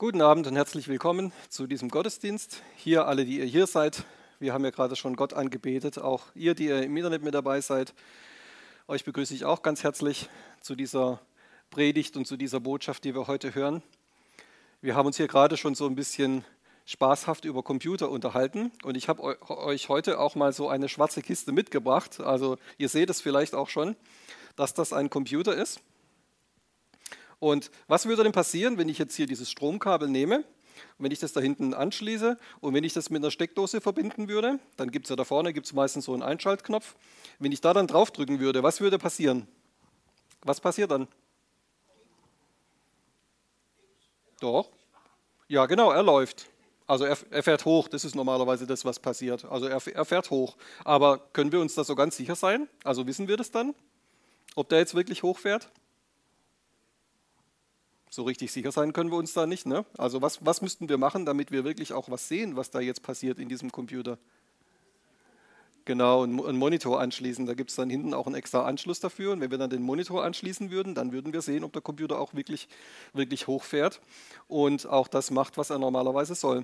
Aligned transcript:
Guten 0.00 0.22
Abend 0.22 0.46
und 0.46 0.54
herzlich 0.54 0.86
willkommen 0.86 1.32
zu 1.48 1.66
diesem 1.66 1.88
Gottesdienst. 1.88 2.62
Hier 2.76 3.08
alle, 3.08 3.24
die 3.24 3.40
ihr 3.40 3.46
hier 3.46 3.66
seid. 3.66 4.04
Wir 4.38 4.52
haben 4.52 4.62
ja 4.62 4.70
gerade 4.70 4.94
schon 4.94 5.16
Gott 5.16 5.32
angebetet. 5.32 5.98
Auch 5.98 6.26
ihr, 6.36 6.54
die 6.54 6.66
ihr 6.66 6.84
im 6.84 6.96
Internet 6.96 7.24
mit 7.24 7.34
dabei 7.34 7.60
seid. 7.60 7.94
Euch 8.86 9.04
begrüße 9.04 9.34
ich 9.34 9.44
auch 9.44 9.60
ganz 9.60 9.82
herzlich 9.82 10.28
zu 10.60 10.76
dieser 10.76 11.20
Predigt 11.70 12.16
und 12.16 12.28
zu 12.28 12.36
dieser 12.36 12.60
Botschaft, 12.60 13.02
die 13.02 13.12
wir 13.12 13.26
heute 13.26 13.56
hören. 13.56 13.82
Wir 14.82 14.94
haben 14.94 15.06
uns 15.06 15.16
hier 15.16 15.26
gerade 15.26 15.56
schon 15.56 15.74
so 15.74 15.86
ein 15.86 15.96
bisschen 15.96 16.44
spaßhaft 16.86 17.44
über 17.44 17.64
Computer 17.64 18.08
unterhalten 18.08 18.70
und 18.84 18.96
ich 18.96 19.08
habe 19.08 19.36
euch 19.50 19.88
heute 19.88 20.20
auch 20.20 20.36
mal 20.36 20.52
so 20.52 20.68
eine 20.68 20.88
schwarze 20.88 21.22
Kiste 21.22 21.50
mitgebracht. 21.50 22.20
Also 22.20 22.56
ihr 22.76 22.88
seht 22.88 23.10
es 23.10 23.20
vielleicht 23.20 23.56
auch 23.56 23.68
schon, 23.68 23.96
dass 24.54 24.74
das 24.74 24.92
ein 24.92 25.10
Computer 25.10 25.56
ist. 25.56 25.80
Und 27.40 27.70
was 27.86 28.06
würde 28.06 28.24
denn 28.24 28.32
passieren, 28.32 28.78
wenn 28.78 28.88
ich 28.88 28.98
jetzt 28.98 29.14
hier 29.14 29.26
dieses 29.26 29.50
Stromkabel 29.50 30.08
nehme 30.08 30.38
und 30.38 31.04
wenn 31.04 31.12
ich 31.12 31.20
das 31.20 31.32
da 31.32 31.40
hinten 31.40 31.74
anschließe 31.74 32.36
und 32.60 32.74
wenn 32.74 32.84
ich 32.84 32.92
das 32.92 33.10
mit 33.10 33.22
einer 33.22 33.30
Steckdose 33.30 33.80
verbinden 33.80 34.28
würde, 34.28 34.58
dann 34.76 34.90
gibt 34.90 35.06
es 35.06 35.10
ja 35.10 35.16
da 35.16 35.24
vorne 35.24 35.52
gibt's 35.52 35.72
meistens 35.72 36.06
so 36.06 36.12
einen 36.12 36.22
Einschaltknopf. 36.22 36.94
Wenn 37.38 37.52
ich 37.52 37.60
da 37.60 37.72
dann 37.72 37.86
draufdrücken 37.86 38.40
würde, 38.40 38.62
was 38.62 38.80
würde 38.80 38.98
passieren? 38.98 39.46
Was 40.42 40.60
passiert 40.60 40.90
dann? 40.90 41.08
Doch. 44.40 44.70
Ja, 45.48 45.66
genau, 45.66 45.90
er 45.90 46.02
läuft. 46.02 46.48
Also 46.86 47.04
er, 47.04 47.18
er, 47.30 47.42
fährt 47.42 47.64
hoch, 47.64 47.88
das 47.88 48.04
ist 48.04 48.14
normalerweise 48.14 48.66
das, 48.66 48.84
was 48.84 48.98
passiert. 48.98 49.44
Also 49.44 49.66
er, 49.66 49.80
er 49.86 50.04
fährt 50.04 50.30
hoch. 50.30 50.56
Aber 50.84 51.18
können 51.32 51.52
wir 51.52 51.60
uns 51.60 51.74
da 51.74 51.84
so 51.84 51.94
ganz 51.94 52.16
sicher 52.16 52.34
sein? 52.34 52.68
Also 52.82 53.06
wissen 53.06 53.28
wir 53.28 53.36
das 53.36 53.50
dann? 53.50 53.74
Ob 54.54 54.68
der 54.70 54.78
jetzt 54.78 54.94
wirklich 54.94 55.22
hochfährt? 55.22 55.70
So 58.10 58.22
richtig 58.22 58.52
sicher 58.52 58.72
sein 58.72 58.92
können 58.92 59.10
wir 59.10 59.18
uns 59.18 59.32
da 59.32 59.46
nicht. 59.46 59.66
Ne? 59.66 59.84
Also 59.96 60.22
was, 60.22 60.44
was 60.44 60.62
müssten 60.62 60.88
wir 60.88 60.98
machen, 60.98 61.26
damit 61.26 61.50
wir 61.50 61.64
wirklich 61.64 61.92
auch 61.92 62.10
was 62.10 62.28
sehen, 62.28 62.56
was 62.56 62.70
da 62.70 62.80
jetzt 62.80 63.02
passiert 63.02 63.38
in 63.38 63.48
diesem 63.48 63.70
Computer? 63.70 64.18
Genau, 65.84 66.22
einen 66.22 66.58
Monitor 66.58 67.00
anschließen. 67.00 67.46
Da 67.46 67.54
gibt 67.54 67.70
es 67.70 67.76
dann 67.76 67.88
hinten 67.88 68.12
auch 68.12 68.26
einen 68.26 68.34
extra 68.34 68.66
Anschluss 68.66 69.00
dafür. 69.00 69.32
Und 69.32 69.40
wenn 69.40 69.50
wir 69.50 69.56
dann 69.56 69.70
den 69.70 69.82
Monitor 69.82 70.22
anschließen 70.22 70.70
würden, 70.70 70.94
dann 70.94 71.12
würden 71.12 71.32
wir 71.32 71.40
sehen, 71.40 71.64
ob 71.64 71.72
der 71.72 71.80
Computer 71.80 72.18
auch 72.18 72.34
wirklich, 72.34 72.68
wirklich 73.14 73.46
hochfährt 73.46 74.00
und 74.48 74.86
auch 74.86 75.08
das 75.08 75.30
macht, 75.30 75.56
was 75.56 75.70
er 75.70 75.78
normalerweise 75.78 76.34
soll. 76.34 76.62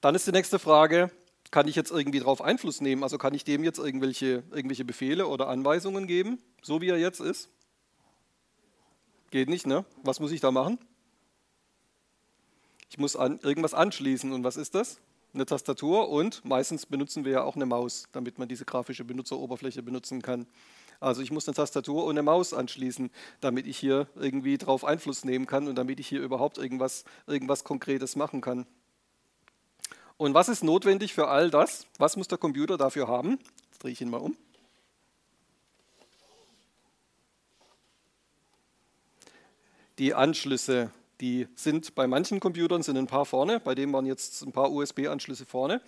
Dann 0.00 0.16
ist 0.16 0.26
die 0.26 0.32
nächste 0.32 0.58
Frage, 0.58 1.12
kann 1.52 1.68
ich 1.68 1.76
jetzt 1.76 1.92
irgendwie 1.92 2.18
darauf 2.18 2.42
Einfluss 2.42 2.80
nehmen? 2.80 3.04
Also 3.04 3.16
kann 3.16 3.32
ich 3.32 3.44
dem 3.44 3.62
jetzt 3.62 3.78
irgendwelche, 3.78 4.42
irgendwelche 4.50 4.84
Befehle 4.84 5.28
oder 5.28 5.46
Anweisungen 5.46 6.08
geben, 6.08 6.40
so 6.62 6.80
wie 6.80 6.88
er 6.88 6.98
jetzt 6.98 7.20
ist? 7.20 7.48
Geht 9.32 9.48
nicht, 9.48 9.66
ne? 9.66 9.86
Was 10.02 10.20
muss 10.20 10.30
ich 10.30 10.42
da 10.42 10.50
machen? 10.50 10.78
Ich 12.90 12.98
muss 12.98 13.16
an, 13.16 13.40
irgendwas 13.42 13.72
anschließen. 13.72 14.30
Und 14.30 14.44
was 14.44 14.58
ist 14.58 14.74
das? 14.74 15.00
Eine 15.32 15.46
Tastatur 15.46 16.10
und 16.10 16.44
meistens 16.44 16.84
benutzen 16.84 17.24
wir 17.24 17.32
ja 17.32 17.42
auch 17.42 17.56
eine 17.56 17.64
Maus, 17.64 18.04
damit 18.12 18.38
man 18.38 18.46
diese 18.46 18.66
grafische 18.66 19.04
Benutzeroberfläche 19.04 19.82
benutzen 19.82 20.20
kann. 20.20 20.46
Also 21.00 21.22
ich 21.22 21.30
muss 21.30 21.48
eine 21.48 21.54
Tastatur 21.54 22.04
und 22.04 22.10
eine 22.10 22.22
Maus 22.22 22.52
anschließen, 22.52 23.10
damit 23.40 23.66
ich 23.66 23.78
hier 23.78 24.06
irgendwie 24.16 24.58
drauf 24.58 24.84
Einfluss 24.84 25.24
nehmen 25.24 25.46
kann 25.46 25.66
und 25.66 25.76
damit 25.76 25.98
ich 25.98 26.08
hier 26.08 26.20
überhaupt 26.20 26.58
irgendwas, 26.58 27.04
irgendwas 27.26 27.64
Konkretes 27.64 28.16
machen 28.16 28.42
kann. 28.42 28.66
Und 30.18 30.34
was 30.34 30.50
ist 30.50 30.62
notwendig 30.62 31.14
für 31.14 31.28
all 31.28 31.48
das? 31.48 31.86
Was 31.96 32.18
muss 32.18 32.28
der 32.28 32.36
Computer 32.36 32.76
dafür 32.76 33.08
haben? 33.08 33.38
Jetzt 33.70 33.82
drehe 33.82 33.92
ich 33.92 34.00
ihn 34.02 34.10
mal 34.10 34.20
um. 34.20 34.36
Die 40.02 40.14
Anschlüsse, 40.14 40.90
die 41.20 41.46
sind 41.54 41.94
bei 41.94 42.08
manchen 42.08 42.40
Computern 42.40 42.82
sind 42.82 42.96
ein 42.96 43.06
paar 43.06 43.24
vorne, 43.24 43.60
bei 43.60 43.76
dem 43.76 43.92
waren 43.92 44.04
jetzt 44.04 44.42
ein 44.42 44.50
paar 44.50 44.72
USB-Anschlüsse 44.72 45.46
vorne, 45.46 45.80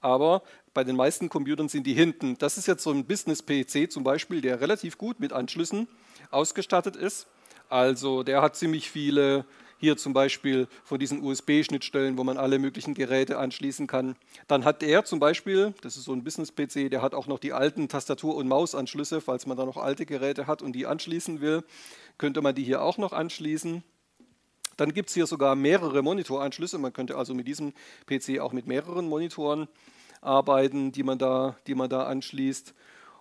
aber 0.00 0.42
bei 0.72 0.82
den 0.82 0.96
meisten 0.96 1.28
Computern 1.28 1.68
sind 1.68 1.86
die 1.86 1.92
hinten. 1.92 2.38
Das 2.38 2.56
ist 2.56 2.66
jetzt 2.66 2.82
so 2.82 2.90
ein 2.90 3.04
Business-PC 3.04 3.92
zum 3.92 4.02
Beispiel, 4.02 4.40
der 4.40 4.62
relativ 4.62 4.96
gut 4.96 5.20
mit 5.20 5.34
Anschlüssen 5.34 5.88
ausgestattet 6.30 6.96
ist. 6.96 7.26
Also 7.68 8.22
der 8.22 8.40
hat 8.40 8.56
ziemlich 8.56 8.90
viele 8.90 9.44
hier 9.80 9.96
zum 9.96 10.12
Beispiel 10.12 10.68
von 10.84 10.98
diesen 10.98 11.22
USB-Schnittstellen, 11.22 12.18
wo 12.18 12.24
man 12.24 12.36
alle 12.36 12.58
möglichen 12.58 12.92
Geräte 12.92 13.38
anschließen 13.38 13.86
kann. 13.86 14.14
Dann 14.46 14.64
hat 14.64 14.82
der 14.82 15.06
zum 15.06 15.20
Beispiel, 15.20 15.72
das 15.80 15.96
ist 15.96 16.04
so 16.04 16.12
ein 16.12 16.22
Business-PC, 16.22 16.90
der 16.90 17.00
hat 17.00 17.14
auch 17.14 17.26
noch 17.26 17.38
die 17.38 17.54
alten 17.54 17.88
Tastatur- 17.88 18.36
und 18.36 18.46
Mausanschlüsse, 18.46 19.22
falls 19.22 19.46
man 19.46 19.56
da 19.56 19.64
noch 19.64 19.78
alte 19.78 20.04
Geräte 20.04 20.46
hat 20.46 20.60
und 20.60 20.72
die 20.72 20.86
anschließen 20.86 21.40
will, 21.40 21.64
könnte 22.18 22.42
man 22.42 22.54
die 22.54 22.62
hier 22.62 22.82
auch 22.82 22.98
noch 22.98 23.12
anschließen. 23.12 23.82
Dann 24.76 24.92
gibt 24.92 25.08
es 25.08 25.14
hier 25.14 25.26
sogar 25.26 25.56
mehrere 25.56 26.02
Monitoranschlüsse. 26.02 26.78
Man 26.78 26.92
könnte 26.92 27.16
also 27.16 27.34
mit 27.34 27.48
diesem 27.48 27.72
PC 28.06 28.40
auch 28.40 28.52
mit 28.52 28.66
mehreren 28.66 29.08
Monitoren 29.08 29.66
arbeiten, 30.20 30.92
die 30.92 31.02
man 31.02 31.18
da, 31.18 31.56
die 31.66 31.74
man 31.74 31.88
da 31.88 32.04
anschließt. 32.04 32.74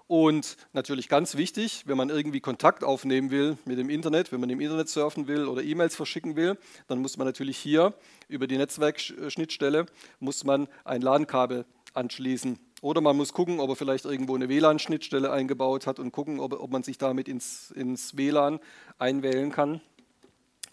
Und 0.10 0.58
natürlich 0.74 1.08
ganz 1.08 1.38
wichtig, 1.38 1.84
wenn 1.86 1.96
man 1.96 2.10
irgendwie 2.10 2.40
Kontakt 2.40 2.84
aufnehmen 2.84 3.30
will 3.30 3.60
mit 3.66 3.78
dem 3.78 3.92
Internet, 3.92 4.32
wenn 4.32 4.40
man 4.40 4.50
im 4.50 4.60
Internet 4.60 4.90
surfen 4.90 5.28
will 5.28 5.46
oder 5.46 5.62
E-Mails 5.62 5.96
verschicken 5.96 6.36
will, 6.36 6.58
dann 6.88 6.98
muss 6.98 7.18
man 7.18 7.28
natürlich 7.28 7.60
hier 7.60 7.94
über 8.28 8.48
die 8.48 8.58
Netzwerkschnittstelle 8.58 9.86
muss 10.20 10.44
man 10.44 10.68
ein 10.84 11.04
LAN-Kabel 11.04 11.64
anschließen. 11.94 12.58
Oder 12.82 13.02
man 13.02 13.18
muss 13.18 13.34
gucken, 13.34 13.60
ob 13.60 13.70
er 13.70 13.76
vielleicht 13.76 14.06
irgendwo 14.06 14.34
eine 14.34 14.50
WLAN-Schnittstelle 14.50 15.32
eingebaut 15.32 15.86
hat 15.86 16.00
und 16.00 16.12
gucken, 16.12 16.40
ob, 16.40 16.54
ob 16.54 16.72
man 16.72 16.82
sich 16.82 16.98
damit 16.98 17.28
ins, 17.28 17.70
ins 17.70 18.18
WLAN 18.18 18.60
einwählen 18.98 19.52
kann. 19.52 19.80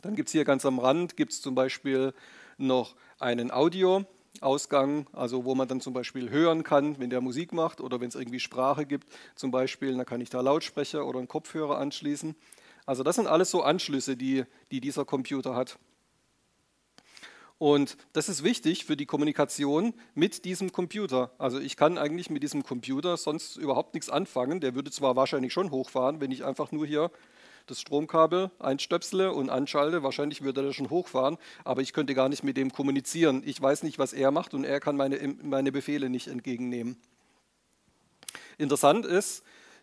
Dann 0.00 0.16
gibt 0.16 0.30
es 0.30 0.32
hier 0.32 0.46
ganz 0.46 0.64
am 0.64 0.78
Rand 0.78 1.14
gibt's 1.14 1.42
zum 1.42 1.54
Beispiel 1.54 2.14
noch 2.56 2.96
einen 3.18 3.50
Audio. 3.50 4.06
Ausgang, 4.42 5.06
also 5.12 5.44
wo 5.44 5.54
man 5.54 5.68
dann 5.68 5.80
zum 5.80 5.92
Beispiel 5.92 6.30
hören 6.30 6.62
kann, 6.62 6.98
wenn 6.98 7.10
der 7.10 7.20
Musik 7.20 7.52
macht 7.52 7.80
oder 7.80 8.00
wenn 8.00 8.08
es 8.08 8.14
irgendwie 8.14 8.40
Sprache 8.40 8.86
gibt, 8.86 9.08
zum 9.34 9.50
Beispiel, 9.50 9.96
dann 9.96 10.06
kann 10.06 10.20
ich 10.20 10.30
da 10.30 10.40
Lautsprecher 10.40 11.06
oder 11.06 11.18
einen 11.18 11.28
Kopfhörer 11.28 11.78
anschließen. 11.78 12.34
Also 12.86 13.02
das 13.02 13.16
sind 13.16 13.26
alles 13.26 13.50
so 13.50 13.62
Anschlüsse, 13.62 14.16
die, 14.16 14.44
die 14.70 14.80
dieser 14.80 15.04
Computer 15.04 15.54
hat. 15.54 15.78
Und 17.58 17.96
das 18.12 18.28
ist 18.28 18.44
wichtig 18.44 18.84
für 18.84 18.96
die 18.96 19.06
Kommunikation 19.06 19.94
mit 20.14 20.44
diesem 20.44 20.72
Computer. 20.72 21.30
Also 21.38 21.58
ich 21.58 21.76
kann 21.76 21.96
eigentlich 21.96 22.28
mit 22.28 22.42
diesem 22.42 22.62
Computer 22.62 23.16
sonst 23.16 23.56
überhaupt 23.56 23.94
nichts 23.94 24.10
anfangen. 24.10 24.60
Der 24.60 24.74
würde 24.74 24.90
zwar 24.90 25.16
wahrscheinlich 25.16 25.54
schon 25.54 25.70
hochfahren, 25.70 26.20
wenn 26.20 26.30
ich 26.30 26.44
einfach 26.44 26.70
nur 26.70 26.86
hier 26.86 27.10
das 27.66 27.80
Stromkabel 27.80 28.50
einstöpsele 28.58 29.32
und 29.32 29.50
anschalte. 29.50 30.02
Wahrscheinlich 30.02 30.42
würde 30.42 30.64
er 30.64 30.72
schon 30.72 30.90
hochfahren, 30.90 31.36
aber 31.64 31.82
ich 31.82 31.92
könnte 31.92 32.14
gar 32.14 32.28
nicht 32.28 32.44
mit 32.44 32.56
dem 32.56 32.72
kommunizieren. 32.72 33.42
Ich 33.44 33.60
weiß 33.60 33.82
nicht, 33.82 33.98
was 33.98 34.12
er 34.12 34.30
macht 34.30 34.54
und 34.54 34.64
er 34.64 34.80
kann 34.80 34.96
meine, 34.96 35.36
meine 35.42 35.72
Befehle 35.72 36.08
nicht 36.10 36.28
entgegennehmen. 36.28 36.96
Interessant 38.58 39.04
ist, 39.04 39.42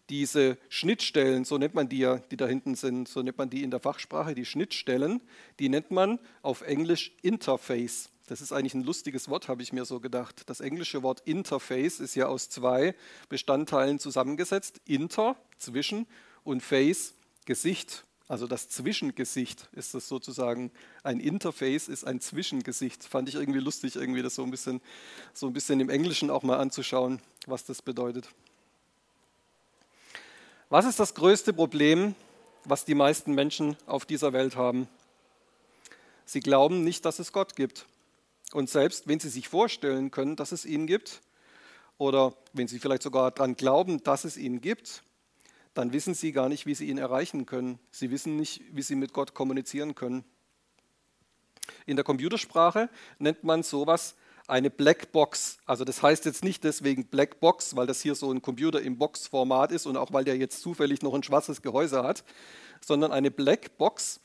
diese 0.09 0.57
Schnittstellen, 0.69 1.45
so 1.45 1.57
nennt 1.57 1.75
man 1.75 1.88
die 1.88 1.99
ja, 1.99 2.17
die 2.17 2.38
da 2.38 2.45
hinten 2.45 2.75
sind, 2.75 3.07
so 3.07 3.22
nennt 3.22 3.38
man 3.38 3.49
die 3.49 3.63
in 3.63 3.72
der 3.72 3.79
Fachsprache, 3.79 4.35
die 4.35 4.45
Schnittstellen, 4.45 5.22
die 5.59 5.69
nennt 5.69 5.91
man 5.91 6.19
auf 6.41 6.61
Englisch 6.61 7.13
Interface. 7.22 8.09
Das 8.27 8.41
ist 8.41 8.53
eigentlich 8.53 8.73
ein 8.73 8.83
lustiges 8.83 9.29
Wort, 9.29 9.47
habe 9.47 9.61
ich 9.61 9.73
mir 9.73 9.85
so 9.85 9.99
gedacht. 9.99 10.49
Das 10.49 10.61
englische 10.61 11.03
Wort 11.03 11.22
Interface 11.25 11.99
ist 11.99 12.16
ja 12.16 12.27
aus 12.27 12.49
zwei 12.49 12.95
Bestandteilen 13.29 13.99
zusammengesetzt. 13.99 14.81
Inter, 14.85 15.35
zwischen, 15.57 16.07
und 16.43 16.61
Face, 16.61 17.16
Gesicht, 17.45 18.05
also 18.27 18.47
das 18.47 18.69
Zwischengesicht 18.69 19.67
ist 19.73 19.93
das 19.93 20.07
sozusagen, 20.07 20.71
ein 21.03 21.19
Interface 21.19 21.87
ist 21.87 22.05
ein 22.05 22.21
Zwischengesicht. 22.21 23.03
Fand 23.03 23.27
ich 23.29 23.35
irgendwie 23.35 23.59
lustig, 23.59 23.95
irgendwie 23.95 24.21
das 24.21 24.35
so 24.35 24.43
ein 24.43 24.51
bisschen, 24.51 24.81
so 25.33 25.47
ein 25.47 25.53
bisschen 25.53 25.79
im 25.79 25.89
Englischen 25.89 26.29
auch 26.29 26.43
mal 26.43 26.57
anzuschauen, 26.57 27.21
was 27.45 27.65
das 27.65 27.81
bedeutet. 27.81 28.29
Was 30.69 30.85
ist 30.85 30.99
das 30.99 31.13
größte 31.13 31.53
Problem, 31.53 32.15
was 32.63 32.85
die 32.85 32.95
meisten 32.95 33.34
Menschen 33.34 33.75
auf 33.85 34.05
dieser 34.05 34.34
Welt 34.34 34.55
haben? 34.55 34.87
Sie 36.25 36.39
glauben 36.39 36.84
nicht, 36.84 37.05
dass 37.05 37.19
es 37.19 37.34
Gott 37.34 37.55
gibt. 37.55 37.85
Und 38.53 38.69
selbst 38.69 39.07
wenn 39.07 39.19
sie 39.19 39.29
sich 39.29 39.49
vorstellen 39.49 40.11
können, 40.11 40.35
dass 40.35 40.51
es 40.51 40.66
ihn 40.66 40.87
gibt, 40.87 41.22
oder 41.97 42.34
wenn 42.53 42.67
sie 42.67 42.79
vielleicht 42.79 43.03
sogar 43.03 43.31
daran 43.31 43.55
glauben, 43.55 44.01
dass 44.03 44.23
es 44.23 44.37
ihn 44.37 44.61
gibt, 44.61 45.03
dann 45.73 45.93
wissen 45.93 46.14
sie 46.14 46.31
gar 46.31 46.49
nicht, 46.49 46.66
wie 46.66 46.75
sie 46.75 46.87
ihn 46.90 46.97
erreichen 46.97 47.46
können. 47.46 47.79
Sie 47.91 48.11
wissen 48.11 48.35
nicht, 48.35 48.61
wie 48.72 48.81
sie 48.81 48.96
mit 48.96 49.14
Gott 49.14 49.34
kommunizieren 49.34 49.96
können. 49.96 50.23
In 51.85 51.96
der 51.96 52.05
Computersprache 52.05 52.90
nennt 53.20 53.43
man 53.43 53.64
sowas 53.64 54.16
eine 54.47 54.70
Blackbox. 54.70 55.58
Also 55.66 55.85
das 55.85 56.03
heißt 56.03 56.25
jetzt 56.25 56.43
nicht 56.43 56.64
deswegen 56.64 57.05
Blackbox, 57.05 57.75
weil 57.75 57.87
das 57.87 58.02
hier 58.02 58.16
so 58.16 58.31
ein 58.31 58.41
Computer 58.41 58.81
im 58.81 58.97
Box-Format 58.97 59.72
ist 59.72 59.85
und 59.85 59.97
auch 59.97 60.11
weil 60.11 60.25
der 60.25 60.37
jetzt 60.37 60.61
zufällig 60.61 61.02
noch 61.02 61.14
ein 61.14 61.23
schwarzes 61.23 61.61
Gehäuse 61.61 62.03
hat, 62.03 62.23
sondern 62.81 63.11
eine 63.11 63.31
Blackbox 63.31 64.20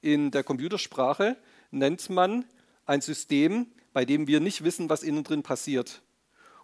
in 0.00 0.30
der 0.30 0.42
Computersprache 0.42 1.36
nennt 1.70 2.10
man 2.10 2.44
ein 2.86 3.00
System, 3.00 3.68
bei 3.92 4.04
dem 4.04 4.26
wir 4.26 4.40
nicht 4.40 4.64
wissen, 4.64 4.88
was 4.88 5.02
innen 5.02 5.24
drin 5.24 5.42
passiert. 5.42 6.02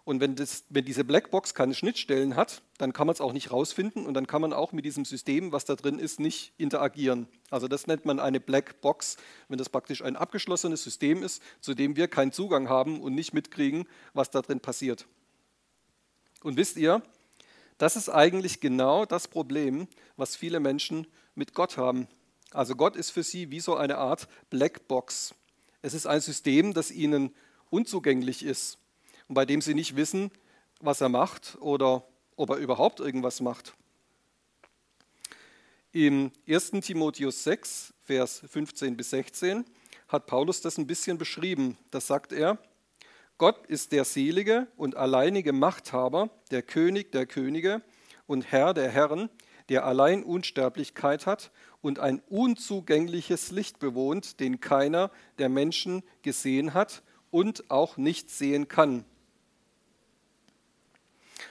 Und 0.07 0.21
wenn, 0.21 0.37
das, 0.37 0.63
wenn 0.69 0.85
diese 0.85 1.03
Blackbox 1.03 1.53
keine 1.53 1.73
Schnittstellen 1.73 2.37
hat, 2.37 2.61
dann 2.77 2.93
kann 2.93 3.07
man 3.07 3.13
es 3.13 3.19
auch 3.19 3.33
nicht 3.33 3.51
rausfinden 3.51 4.05
und 4.05 4.13
dann 4.13 4.25
kann 4.25 4.39
man 4.39 4.53
auch 4.53 4.71
mit 4.71 4.85
diesem 4.85 5.03
System, 5.03 5.51
was 5.51 5.65
da 5.65 5.75
drin 5.75 5.99
ist, 5.99 6.21
nicht 6.21 6.53
interagieren. 6.57 7.27
Also 7.49 7.67
das 7.67 7.87
nennt 7.87 8.05
man 8.05 8.21
eine 8.21 8.39
Blackbox, 8.39 9.17
wenn 9.49 9.57
das 9.57 9.67
praktisch 9.67 10.01
ein 10.01 10.15
abgeschlossenes 10.15 10.81
System 10.81 11.23
ist, 11.23 11.43
zu 11.59 11.73
dem 11.73 11.97
wir 11.97 12.07
keinen 12.07 12.31
Zugang 12.31 12.69
haben 12.69 13.01
und 13.01 13.15
nicht 13.15 13.33
mitkriegen, 13.33 13.85
was 14.13 14.31
da 14.31 14.41
drin 14.41 14.61
passiert. 14.61 15.07
Und 16.41 16.55
wisst 16.55 16.77
ihr, 16.77 17.01
das 17.77 17.97
ist 17.97 18.07
eigentlich 18.07 18.61
genau 18.61 19.05
das 19.05 19.27
Problem, 19.27 19.89
was 20.15 20.37
viele 20.37 20.61
Menschen 20.61 21.05
mit 21.35 21.53
Gott 21.53 21.75
haben. 21.75 22.07
Also 22.51 22.77
Gott 22.77 22.95
ist 22.95 23.09
für 23.09 23.23
sie 23.23 23.51
wie 23.51 23.59
so 23.59 23.75
eine 23.75 23.97
Art 23.97 24.29
Blackbox. 24.51 25.35
Es 25.81 25.93
ist 25.93 26.07
ein 26.07 26.21
System, 26.21 26.73
das 26.73 26.91
ihnen 26.91 27.35
unzugänglich 27.69 28.45
ist 28.45 28.77
und 29.27 29.35
bei 29.35 29.45
dem 29.45 29.61
sie 29.61 29.73
nicht 29.73 29.95
wissen, 29.95 30.31
was 30.79 31.01
er 31.01 31.09
macht 31.09 31.57
oder 31.59 32.03
ob 32.35 32.51
er 32.51 32.57
überhaupt 32.57 32.99
irgendwas 32.99 33.41
macht. 33.41 33.73
Im 35.91 36.31
1. 36.47 36.71
Timotheus 36.81 37.43
6, 37.43 37.93
Vers 38.03 38.43
15 38.47 38.95
bis 38.95 39.09
16 39.09 39.65
hat 40.07 40.27
Paulus 40.27 40.61
das 40.61 40.77
ein 40.77 40.87
bisschen 40.87 41.17
beschrieben. 41.17 41.77
Da 41.91 41.99
sagt 41.99 42.31
er, 42.31 42.57
Gott 43.37 43.65
ist 43.67 43.91
der 43.91 44.05
selige 44.05 44.67
und 44.77 44.95
alleinige 44.95 45.53
Machthaber, 45.53 46.29
der 46.51 46.61
König 46.61 47.11
der 47.11 47.25
Könige 47.25 47.81
und 48.25 48.51
Herr 48.51 48.73
der 48.73 48.89
Herren, 48.89 49.29
der 49.69 49.85
allein 49.85 50.23
Unsterblichkeit 50.23 51.25
hat 51.25 51.51
und 51.81 51.99
ein 51.99 52.21
unzugängliches 52.29 53.51
Licht 53.51 53.79
bewohnt, 53.79 54.39
den 54.39 54.59
keiner 54.59 55.11
der 55.39 55.49
Menschen 55.49 56.03
gesehen 56.21 56.73
hat 56.73 57.03
und 57.31 57.69
auch 57.69 57.97
nicht 57.97 58.29
sehen 58.29 58.67
kann. 58.67 59.05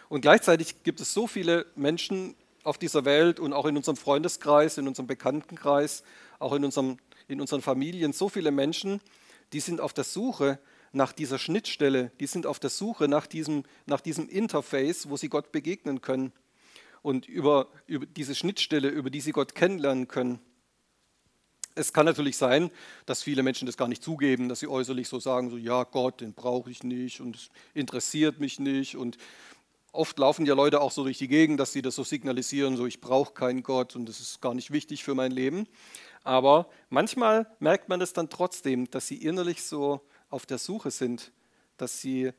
Und 0.09 0.21
gleichzeitig 0.21 0.83
gibt 0.83 1.01
es 1.01 1.13
so 1.13 1.27
viele 1.27 1.67
Menschen 1.75 2.35
auf 2.63 2.79
dieser 2.79 3.05
Welt 3.05 3.41
und 3.41 3.53
auch 3.53 3.67
in 3.67 3.77
unserem 3.77 3.97
Freundeskreis, 3.97 4.79
in 4.79 4.89
unserem 4.89 5.07
Bekanntenkreis, 5.07 6.03
auch 6.39 6.53
in, 6.53 6.65
unserem, 6.65 6.99
in 7.29 7.41
unseren 7.41 7.63
Familien, 7.63 8.13
so 8.13 8.29
viele 8.29 8.51
Menschen, 8.51 9.01
die 9.53 9.61
sind 9.61 9.81
auf 9.81 9.93
der 9.93 10.05
Suche 10.05 10.59
nach 10.93 11.13
dieser 11.13 11.39
Schnittstelle, 11.39 12.11
die 12.21 12.27
sind 12.27 12.47
auf 12.47 12.59
der 12.59 12.71
Suche 12.71 13.07
nach 13.07 13.27
diesem, 13.27 13.65
nach 13.87 14.01
diesem 14.01 14.29
Interface, 14.29 15.09
wo 15.09 15.17
sie 15.17 15.29
Gott 15.29 15.53
begegnen 15.53 16.01
können 16.01 16.33
und 17.03 17.29
über, 17.29 17.69
über 17.87 18.07
diese 18.07 18.35
Schnittstelle, 18.35 18.89
über 18.89 19.11
die 19.11 19.21
sie 19.21 19.33
Gott 19.33 19.55
kennenlernen 19.55 20.09
können. 20.09 20.41
Es 21.77 21.93
kann 21.93 22.07
natürlich 22.07 22.39
sein, 22.39 22.71
dass 23.05 23.23
viele 23.23 23.43
Menschen 23.43 23.67
das 23.67 23.77
gar 23.77 23.87
nicht 23.87 24.03
zugeben, 24.03 24.49
dass 24.49 24.61
sie 24.61 24.67
äußerlich 24.67 25.07
so 25.09 25.21
sagen, 25.21 25.51
so 25.51 25.59
ja 25.59 25.85
Gott, 25.85 26.23
den 26.23 26.33
brauche 26.33 26.71
ich 26.71 26.83
nicht 26.83 27.21
und 27.21 27.37
es 27.37 27.51
interessiert 27.75 28.41
mich 28.41 28.59
nicht 28.59 28.97
und 28.97 29.19
oft 29.97 30.19
laufen 30.19 30.47
ja 30.47 30.55
Leute 30.55 30.81
auch 30.81 30.93
so 30.93 31.05
durch 31.05 31.19
die 31.19 31.29
Gegend, 31.29 31.59
dass 31.59 31.73
sie 31.73 31.83
das 31.83 31.95
so 31.95 32.05
signalisieren, 32.05 32.77
so 32.77 32.87
ich 32.87 33.01
brauche 33.01 33.35
keinen 33.35 33.63
Gott 33.63 33.97
und 33.97 34.09
das 34.09 34.21
ist 34.21 34.41
gar 34.41 34.55
nicht 34.55 34.71
wichtig 34.71 35.05
für 35.05 35.15
mein 35.15 35.33
Leben. 35.33 35.67
Aber 36.25 36.69
manchmal 36.89 37.47
merkt 37.61 37.89
man 37.89 38.01
es 38.01 38.13
dann 38.13 38.29
trotzdem, 38.29 38.91
dass 38.91 39.07
sie 39.07 39.17
innerlich 39.17 39.63
so 39.63 40.01
auf 40.29 40.47
der 40.47 40.59
Suche 40.59 40.91
sind, 40.91 41.33
dass 41.77 42.01
sie 42.01 42.33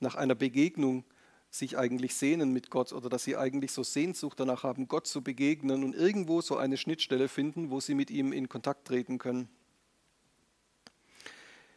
nach 0.00 0.14
einer 0.14 0.34
Begegnung 0.34 1.04
sich 1.50 1.78
eigentlich 1.78 2.14
sehnen 2.14 2.52
mit 2.52 2.70
Gott 2.70 2.92
oder 2.92 3.08
dass 3.08 3.24
sie 3.24 3.36
eigentlich 3.36 3.72
so 3.72 3.82
Sehnsucht 3.82 4.38
danach 4.38 4.62
haben, 4.62 4.88
Gott 4.88 5.06
zu 5.06 5.22
begegnen 5.22 5.82
und 5.82 5.94
irgendwo 5.94 6.40
so 6.40 6.56
eine 6.56 6.76
Schnittstelle 6.76 7.28
finden, 7.28 7.70
wo 7.70 7.80
sie 7.80 7.94
mit 7.94 8.10
ihm 8.10 8.32
in 8.32 8.48
Kontakt 8.48 8.86
treten 8.86 9.18
können. 9.18 9.48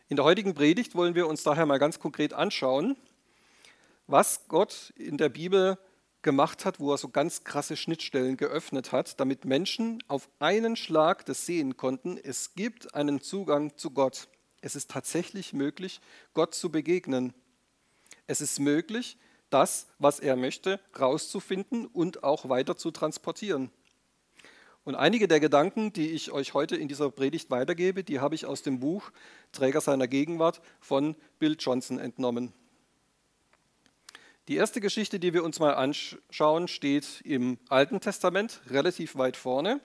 In 0.10 0.18
der 0.18 0.26
heutigen 0.26 0.54
Predigt 0.54 0.94
wollen 0.96 1.16
wir 1.16 1.28
uns 1.28 1.44
daher 1.44 1.66
mal 1.66 1.80
ganz 1.80 2.00
konkret 2.00 2.34
anschauen, 2.34 2.98
was 4.12 4.48
Gott 4.48 4.94
in 4.98 5.18
der 5.18 5.30
Bibel 5.30 5.78
gemacht 6.22 6.66
hat, 6.66 6.80
wo 6.80 6.92
er 6.92 6.98
so 6.98 7.10
ganz 7.10 7.44
krasse 7.44 7.78
Schnittstellen 7.78 8.38
geöffnet 8.38 8.92
hat, 8.92 9.19
damit 9.19 9.46
Menschen 9.46 10.04
auf 10.08 10.30
einen 10.40 10.75
Schlag 10.75 11.25
das 11.25 11.46
sehen 11.46 11.78
konnten, 11.78 12.18
es 12.18 12.54
gibt 12.54 12.94
einen 12.94 13.22
Zugang 13.22 13.78
zu 13.78 13.92
Gott. 13.92 14.28
Es 14.62 14.75
ist 14.75 14.92
tatsächlich 14.92 15.54
möglich, 15.54 16.02
Gott 16.34 16.54
zu 16.54 16.69
begegnen. 16.69 17.34
Es 18.28 18.42
ist 18.42 18.60
möglich, 18.60 19.18
das, 19.50 19.88
was 19.98 20.19
er 20.19 20.36
möchte, 20.36 20.80
rauszufinden 21.00 21.88
und 21.88 22.24
auch 22.24 22.50
weiter 22.50 22.78
zu 22.78 22.92
transportieren. 22.92 23.72
Und 24.84 24.96
einige 24.96 25.28
der 25.28 25.40
Gedanken, 25.40 25.94
die 25.94 26.12
ich 26.12 26.31
euch 26.31 26.54
heute 26.54 26.75
in 26.75 26.88
dieser 26.88 27.12
Predigt 27.12 27.50
weitergebe, 27.50 28.04
die 28.04 28.19
habe 28.19 28.36
ich 28.36 28.46
aus 28.46 28.62
dem 28.62 28.80
Buch 28.80 29.12
Träger 29.52 29.81
seiner 29.81 30.08
Gegenwart 30.08 30.62
von 30.80 31.16
Bill 31.40 31.56
Johnson 31.60 32.00
entnommen. 32.00 32.54
Die 34.48 34.56
erste 34.56 34.82
Geschichte, 34.82 35.20
die 35.20 35.34
wir 35.34 35.44
uns 35.44 35.60
mal 35.60 35.76
anschauen, 35.76 36.68
steht 36.68 37.22
im 37.24 37.60
Alten 37.70 38.00
Testament 38.00 38.62
relativ 38.68 39.16
weit 39.16 39.38
vorne. 39.38 39.82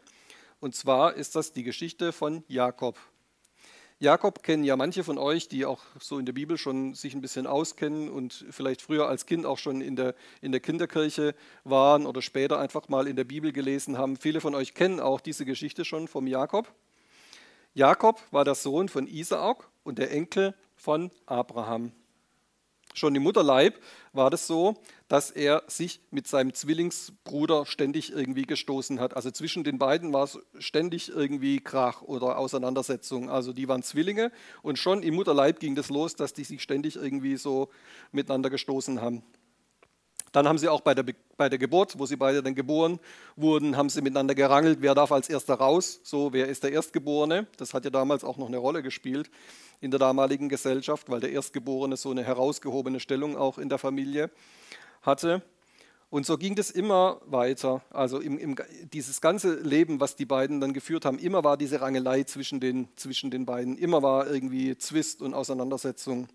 Und 0.60 0.74
zwar 0.74 1.14
ist 1.14 1.36
das 1.36 1.52
die 1.52 1.62
Geschichte 1.62 2.10
von 2.10 2.42
Jakob. 2.48 2.98
Jakob 3.98 4.42
kennen 4.42 4.64
ja 4.64 4.74
manche 4.76 5.04
von 5.04 5.18
euch, 5.18 5.48
die 5.48 5.66
auch 5.66 5.82
so 6.00 6.18
in 6.18 6.24
der 6.24 6.32
Bibel 6.32 6.56
schon 6.56 6.94
sich 6.94 7.14
ein 7.14 7.20
bisschen 7.20 7.46
auskennen 7.46 8.08
und 8.08 8.46
vielleicht 8.50 8.80
früher 8.80 9.08
als 9.08 9.26
Kind 9.26 9.44
auch 9.44 9.58
schon 9.58 9.82
in 9.82 9.94
der, 9.94 10.14
in 10.40 10.52
der 10.52 10.60
Kinderkirche 10.60 11.34
waren 11.64 12.06
oder 12.06 12.22
später 12.22 12.58
einfach 12.58 12.88
mal 12.88 13.08
in 13.08 13.16
der 13.16 13.24
Bibel 13.24 13.52
gelesen 13.52 13.98
haben. 13.98 14.16
Viele 14.16 14.40
von 14.40 14.54
euch 14.54 14.72
kennen 14.72 15.00
auch 15.00 15.20
diese 15.20 15.44
Geschichte 15.44 15.84
schon 15.84 16.08
vom 16.08 16.26
Jakob. 16.26 16.72
Jakob 17.74 18.22
war 18.30 18.44
der 18.44 18.54
Sohn 18.54 18.88
von 18.88 19.06
Isaak 19.06 19.68
und 19.84 19.98
der 19.98 20.10
Enkel 20.12 20.54
von 20.76 21.10
Abraham. 21.26 21.92
Schon 22.96 23.14
im 23.14 23.24
Mutterleib 23.24 23.78
war 24.14 24.30
das 24.30 24.46
so, 24.46 24.74
dass 25.06 25.30
er 25.30 25.62
sich 25.66 26.00
mit 26.10 26.26
seinem 26.26 26.54
Zwillingsbruder 26.54 27.66
ständig 27.66 28.10
irgendwie 28.10 28.44
gestoßen 28.44 29.00
hat. 29.00 29.14
Also 29.14 29.30
zwischen 29.30 29.64
den 29.64 29.76
beiden 29.76 30.14
war 30.14 30.24
es 30.24 30.38
ständig 30.58 31.10
irgendwie 31.10 31.60
Krach 31.60 32.00
oder 32.00 32.38
Auseinandersetzung. 32.38 33.28
Also 33.28 33.52
die 33.52 33.68
waren 33.68 33.82
Zwillinge 33.82 34.32
und 34.62 34.78
schon 34.78 35.02
im 35.02 35.14
Mutterleib 35.14 35.60
ging 35.60 35.74
das 35.74 35.90
los, 35.90 36.16
dass 36.16 36.32
die 36.32 36.44
sich 36.44 36.62
ständig 36.62 36.96
irgendwie 36.96 37.36
so 37.36 37.68
miteinander 38.12 38.48
gestoßen 38.48 39.02
haben. 39.02 39.22
Dann 40.36 40.46
haben 40.46 40.58
sie 40.58 40.68
auch 40.68 40.82
bei 40.82 40.94
der, 40.94 41.02
bei 41.38 41.48
der 41.48 41.58
Geburt, 41.58 41.98
wo 41.98 42.04
sie 42.04 42.16
beide 42.16 42.42
dann 42.42 42.54
geboren 42.54 43.00
wurden, 43.36 43.74
haben 43.74 43.88
sie 43.88 44.02
miteinander 44.02 44.34
gerangelt, 44.34 44.82
wer 44.82 44.94
darf 44.94 45.10
als 45.10 45.30
erster 45.30 45.54
raus, 45.54 46.00
so 46.02 46.34
wer 46.34 46.46
ist 46.46 46.62
der 46.62 46.72
Erstgeborene. 46.72 47.46
Das 47.56 47.72
hat 47.72 47.86
ja 47.86 47.90
damals 47.90 48.22
auch 48.22 48.36
noch 48.36 48.48
eine 48.48 48.58
Rolle 48.58 48.82
gespielt 48.82 49.30
in 49.80 49.90
der 49.90 49.98
damaligen 49.98 50.50
Gesellschaft, 50.50 51.08
weil 51.08 51.20
der 51.20 51.30
Erstgeborene 51.30 51.96
so 51.96 52.10
eine 52.10 52.22
herausgehobene 52.22 53.00
Stellung 53.00 53.34
auch 53.34 53.56
in 53.56 53.70
der 53.70 53.78
Familie 53.78 54.30
hatte. 55.00 55.40
Und 56.10 56.26
so 56.26 56.36
ging 56.36 56.54
das 56.54 56.70
immer 56.70 57.18
weiter. 57.24 57.80
Also 57.88 58.20
im, 58.20 58.36
im, 58.36 58.56
dieses 58.92 59.22
ganze 59.22 59.54
Leben, 59.54 60.00
was 60.00 60.16
die 60.16 60.26
beiden 60.26 60.60
dann 60.60 60.74
geführt 60.74 61.06
haben, 61.06 61.18
immer 61.18 61.44
war 61.44 61.56
diese 61.56 61.80
Rangelei 61.80 62.24
zwischen 62.24 62.60
den, 62.60 62.88
zwischen 62.96 63.30
den 63.30 63.46
beiden. 63.46 63.78
Immer 63.78 64.02
war 64.02 64.30
irgendwie 64.30 64.76
Zwist 64.76 65.22
und 65.22 65.32
Auseinandersetzung. 65.32 66.28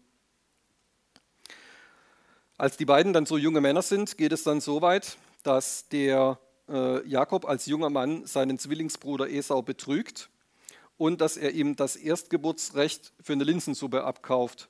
Als 2.61 2.77
die 2.77 2.85
beiden 2.85 3.11
dann 3.11 3.25
so 3.25 3.39
junge 3.39 3.59
Männer 3.59 3.81
sind, 3.81 4.19
geht 4.19 4.31
es 4.31 4.43
dann 4.43 4.61
so 4.61 4.83
weit, 4.83 5.17
dass 5.41 5.89
der 5.89 6.37
äh, 6.69 7.03
Jakob 7.07 7.45
als 7.45 7.65
junger 7.65 7.89
Mann 7.89 8.27
seinen 8.27 8.59
Zwillingsbruder 8.59 9.31
Esau 9.31 9.63
betrügt 9.63 10.29
und 10.95 11.21
dass 11.21 11.37
er 11.37 11.53
ihm 11.53 11.75
das 11.75 11.95
Erstgeburtsrecht 11.95 13.13
für 13.19 13.33
eine 13.33 13.45
Linsensuppe 13.45 14.03
abkauft. 14.03 14.69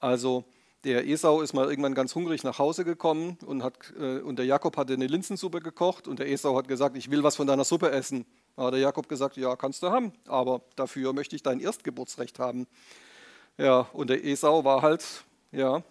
Also 0.00 0.44
der 0.84 1.06
Esau 1.06 1.42
ist 1.42 1.52
mal 1.52 1.68
irgendwann 1.68 1.94
ganz 1.94 2.14
hungrig 2.14 2.42
nach 2.42 2.58
Hause 2.58 2.86
gekommen 2.86 3.36
und, 3.44 3.62
hat, 3.62 3.92
äh, 4.00 4.20
und 4.20 4.38
der 4.38 4.46
Jakob 4.46 4.78
hatte 4.78 4.94
eine 4.94 5.06
Linsensuppe 5.06 5.60
gekocht 5.60 6.08
und 6.08 6.18
der 6.18 6.30
Esau 6.30 6.56
hat 6.56 6.68
gesagt, 6.68 6.96
ich 6.96 7.10
will 7.10 7.22
was 7.22 7.36
von 7.36 7.46
deiner 7.46 7.64
Suppe 7.64 7.90
essen. 7.90 8.24
Da 8.56 8.62
hat 8.62 8.72
der 8.72 8.80
Jakob 8.80 9.10
gesagt, 9.10 9.36
ja, 9.36 9.56
kannst 9.56 9.82
du 9.82 9.90
haben, 9.90 10.14
aber 10.26 10.62
dafür 10.74 11.12
möchte 11.12 11.36
ich 11.36 11.42
dein 11.42 11.60
Erstgeburtsrecht 11.60 12.38
haben. 12.38 12.66
Ja, 13.58 13.80
und 13.92 14.08
der 14.08 14.24
Esau 14.24 14.64
war 14.64 14.80
halt, 14.80 15.04
ja, 15.52 15.82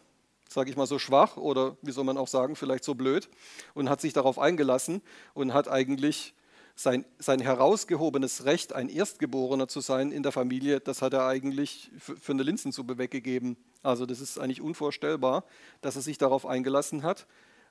sage 0.56 0.72
ich 0.72 0.78
mal 0.78 0.88
so 0.88 0.98
schwach 0.98 1.36
oder 1.36 1.76
wie 1.82 1.92
soll 1.92 2.06
man 2.06 2.18
auch 2.18 2.30
sagen, 2.30 2.56
vielleicht 2.56 2.86
so 2.86 2.96
blöd 2.96 3.30
und 3.74 3.90
hat 3.90 4.00
sich 4.00 4.14
darauf 4.14 4.40
eingelassen 4.40 5.02
und 5.34 5.54
hat 5.54 5.68
eigentlich 5.68 6.34
sein, 6.76 7.04
sein 7.20 7.42
herausgehobenes 7.42 8.46
Recht, 8.46 8.74
ein 8.74 8.88
Erstgeborener 8.88 9.68
zu 9.68 9.82
sein 9.82 10.14
in 10.14 10.24
der 10.24 10.32
Familie, 10.32 10.80
das 10.80 11.02
hat 11.02 11.14
er 11.14 11.28
eigentlich 11.28 11.92
für, 12.00 12.16
für 12.16 12.32
eine 12.32 12.44
Linsensuppe 12.44 12.98
weggegeben. 12.98 13.58
Also 13.84 14.06
das 14.06 14.22
ist 14.22 14.40
eigentlich 14.40 14.62
unvorstellbar, 14.62 15.44
dass 15.82 15.98
er 15.98 16.02
sich 16.02 16.18
darauf 16.18 16.46
eingelassen 16.46 17.04
hat. 17.04 17.28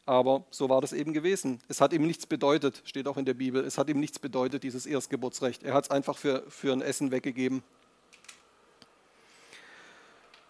Aber 0.07 0.45
so 0.51 0.69
war 0.69 0.83
das 0.83 0.93
eben 0.93 1.15
gewesen. 1.15 1.61
Es 1.69 1.81
hat 1.81 1.95
ihm 1.95 2.07
nichts 2.07 2.27
bedeutet, 2.27 2.83
steht 2.85 3.09
auch 3.09 3.17
in 3.17 3.25
der 3.25 3.33
Bibel, 3.33 3.65
es 3.65 3.79
hat 3.79 3.89
ihm 3.89 3.99
nichts 3.99 4.19
bedeutet, 4.19 4.63
dieses 4.63 4.85
Erstgeburtsrecht. 4.85 5.63
Er 5.63 5.73
hat 5.73 5.85
es 5.85 5.91
einfach 5.91 6.19
für, 6.19 6.45
für 6.51 6.73
ein 6.75 6.83
Essen 6.83 7.11
weggegeben. 7.11 7.63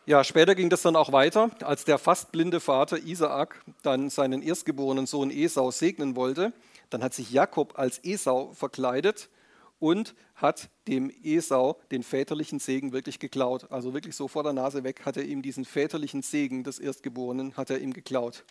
Ja, 0.07 0.23
später 0.23 0.55
ging 0.55 0.69
das 0.69 0.83
dann 0.83 0.97
auch 0.97 1.13
weiter, 1.13 1.51
als 1.63 1.85
der 1.85 1.99
fast 1.99 2.31
blinde 2.31 2.61
Vater 2.61 2.99
Isaak 2.99 3.63
dann 3.83 4.11
seinen 4.11 4.43
erstgeborenen 4.43 5.07
Sohn 5.07 5.31
Esau 5.31 5.71
segnen 5.71 6.15
wollte 6.15 6.53
dann 6.95 7.03
hat 7.03 7.13
sich 7.13 7.33
Jakob 7.33 7.77
als 7.77 7.99
Esau 8.05 8.53
verkleidet 8.53 9.29
und 9.81 10.15
hat 10.37 10.71
dem 10.87 11.11
Esau 11.25 11.81
den 11.91 12.05
väterlichen 12.05 12.61
Segen 12.61 12.93
wirklich 12.93 13.19
geklaut. 13.19 13.71
Also 13.73 13.95
wirklich 13.95 14.15
so 14.15 14.29
vor 14.29 14.45
der 14.45 14.53
Nase 14.53 14.85
weg 14.85 15.05
hat 15.05 15.17
er 15.17 15.25
ihm 15.25 15.43
diesen 15.43 15.65
väterlichen 15.65 16.23
Segen 16.23 16.63
des 16.63 16.79
Erstgeborenen 16.79 17.57
hat 17.57 17.71
er 17.71 17.81
ihm 17.81 17.93
geklaut. 17.93 18.45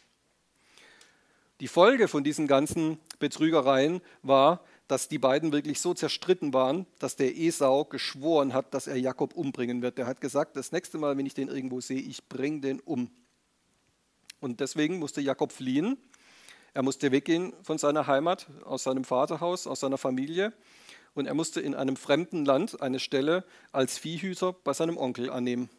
Die 1.62 1.69
Folge 1.69 2.10
von 2.10 2.25
diesen 2.25 2.48
ganzen 2.48 3.00
Betrügereien 3.19 4.01
war, 4.22 4.60
dass 4.87 5.07
die 5.07 5.17
beiden 5.17 5.51
wirklich 5.51 5.79
so 5.79 5.93
zerstritten 5.93 6.53
waren, 6.53 6.85
dass 6.99 7.15
der 7.15 7.37
Esau 7.37 7.85
geschworen 7.85 8.53
hat, 8.53 8.73
dass 8.73 8.87
er 8.87 8.97
Jakob 8.97 9.33
umbringen 9.33 9.81
wird. 9.81 9.97
Der 9.97 10.05
hat 10.05 10.21
gesagt, 10.21 10.55
das 10.55 10.71
nächste 10.71 10.97
Mal, 10.97 11.17
wenn 11.17 11.25
ich 11.25 11.33
den 11.33 11.47
irgendwo 11.47 11.81
sehe, 11.81 12.01
ich 12.01 12.27
bringe 12.27 12.61
den 12.61 12.79
um. 12.79 13.09
Und 14.39 14.59
deswegen 14.59 14.99
musste 14.99 15.21
Jakob 15.21 15.51
fliehen. 15.51 15.97
Er 16.73 16.83
musste 16.83 17.11
weggehen 17.11 17.53
von 17.63 17.77
seiner 17.77 18.07
Heimat, 18.07 18.47
aus 18.65 18.83
seinem 18.83 19.05
Vaterhaus, 19.05 19.67
aus 19.67 19.79
seiner 19.79 19.97
Familie 19.97 20.53
und 21.13 21.27
er 21.27 21.33
musste 21.33 21.61
in 21.61 21.75
einem 21.75 21.95
fremden 21.95 22.45
Land 22.45 22.81
eine 22.81 22.99
Stelle 22.99 23.43
als 23.71 23.97
Viehhüter 23.97 24.53
bei 24.53 24.73
seinem 24.73 24.97
Onkel 24.97 25.29
annehmen. 25.29 25.69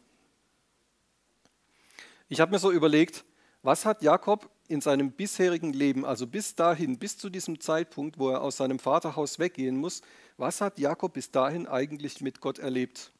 Ich 2.29 2.39
habe 2.39 2.51
mir 2.51 2.59
so 2.59 2.71
überlegt, 2.71 3.25
was 3.61 3.85
hat 3.85 4.01
Jakob 4.01 4.49
in 4.67 4.81
seinem 4.81 5.11
bisherigen 5.11 5.73
Leben, 5.73 6.05
also 6.05 6.27
bis 6.27 6.55
dahin, 6.55 6.97
bis 6.97 7.17
zu 7.17 7.29
diesem 7.29 7.59
Zeitpunkt, 7.59 8.17
wo 8.17 8.29
er 8.29 8.41
aus 8.41 8.57
seinem 8.57 8.79
Vaterhaus 8.79 9.39
weggehen 9.39 9.77
muss, 9.77 10.01
was 10.37 10.61
hat 10.61 10.79
Jakob 10.79 11.13
bis 11.13 11.31
dahin 11.31 11.67
eigentlich 11.67 12.21
mit 12.21 12.41
Gott 12.41 12.59
erlebt? 12.59 13.11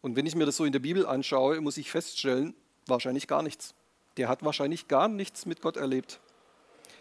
Und 0.00 0.16
wenn 0.16 0.26
ich 0.26 0.34
mir 0.34 0.46
das 0.46 0.56
so 0.56 0.64
in 0.64 0.72
der 0.72 0.80
Bibel 0.80 1.06
anschaue, 1.06 1.60
muss 1.60 1.76
ich 1.76 1.90
feststellen, 1.90 2.54
wahrscheinlich 2.86 3.28
gar 3.28 3.42
nichts. 3.42 3.74
Der 4.16 4.28
hat 4.28 4.44
wahrscheinlich 4.44 4.88
gar 4.88 5.08
nichts 5.08 5.46
mit 5.46 5.62
Gott 5.62 5.76
erlebt. 5.76 6.20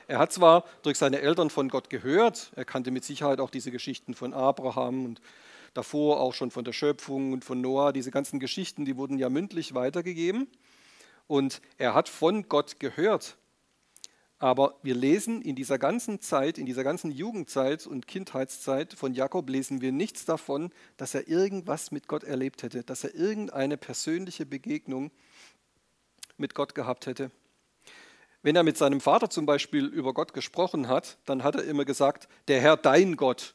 Er 0.07 0.19
hat 0.19 0.31
zwar 0.31 0.65
durch 0.83 0.97
seine 0.97 1.19
Eltern 1.19 1.49
von 1.49 1.69
Gott 1.69 1.89
gehört, 1.89 2.51
er 2.55 2.65
kannte 2.65 2.91
mit 2.91 3.03
Sicherheit 3.03 3.39
auch 3.39 3.49
diese 3.49 3.71
Geschichten 3.71 4.13
von 4.13 4.33
Abraham 4.33 5.05
und 5.05 5.21
davor 5.73 6.19
auch 6.19 6.33
schon 6.33 6.51
von 6.51 6.65
der 6.65 6.73
Schöpfung 6.73 7.33
und 7.33 7.45
von 7.45 7.61
Noah, 7.61 7.93
diese 7.93 8.11
ganzen 8.11 8.39
Geschichten, 8.39 8.85
die 8.85 8.97
wurden 8.97 9.17
ja 9.17 9.29
mündlich 9.29 9.73
weitergegeben. 9.73 10.47
Und 11.27 11.61
er 11.77 11.93
hat 11.93 12.09
von 12.09 12.49
Gott 12.49 12.79
gehört. 12.79 13.37
Aber 14.41 14.73
wir 14.81 14.95
lesen 14.95 15.43
in 15.43 15.55
dieser 15.55 15.77
ganzen 15.77 16.19
Zeit, 16.19 16.57
in 16.57 16.65
dieser 16.65 16.83
ganzen 16.83 17.11
Jugendzeit 17.11 17.85
und 17.85 18.07
Kindheitszeit 18.07 18.91
von 18.91 19.13
Jakob, 19.13 19.47
lesen 19.47 19.81
wir 19.81 19.91
nichts 19.91 20.25
davon, 20.25 20.71
dass 20.97 21.13
er 21.13 21.27
irgendwas 21.27 21.91
mit 21.91 22.07
Gott 22.07 22.23
erlebt 22.23 22.63
hätte, 22.63 22.83
dass 22.83 23.03
er 23.03 23.13
irgendeine 23.13 23.77
persönliche 23.77 24.47
Begegnung 24.47 25.11
mit 26.37 26.55
Gott 26.55 26.73
gehabt 26.73 27.05
hätte. 27.05 27.29
Wenn 28.41 28.55
er 28.55 28.63
mit 28.63 28.77
seinem 28.77 28.99
Vater 28.99 29.29
zum 29.29 29.45
Beispiel 29.45 29.85
über 29.85 30.11
Gott 30.11 30.33
gesprochen 30.33 30.87
hat, 30.87 31.19
dann 31.25 31.43
hat 31.43 31.53
er 31.53 31.63
immer 31.65 31.85
gesagt, 31.85 32.27
der 32.47 32.61
Herr 32.61 32.77
dein 32.77 33.17
Gott. 33.17 33.53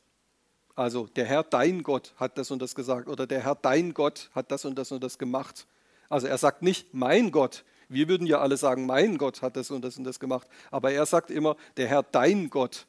Also 0.76 1.08
der 1.08 1.24
Herr 1.24 1.42
dein 1.42 1.82
Gott 1.82 2.14
hat 2.16 2.38
das 2.38 2.52
und 2.52 2.62
das 2.62 2.76
gesagt 2.76 3.08
oder 3.08 3.26
der 3.26 3.42
Herr 3.42 3.56
dein 3.56 3.92
Gott 3.92 4.30
hat 4.36 4.52
das 4.52 4.64
und 4.64 4.76
das 4.78 4.92
und 4.92 5.02
das 5.02 5.18
gemacht. 5.18 5.66
Also 6.08 6.28
er 6.28 6.38
sagt 6.38 6.62
nicht 6.62 6.94
mein 6.94 7.32
Gott. 7.32 7.64
Wir 7.88 8.08
würden 8.08 8.26
ja 8.26 8.40
alle 8.40 8.56
sagen, 8.56 8.86
mein 8.86 9.18
Gott 9.18 9.42
hat 9.42 9.56
das 9.56 9.70
und 9.70 9.82
das 9.82 9.96
und 9.96 10.04
das 10.04 10.20
gemacht. 10.20 10.48
Aber 10.70 10.92
er 10.92 11.06
sagt 11.06 11.30
immer, 11.30 11.56
der 11.76 11.86
Herr 11.86 12.02
dein 12.02 12.50
Gott. 12.50 12.86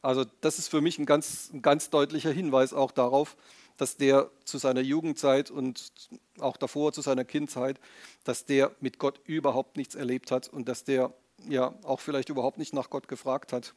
Also 0.00 0.24
das 0.40 0.58
ist 0.58 0.68
für 0.68 0.80
mich 0.80 0.98
ein 0.98 1.06
ganz, 1.06 1.50
ein 1.52 1.62
ganz 1.62 1.90
deutlicher 1.90 2.30
Hinweis 2.30 2.72
auch 2.72 2.92
darauf, 2.92 3.36
dass 3.76 3.96
der 3.96 4.30
zu 4.44 4.58
seiner 4.58 4.80
Jugendzeit 4.80 5.50
und 5.50 5.92
auch 6.38 6.56
davor 6.56 6.92
zu 6.92 7.00
seiner 7.00 7.24
Kindzeit, 7.24 7.80
dass 8.24 8.44
der 8.44 8.72
mit 8.80 8.98
Gott 8.98 9.20
überhaupt 9.24 9.76
nichts 9.76 9.94
erlebt 9.94 10.30
hat 10.30 10.48
und 10.48 10.68
dass 10.68 10.84
der 10.84 11.12
ja 11.46 11.74
auch 11.84 12.00
vielleicht 12.00 12.28
überhaupt 12.28 12.58
nicht 12.58 12.74
nach 12.74 12.90
Gott 12.90 13.08
gefragt 13.08 13.52
hat. 13.52 13.74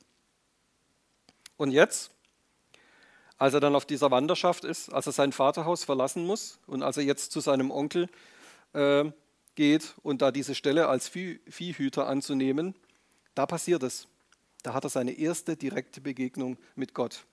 Und 1.57 1.71
jetzt, 1.71 2.11
als 3.37 3.53
er 3.53 3.59
dann 3.59 3.75
auf 3.75 3.85
dieser 3.85 4.09
Wanderschaft 4.09 4.63
ist, 4.63 4.91
als 4.91 5.05
er 5.05 5.11
sein 5.11 5.31
Vaterhaus 5.31 5.83
verlassen 5.83 6.25
muss 6.25 6.59
und 6.65 6.81
als 6.81 6.97
er 6.97 7.03
jetzt 7.03 7.31
zu 7.31 7.39
seinem 7.39 7.69
Onkel 7.69 8.09
äh, 8.73 9.05
geht 9.55 9.95
und 10.03 10.21
da 10.21 10.31
diese 10.31 10.55
Stelle 10.55 10.87
als 10.87 11.07
Vieh, 11.07 11.39
Viehhüter 11.47 12.07
anzunehmen, 12.07 12.75
da 13.35 13.45
passiert 13.45 13.83
es. 13.83 14.07
Da 14.63 14.73
hat 14.73 14.83
er 14.83 14.89
seine 14.89 15.13
erste 15.13 15.55
direkte 15.55 16.01
Begegnung 16.01 16.57
mit 16.75 16.93
Gott. 16.93 17.25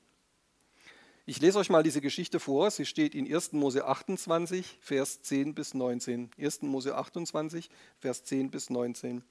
Ich 1.27 1.41
lese 1.41 1.59
euch 1.59 1.69
mal 1.69 1.83
diese 1.83 2.01
Geschichte 2.01 2.41
vor. 2.41 2.71
Sie 2.71 2.87
steht 2.87 3.15
in 3.15 3.31
1. 3.31 3.53
Mose 3.53 3.85
28, 3.85 4.79
Vers 4.81 5.21
10 5.21 5.55
bis 5.55 5.75
19. 5.75 6.31
1. 6.39 6.63
Mose 6.63 6.97
28, 6.97 7.69
Vers 7.99 8.25
10 8.25 8.51
bis 8.51 8.71
19. 8.71 9.23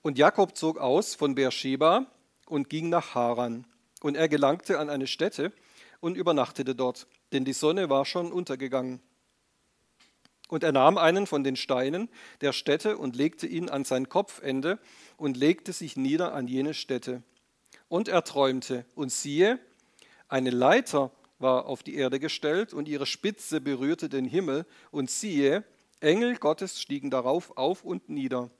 Und 0.00 0.16
Jakob 0.16 0.56
zog 0.56 0.78
aus 0.78 1.14
von 1.14 1.34
Beersheba 1.34 2.06
und 2.46 2.70
ging 2.70 2.88
nach 2.88 3.14
Haran. 3.14 3.66
Und 4.00 4.16
er 4.16 4.30
gelangte 4.30 4.78
an 4.78 4.88
eine 4.88 5.06
Stätte 5.06 5.52
und 6.00 6.16
übernachtete 6.16 6.74
dort, 6.74 7.06
denn 7.32 7.44
die 7.44 7.52
Sonne 7.52 7.90
war 7.90 8.04
schon 8.04 8.32
untergegangen. 8.32 9.00
Und 10.48 10.64
er 10.64 10.72
nahm 10.72 10.98
einen 10.98 11.26
von 11.26 11.44
den 11.44 11.54
Steinen 11.54 12.08
der 12.40 12.52
Stätte 12.52 12.98
und 12.98 13.14
legte 13.14 13.46
ihn 13.46 13.68
an 13.68 13.84
sein 13.84 14.08
Kopfende 14.08 14.80
und 15.16 15.36
legte 15.36 15.72
sich 15.72 15.96
nieder 15.96 16.34
an 16.34 16.48
jene 16.48 16.74
Stätte. 16.74 17.22
Und 17.88 18.08
er 18.08 18.24
träumte, 18.24 18.84
und 18.94 19.12
siehe, 19.12 19.60
eine 20.28 20.50
Leiter 20.50 21.12
war 21.38 21.66
auf 21.66 21.82
die 21.82 21.94
Erde 21.94 22.18
gestellt, 22.18 22.74
und 22.74 22.88
ihre 22.88 23.06
Spitze 23.06 23.60
berührte 23.60 24.08
den 24.08 24.24
Himmel, 24.24 24.66
und 24.90 25.10
siehe, 25.10 25.64
Engel 26.00 26.36
Gottes 26.36 26.80
stiegen 26.80 27.10
darauf 27.10 27.56
auf 27.56 27.84
und 27.84 28.08
nieder. 28.08 28.50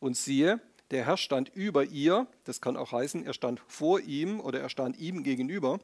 Und 0.00 0.16
siehe, 0.16 0.60
der 0.90 1.06
Herr 1.06 1.16
stand 1.16 1.48
über 1.54 1.84
ihr, 1.84 2.26
das 2.44 2.60
kann 2.60 2.76
auch 2.76 2.90
heißen, 2.92 3.24
er 3.24 3.34
stand 3.34 3.60
vor 3.68 4.00
ihm 4.00 4.40
oder 4.40 4.60
er 4.60 4.68
stand 4.68 4.98
ihm 4.98 5.22
gegenüber 5.22 5.78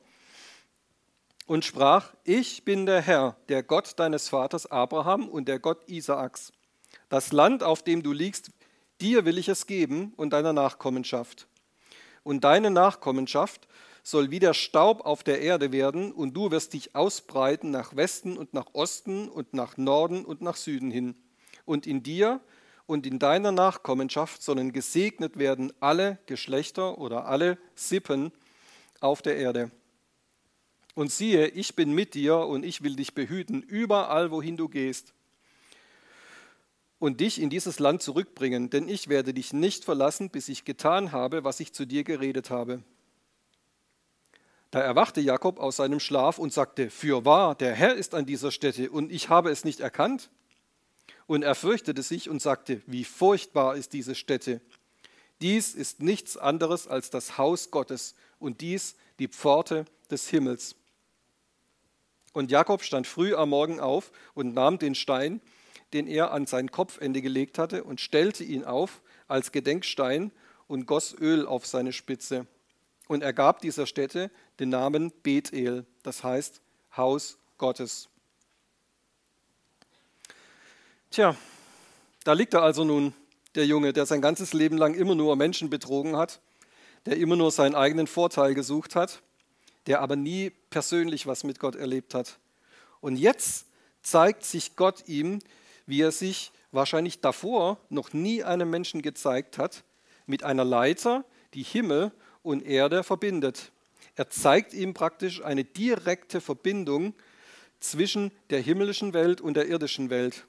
und 1.47 1.65
sprach, 1.65 2.13
ich 2.25 2.65
bin 2.65 2.87
der 2.87 3.01
Herr, 3.01 3.37
der 3.49 3.63
Gott 3.63 3.99
deines 3.99 4.29
Vaters 4.29 4.67
Abraham 4.67 5.29
und 5.29 5.49
der 5.49 5.59
Gott 5.59 5.89
Isaaks. 5.89 6.53
Das 7.09 7.33
Land, 7.33 7.63
auf 7.63 7.83
dem 7.83 8.03
du 8.03 8.13
liegst, 8.13 8.51
dir 9.01 9.25
will 9.25 9.39
ich 9.39 9.49
es 9.49 9.67
geben 9.67 10.13
und 10.17 10.33
deiner 10.33 10.53
Nachkommenschaft. 10.53 11.47
Und 12.25 12.43
deine 12.43 12.71
Nachkommenschaft 12.71 13.69
soll 14.03 14.31
wie 14.31 14.41
der 14.41 14.55
Staub 14.55 15.05
auf 15.05 15.23
der 15.23 15.41
Erde 15.41 15.73
werden, 15.73 16.13
und 16.13 16.35
du 16.35 16.51
wirst 16.51 16.73
dich 16.73 16.95
ausbreiten 16.95 17.71
nach 17.71 17.97
Westen 17.97 18.37
und 18.37 18.55
nach 18.55 18.67
Osten 18.73 19.29
und 19.29 19.55
nach 19.55 19.77
Norden 19.77 20.25
und 20.25 20.43
nach 20.43 20.57
Süden 20.57 20.91
hin. 20.91 21.17
Und 21.65 21.87
in 21.87 22.03
dir 22.03 22.41
und 22.87 23.07
in 23.07 23.19
deiner 23.19 23.53
Nachkommenschaft 23.53 24.43
sollen 24.43 24.73
gesegnet 24.73 25.39
werden 25.39 25.73
alle 25.81 26.19
Geschlechter 26.27 26.99
oder 26.99 27.27
alle 27.27 27.59
Sippen 27.75 28.33
auf 29.01 29.23
der 29.23 29.37
Erde. 29.37 29.71
Und 30.97 31.13
siehe, 31.13 31.49
ich 31.49 31.77
bin 31.77 31.93
mit 31.93 32.15
dir 32.15 32.39
und 32.39 32.65
ich 32.65 32.83
will 32.83 32.97
dich 32.97 33.15
behüten, 33.15 33.63
überall, 33.63 34.31
wohin 34.31 34.57
du 34.57 34.67
gehst, 34.67 35.13
und 36.99 37.21
dich 37.21 37.39
in 37.39 37.51
dieses 37.51 37.79
Land 37.79 38.01
zurückbringen, 38.01 38.71
denn 38.71 38.89
ich 38.89 39.09
werde 39.09 39.35
dich 39.35 39.53
nicht 39.53 39.85
verlassen, 39.85 40.31
bis 40.31 40.49
ich 40.49 40.65
getan 40.65 41.13
habe, 41.13 41.45
was 41.45 41.61
ich 41.61 41.75
zu 41.75 41.85
dir 41.85 42.03
geredet 42.03 42.49
habe. 42.49 42.83
Da 44.71 44.81
erwachte 44.81 45.21
Jakob 45.21 45.61
aus 45.61 45.77
seinem 45.77 46.01
Schlaf 46.01 46.39
und 46.39 46.55
sagte, 46.55 46.89
Fürwahr, 46.89 47.55
der 47.55 47.75
Herr 47.75 47.95
ist 47.95 48.15
an 48.15 48.25
dieser 48.25 48.51
Stätte 48.51 48.91
und 48.91 49.13
ich 49.13 49.29
habe 49.29 49.51
es 49.51 49.65
nicht 49.65 49.81
erkannt. 49.81 50.31
Und 51.27 51.43
er 51.43 51.55
fürchtete 51.55 52.03
sich 52.03 52.31
und 52.31 52.41
sagte, 52.41 52.81
wie 52.87 53.05
furchtbar 53.05 53.77
ist 53.77 53.93
diese 53.93 54.15
Stätte. 54.15 54.63
Dies 55.43 55.75
ist 55.75 56.01
nichts 56.01 56.39
anderes 56.39 56.89
als 56.89 57.11
das 57.11 57.37
Haus 57.37 57.71
Gottes 57.71 58.15
und 58.39 58.63
dies 58.63 58.97
die 59.19 59.29
Pforte 59.29 59.85
des 60.11 60.31
Himmels. 60.31 60.75
Und 62.37 62.51
Jakob 62.51 62.83
stand 62.83 63.07
früh 63.07 63.35
am 63.35 63.49
Morgen 63.49 63.81
auf 63.81 64.13
und 64.35 64.53
nahm 64.53 64.79
den 64.79 64.95
Stein, 64.95 65.41
den 65.95 66.07
er 66.07 66.33
an 66.33 66.45
sein 66.45 66.71
Kopfende 66.71 67.23
gelegt 67.23 67.57
hatte, 67.59 67.83
und 67.83 67.99
stellte 67.99 68.45
ihn 68.45 68.63
auf 68.63 69.01
als 69.27 69.53
Gedenkstein 69.53 70.31
und 70.69 70.85
goss 70.85 71.17
Öl 71.19 71.47
auf 71.47 71.65
seine 71.65 71.95
Spitze. 71.95 72.47
Und 73.09 73.23
er 73.23 73.33
gab 73.33 73.63
dieser 73.63 73.87
Stätte 73.87 74.31
den 74.61 74.69
Namen 74.69 75.13
Bethel, 75.23 75.87
das 76.03 76.25
heißt 76.25 76.61
Haus 76.95 77.39
Gottes. 77.57 78.11
Tja, 81.11 81.37
da 82.25 82.35
liegt 82.35 82.53
er 82.53 82.61
also 82.61 82.85
nun, 82.85 83.15
der 83.55 83.65
Junge, 83.65 83.95
der 83.95 84.05
sein 84.05 84.21
ganzes 84.21 84.53
Leben 84.53 84.77
lang 84.77 84.93
immer 84.93 85.15
nur 85.15 85.37
Menschen 85.37 85.71
betrogen 85.71 86.19
hat, 86.19 86.43
der 87.07 87.17
immer 87.17 87.37
nur 87.37 87.51
seinen 87.51 87.75
eigenen 87.75 88.07
Vorteil 88.07 88.53
gesucht 88.53 88.95
hat, 88.95 89.23
der 89.87 90.01
aber 90.01 90.17
nie 90.17 90.51
persönlich 90.71 91.27
was 91.27 91.45
mit 91.45 91.59
Gott 91.59 91.77
erlebt 91.77 92.15
hat. 92.15 92.39
Und 93.01 93.17
jetzt 93.17 93.67
zeigt 94.03 94.45
sich 94.45 94.77
Gott 94.77 95.09
ihm, 95.09 95.41
wie 95.87 96.03
er 96.03 96.13
sich 96.13 96.53
wahrscheinlich 96.73 97.21
davor 97.21 97.79
noch 97.89 98.13
nie 98.13 98.43
einem 98.43 98.71
Menschen 98.71 99.03
gezeigt 99.03 99.59
hat, 99.59 99.85
mit 100.27 100.43
einer 100.43 100.65
Leiter, 100.65 101.25
die 101.55 101.63
Himmel 101.63 102.13
und 102.43 102.65
Erde 102.65 103.05
verbindet. 103.05 103.71
Er 104.17 104.31
zeigt 104.31 104.75
ihm 104.75 104.95
praktisch 104.95 105.43
eine 105.43 105.65
direkte 105.65 106.41
Verbindung 106.41 107.15
zwischen 107.81 108.33
der 108.51 108.61
himmlischen 108.61 109.13
Welt 109.13 109.41
und 109.41 109.55
der 109.55 109.67
irdischen 109.69 110.11
Welt. 110.11 110.47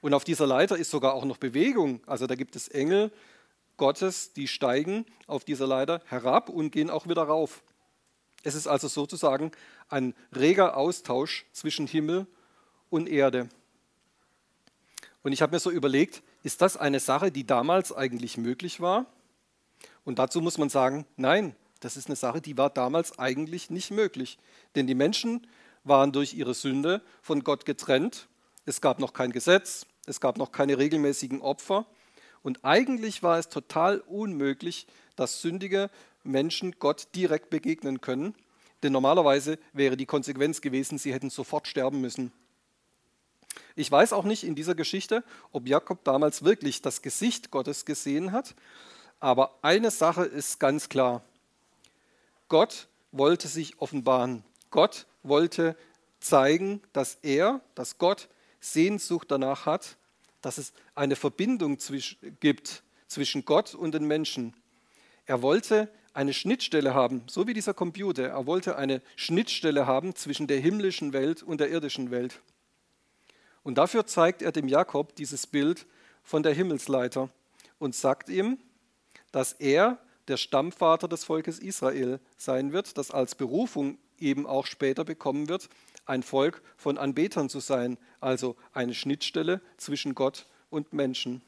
Und 0.00 0.14
auf 0.14 0.24
dieser 0.24 0.46
Leiter 0.46 0.76
ist 0.76 0.90
sogar 0.90 1.14
auch 1.14 1.24
noch 1.24 1.36
Bewegung. 1.36 2.00
Also 2.06 2.26
da 2.26 2.34
gibt 2.34 2.56
es 2.56 2.68
Engel, 2.68 3.12
Gottes, 3.76 4.32
die 4.32 4.48
steigen 4.48 5.04
auf 5.26 5.44
dieser 5.44 5.66
Leiter 5.66 6.00
herab 6.06 6.48
und 6.48 6.70
gehen 6.70 6.90
auch 6.90 7.08
wieder 7.08 7.24
rauf. 7.24 7.62
Es 8.44 8.54
ist 8.54 8.66
also 8.66 8.88
sozusagen 8.88 9.50
ein 9.88 10.14
reger 10.32 10.76
Austausch 10.76 11.46
zwischen 11.52 11.86
Himmel 11.86 12.26
und 12.90 13.08
Erde. 13.08 13.48
Und 15.22 15.32
ich 15.32 15.40
habe 15.42 15.56
mir 15.56 15.60
so 15.60 15.70
überlegt, 15.70 16.22
ist 16.42 16.60
das 16.60 16.76
eine 16.76 17.00
Sache, 17.00 17.32
die 17.32 17.46
damals 17.46 17.92
eigentlich 17.92 18.36
möglich 18.36 18.80
war? 18.80 19.06
Und 20.04 20.18
dazu 20.18 20.42
muss 20.42 20.58
man 20.58 20.68
sagen, 20.68 21.06
nein, 21.16 21.56
das 21.80 21.96
ist 21.96 22.06
eine 22.06 22.16
Sache, 22.16 22.42
die 22.42 22.58
war 22.58 22.68
damals 22.68 23.18
eigentlich 23.18 23.70
nicht 23.70 23.90
möglich. 23.90 24.38
Denn 24.74 24.86
die 24.86 24.94
Menschen 24.94 25.46
waren 25.82 26.12
durch 26.12 26.34
ihre 26.34 26.52
Sünde 26.52 27.02
von 27.22 27.42
Gott 27.44 27.64
getrennt. 27.64 28.28
Es 28.66 28.82
gab 28.82 28.98
noch 28.98 29.14
kein 29.14 29.32
Gesetz, 29.32 29.86
es 30.06 30.20
gab 30.20 30.36
noch 30.36 30.52
keine 30.52 30.76
regelmäßigen 30.76 31.40
Opfer. 31.40 31.86
Und 32.42 32.62
eigentlich 32.62 33.22
war 33.22 33.38
es 33.38 33.48
total 33.48 34.00
unmöglich, 34.00 34.86
dass 35.16 35.40
sündige 35.40 35.88
Menschen 36.24 36.76
Gott 36.78 37.08
direkt 37.14 37.50
begegnen 37.50 38.00
können. 38.00 38.34
Denn 38.82 38.92
normalerweise 38.92 39.58
wäre 39.72 39.96
die 39.96 40.06
Konsequenz 40.06 40.60
gewesen, 40.60 40.98
sie 40.98 41.12
hätten 41.14 41.30
sofort 41.30 41.68
sterben 41.68 42.00
müssen. 42.00 42.32
Ich 43.76 43.90
weiß 43.90 44.12
auch 44.12 44.24
nicht 44.24 44.44
in 44.44 44.54
dieser 44.54 44.74
Geschichte, 44.74 45.24
ob 45.52 45.68
Jakob 45.68 46.04
damals 46.04 46.44
wirklich 46.44 46.82
das 46.82 47.02
Gesicht 47.02 47.50
Gottes 47.50 47.84
gesehen 47.84 48.32
hat, 48.32 48.54
aber 49.20 49.58
eine 49.62 49.90
Sache 49.90 50.24
ist 50.24 50.60
ganz 50.60 50.88
klar. 50.88 51.22
Gott 52.48 52.88
wollte 53.10 53.48
sich 53.48 53.80
offenbaren. 53.80 54.44
Gott 54.70 55.06
wollte 55.22 55.76
zeigen, 56.20 56.82
dass 56.92 57.18
er, 57.22 57.60
dass 57.74 57.98
Gott 57.98 58.28
Sehnsucht 58.60 59.30
danach 59.30 59.66
hat, 59.66 59.96
dass 60.40 60.58
es 60.58 60.72
eine 60.94 61.16
Verbindung 61.16 61.78
zwisch 61.78 62.18
gibt 62.40 62.82
zwischen 63.08 63.44
Gott 63.44 63.74
und 63.74 63.92
den 63.92 64.06
Menschen. 64.06 64.54
Er 65.26 65.42
wollte 65.42 65.88
eine 66.14 66.32
Schnittstelle 66.32 66.94
haben, 66.94 67.22
so 67.28 67.46
wie 67.46 67.52
dieser 67.52 67.74
Computer. 67.74 68.28
Er 68.28 68.46
wollte 68.46 68.76
eine 68.76 69.02
Schnittstelle 69.16 69.86
haben 69.86 70.14
zwischen 70.14 70.46
der 70.46 70.60
himmlischen 70.60 71.12
Welt 71.12 71.42
und 71.42 71.60
der 71.60 71.70
irdischen 71.70 72.10
Welt. 72.10 72.40
Und 73.62 73.76
dafür 73.76 74.06
zeigt 74.06 74.40
er 74.40 74.52
dem 74.52 74.68
Jakob 74.68 75.16
dieses 75.16 75.46
Bild 75.46 75.86
von 76.22 76.42
der 76.42 76.54
Himmelsleiter 76.54 77.28
und 77.78 77.94
sagt 77.94 78.28
ihm, 78.28 78.58
dass 79.32 79.52
er 79.52 79.98
der 80.28 80.36
Stammvater 80.36 81.08
des 81.08 81.24
Volkes 81.24 81.58
Israel 81.58 82.20
sein 82.36 82.72
wird, 82.72 82.96
das 82.96 83.10
als 83.10 83.34
Berufung 83.34 83.98
eben 84.18 84.46
auch 84.46 84.66
später 84.66 85.04
bekommen 85.04 85.48
wird, 85.48 85.68
ein 86.06 86.22
Volk 86.22 86.62
von 86.76 86.98
Anbetern 86.98 87.48
zu 87.48 87.60
sein, 87.60 87.98
also 88.20 88.56
eine 88.72 88.94
Schnittstelle 88.94 89.60
zwischen 89.76 90.14
Gott 90.14 90.46
und 90.70 90.92
Menschen. 90.92 91.42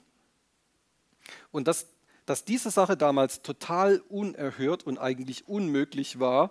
Und 1.53 1.69
dass, 1.69 1.87
dass 2.26 2.45
diese 2.45 2.71
Sache 2.71 2.97
damals 2.97 3.42
total 3.42 4.02
unerhört 4.09 4.85
und 4.85 4.99
eigentlich 4.99 5.49
unmöglich 5.49 6.21
war, 6.21 6.50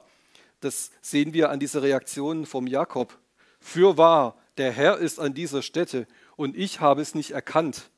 das 0.62 0.92
sehen 1.02 1.34
wir 1.34 1.52
an 1.52 1.60
dieser 1.60 1.84
Reaktion 1.84 2.46
vom 2.46 2.66
Jakob. 2.66 3.18
Für 3.60 3.98
wahr, 3.98 4.36
der 4.58 4.72
Herr 4.72 4.98
ist 4.98 5.20
an 5.20 5.34
dieser 5.34 5.62
Stätte 5.62 6.08
und 6.38 6.56
ich 6.56 6.80
habe 6.80 7.02
es 7.02 7.14
nicht 7.14 7.32
erkannt. 7.32 7.90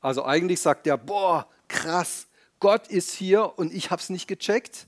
Also 0.00 0.24
eigentlich 0.24 0.60
sagt 0.60 0.86
er, 0.86 0.96
boah, 0.96 1.46
krass, 1.68 2.26
Gott 2.58 2.88
ist 2.88 3.12
hier 3.12 3.58
und 3.58 3.72
ich 3.72 3.90
habe 3.90 4.00
es 4.00 4.08
nicht 4.08 4.26
gecheckt. 4.26 4.86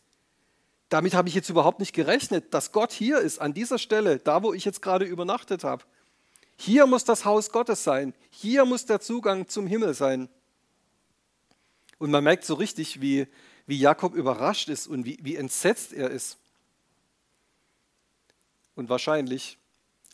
Damit 0.88 1.14
habe 1.14 1.28
ich 1.28 1.34
jetzt 1.34 1.50
überhaupt 1.50 1.80
nicht 1.80 1.92
gerechnet, 1.92 2.54
dass 2.54 2.72
Gott 2.72 2.92
hier 2.92 3.18
ist, 3.18 3.40
an 3.40 3.52
dieser 3.52 3.78
Stelle, 3.78 4.18
da 4.18 4.42
wo 4.42 4.54
ich 4.54 4.64
jetzt 4.64 4.80
gerade 4.80 5.04
übernachtet 5.04 5.64
habe. 5.64 5.84
Hier 6.56 6.86
muss 6.86 7.04
das 7.04 7.24
Haus 7.24 7.52
Gottes 7.52 7.84
sein. 7.84 8.14
Hier 8.30 8.64
muss 8.64 8.86
der 8.86 9.00
Zugang 9.00 9.48
zum 9.48 9.66
Himmel 9.66 9.92
sein. 9.92 10.28
Und 11.98 12.10
man 12.10 12.24
merkt 12.24 12.44
so 12.44 12.54
richtig, 12.54 13.00
wie, 13.00 13.26
wie 13.66 13.78
Jakob 13.78 14.14
überrascht 14.14 14.68
ist 14.68 14.86
und 14.86 15.04
wie, 15.04 15.18
wie 15.22 15.36
entsetzt 15.36 15.92
er 15.92 16.10
ist. 16.10 16.38
Und 18.74 18.88
wahrscheinlich 18.88 19.58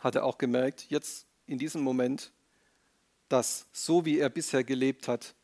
hat 0.01 0.15
er 0.15 0.25
auch 0.25 0.39
gemerkt, 0.39 0.87
jetzt 0.89 1.27
in 1.47 1.59
diesem 1.59 1.83
Moment, 1.83 2.33
dass 3.29 3.67
so 3.73 4.05
wie 4.05 4.19
er 4.19 4.31
bisher 4.31 4.65
gelebt 4.65 5.09
hat, 5.09 5.35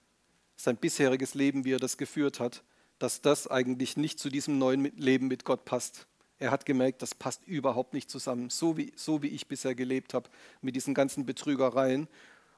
sein 0.56 0.76
bisheriges 0.76 1.34
Leben, 1.34 1.64
wie 1.64 1.72
er 1.72 1.78
das 1.78 1.96
geführt 1.96 2.40
hat, 2.40 2.62
dass 2.98 3.20
das 3.22 3.46
eigentlich 3.46 3.96
nicht 3.96 4.18
zu 4.18 4.28
diesem 4.28 4.58
neuen 4.58 4.84
Leben 4.96 5.28
mit 5.28 5.44
Gott 5.44 5.64
passt. 5.64 6.06
Er 6.38 6.50
hat 6.50 6.66
gemerkt, 6.66 7.02
das 7.02 7.14
passt 7.14 7.46
überhaupt 7.46 7.94
nicht 7.94 8.10
zusammen, 8.10 8.50
so 8.50 8.76
wie, 8.76 8.92
so 8.96 9.22
wie 9.22 9.28
ich 9.28 9.46
bisher 9.46 9.74
gelebt 9.74 10.14
habe, 10.14 10.30
mit 10.62 10.76
diesen 10.76 10.94
ganzen 10.94 11.26
Betrügereien. 11.26 12.08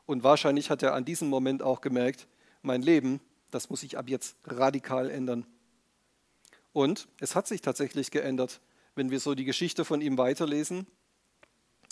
Und 0.07 0.23
wahrscheinlich 0.25 0.71
hat 0.71 0.83
er 0.83 0.95
an 0.95 1.05
diesem 1.05 1.29
Moment 1.29 1.63
auch 1.63 1.81
gemerkt, 1.81 2.27
mein 2.63 2.83
Leben, 2.83 3.21
das 3.53 3.71
muss 3.71 3.81
sich 3.81 3.97
ab 3.97 4.09
jetzt 4.09 4.37
radikal 4.45 5.11
ändern. 5.11 5.47
Und 6.73 7.07
es 7.21 7.37
hat 7.37 7.47
sich 7.47 7.61
tatsächlich 7.61 8.11
geändert. 8.11 8.61
Wenn 8.95 9.11
wir 9.11 9.21
so 9.21 9.35
die 9.35 9.45
Geschichte 9.45 9.85
von 9.85 10.01
ihm 10.01 10.19
weiterlesen, 10.19 10.87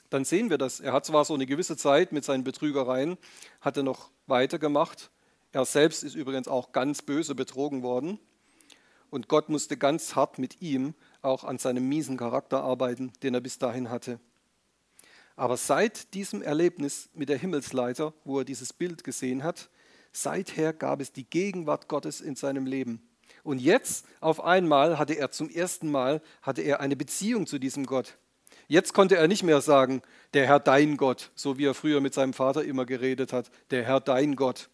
dann 0.09 0.25
sehen 0.25 0.51
wir 0.51 0.59
das. 0.59 0.81
Er 0.81 0.92
hat 0.92 1.07
zwar 1.07 1.25
so 1.25 1.35
eine 1.35 1.46
gewisse 1.46 1.77
Zeit 1.77 2.12
mit 2.12 2.25
seinen 2.25 2.44
Betrügereien, 2.44 3.16
hat 3.61 3.77
er 3.77 3.83
noch 3.83 4.11
weitergemacht. 4.27 5.11
Er 5.53 5.64
selbst 5.64 6.03
ist 6.03 6.14
übrigens 6.14 6.49
auch 6.49 6.73
ganz 6.73 7.03
böse 7.03 7.35
betrogen 7.35 7.83
worden. 7.83 8.18
Und 9.11 9.29
Gott 9.29 9.49
musste 9.49 9.77
ganz 9.77 10.14
hart 10.14 10.38
mit 10.38 10.62
ihm 10.62 10.94
auch 11.20 11.44
an 11.44 11.59
seinem 11.59 11.88
miesen 11.88 12.16
Charakter 12.16 12.62
arbeiten, 12.62 13.12
den 13.23 13.35
er 13.35 13.40
bis 13.40 13.59
dahin 13.59 13.90
hatte. 13.90 14.18
Aber 15.37 15.57
seit 15.57 16.14
diesem 16.14 16.42
Erlebnis 16.42 17.09
mit 17.14 17.29
der 17.29 17.38
Himmelsleiter, 17.38 18.14
wo 18.25 18.38
er 18.38 18.44
dieses 18.44 18.73
Bild 18.73 19.05
gesehen 19.05 19.42
hat, 19.42 19.70
seither 20.12 20.73
gab 20.73 21.01
es 21.01 21.12
die 21.12 21.29
Gegenwart 21.29 21.88
Gottes 21.88 22.20
in 22.20 22.37
seinem 22.37 22.66
Leben. 22.66 23.03
Und 23.42 23.61
jetzt 23.61 24.07
auf 24.20 24.42
einmal 24.42 24.99
hatte 24.99 25.14
er 25.14 25.31
zum 25.31 25.49
ersten 25.49 25.90
Mal 25.90 26.20
hatte 26.42 26.62
er 26.62 26.81
eine 26.81 26.96
Beziehung 26.96 27.46
zu 27.46 27.59
diesem 27.59 27.87
Gott. 27.87 28.18
Jetzt 28.68 28.94
konnte 28.94 29.16
er 29.16 29.27
nicht 29.29 29.42
mehr 29.42 29.61
sagen, 29.61 30.03
der 30.35 30.46
Herr 30.46 30.61
dein 30.61 30.96
Gott, 30.96 31.31
so 31.35 31.59
wie 31.59 31.64
er 31.64 31.75
früher 31.75 32.01
mit 32.01 32.14
seinem 32.14 32.33
Vater 32.33 32.64
immer 32.64 32.85
geredet 32.85 33.33
hat, 33.33 33.51
der 33.70 33.85
Herr 33.85 34.01
dein 34.01 34.37
Gott. 34.37 34.68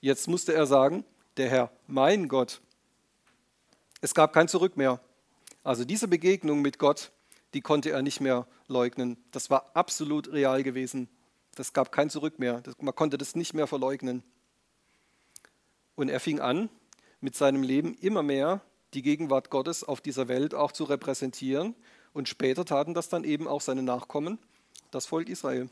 Jetzt 0.00 0.28
musste 0.28 0.52
er 0.54 0.66
sagen, 0.66 1.04
der 1.36 1.48
Herr 1.48 1.72
mein 1.86 2.28
Gott. 2.28 2.60
Es 4.00 4.14
gab 4.14 4.32
kein 4.32 4.48
Zurück 4.48 4.76
mehr. 4.76 5.00
Also 5.64 5.84
diese 5.84 6.08
Begegnung 6.08 6.60
mit 6.60 6.78
Gott, 6.78 7.12
die 7.54 7.60
konnte 7.60 7.90
er 7.90 8.02
nicht 8.02 8.20
mehr 8.20 8.46
leugnen. 8.68 9.16
Das 9.30 9.50
war 9.50 9.70
absolut 9.74 10.32
real 10.32 10.62
gewesen. 10.62 11.08
Das 11.54 11.72
gab 11.72 11.92
kein 11.92 12.10
Zurück 12.10 12.38
mehr. 12.38 12.62
Man 12.80 12.94
konnte 12.94 13.18
das 13.18 13.36
nicht 13.36 13.54
mehr 13.54 13.66
verleugnen. 13.66 14.22
Und 16.02 16.08
er 16.08 16.18
fing 16.18 16.40
an, 16.40 16.68
mit 17.20 17.36
seinem 17.36 17.62
Leben 17.62 17.94
immer 17.94 18.24
mehr 18.24 18.60
die 18.92 19.02
Gegenwart 19.02 19.50
Gottes 19.50 19.84
auf 19.84 20.00
dieser 20.00 20.26
Welt 20.26 20.52
auch 20.52 20.72
zu 20.72 20.82
repräsentieren. 20.82 21.76
Und 22.12 22.28
später 22.28 22.64
taten 22.64 22.92
das 22.92 23.08
dann 23.08 23.22
eben 23.22 23.46
auch 23.46 23.60
seine 23.60 23.84
Nachkommen, 23.84 24.40
das 24.90 25.06
Volk 25.06 25.28
Israel. 25.28 25.70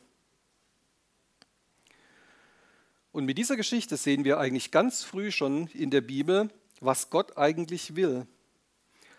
Und 3.11 3.25
mit 3.25 3.39
dieser 3.39 3.57
Geschichte 3.57 3.97
sehen 3.97 4.23
wir 4.23 4.39
eigentlich 4.39 4.71
ganz 4.71 5.03
früh 5.03 5.33
schon 5.33 5.67
in 5.67 5.91
der 5.91 6.01
Bibel, 6.01 6.49
was 6.81 7.11
Gott 7.11 7.37
eigentlich 7.37 7.97
will. 7.97 8.29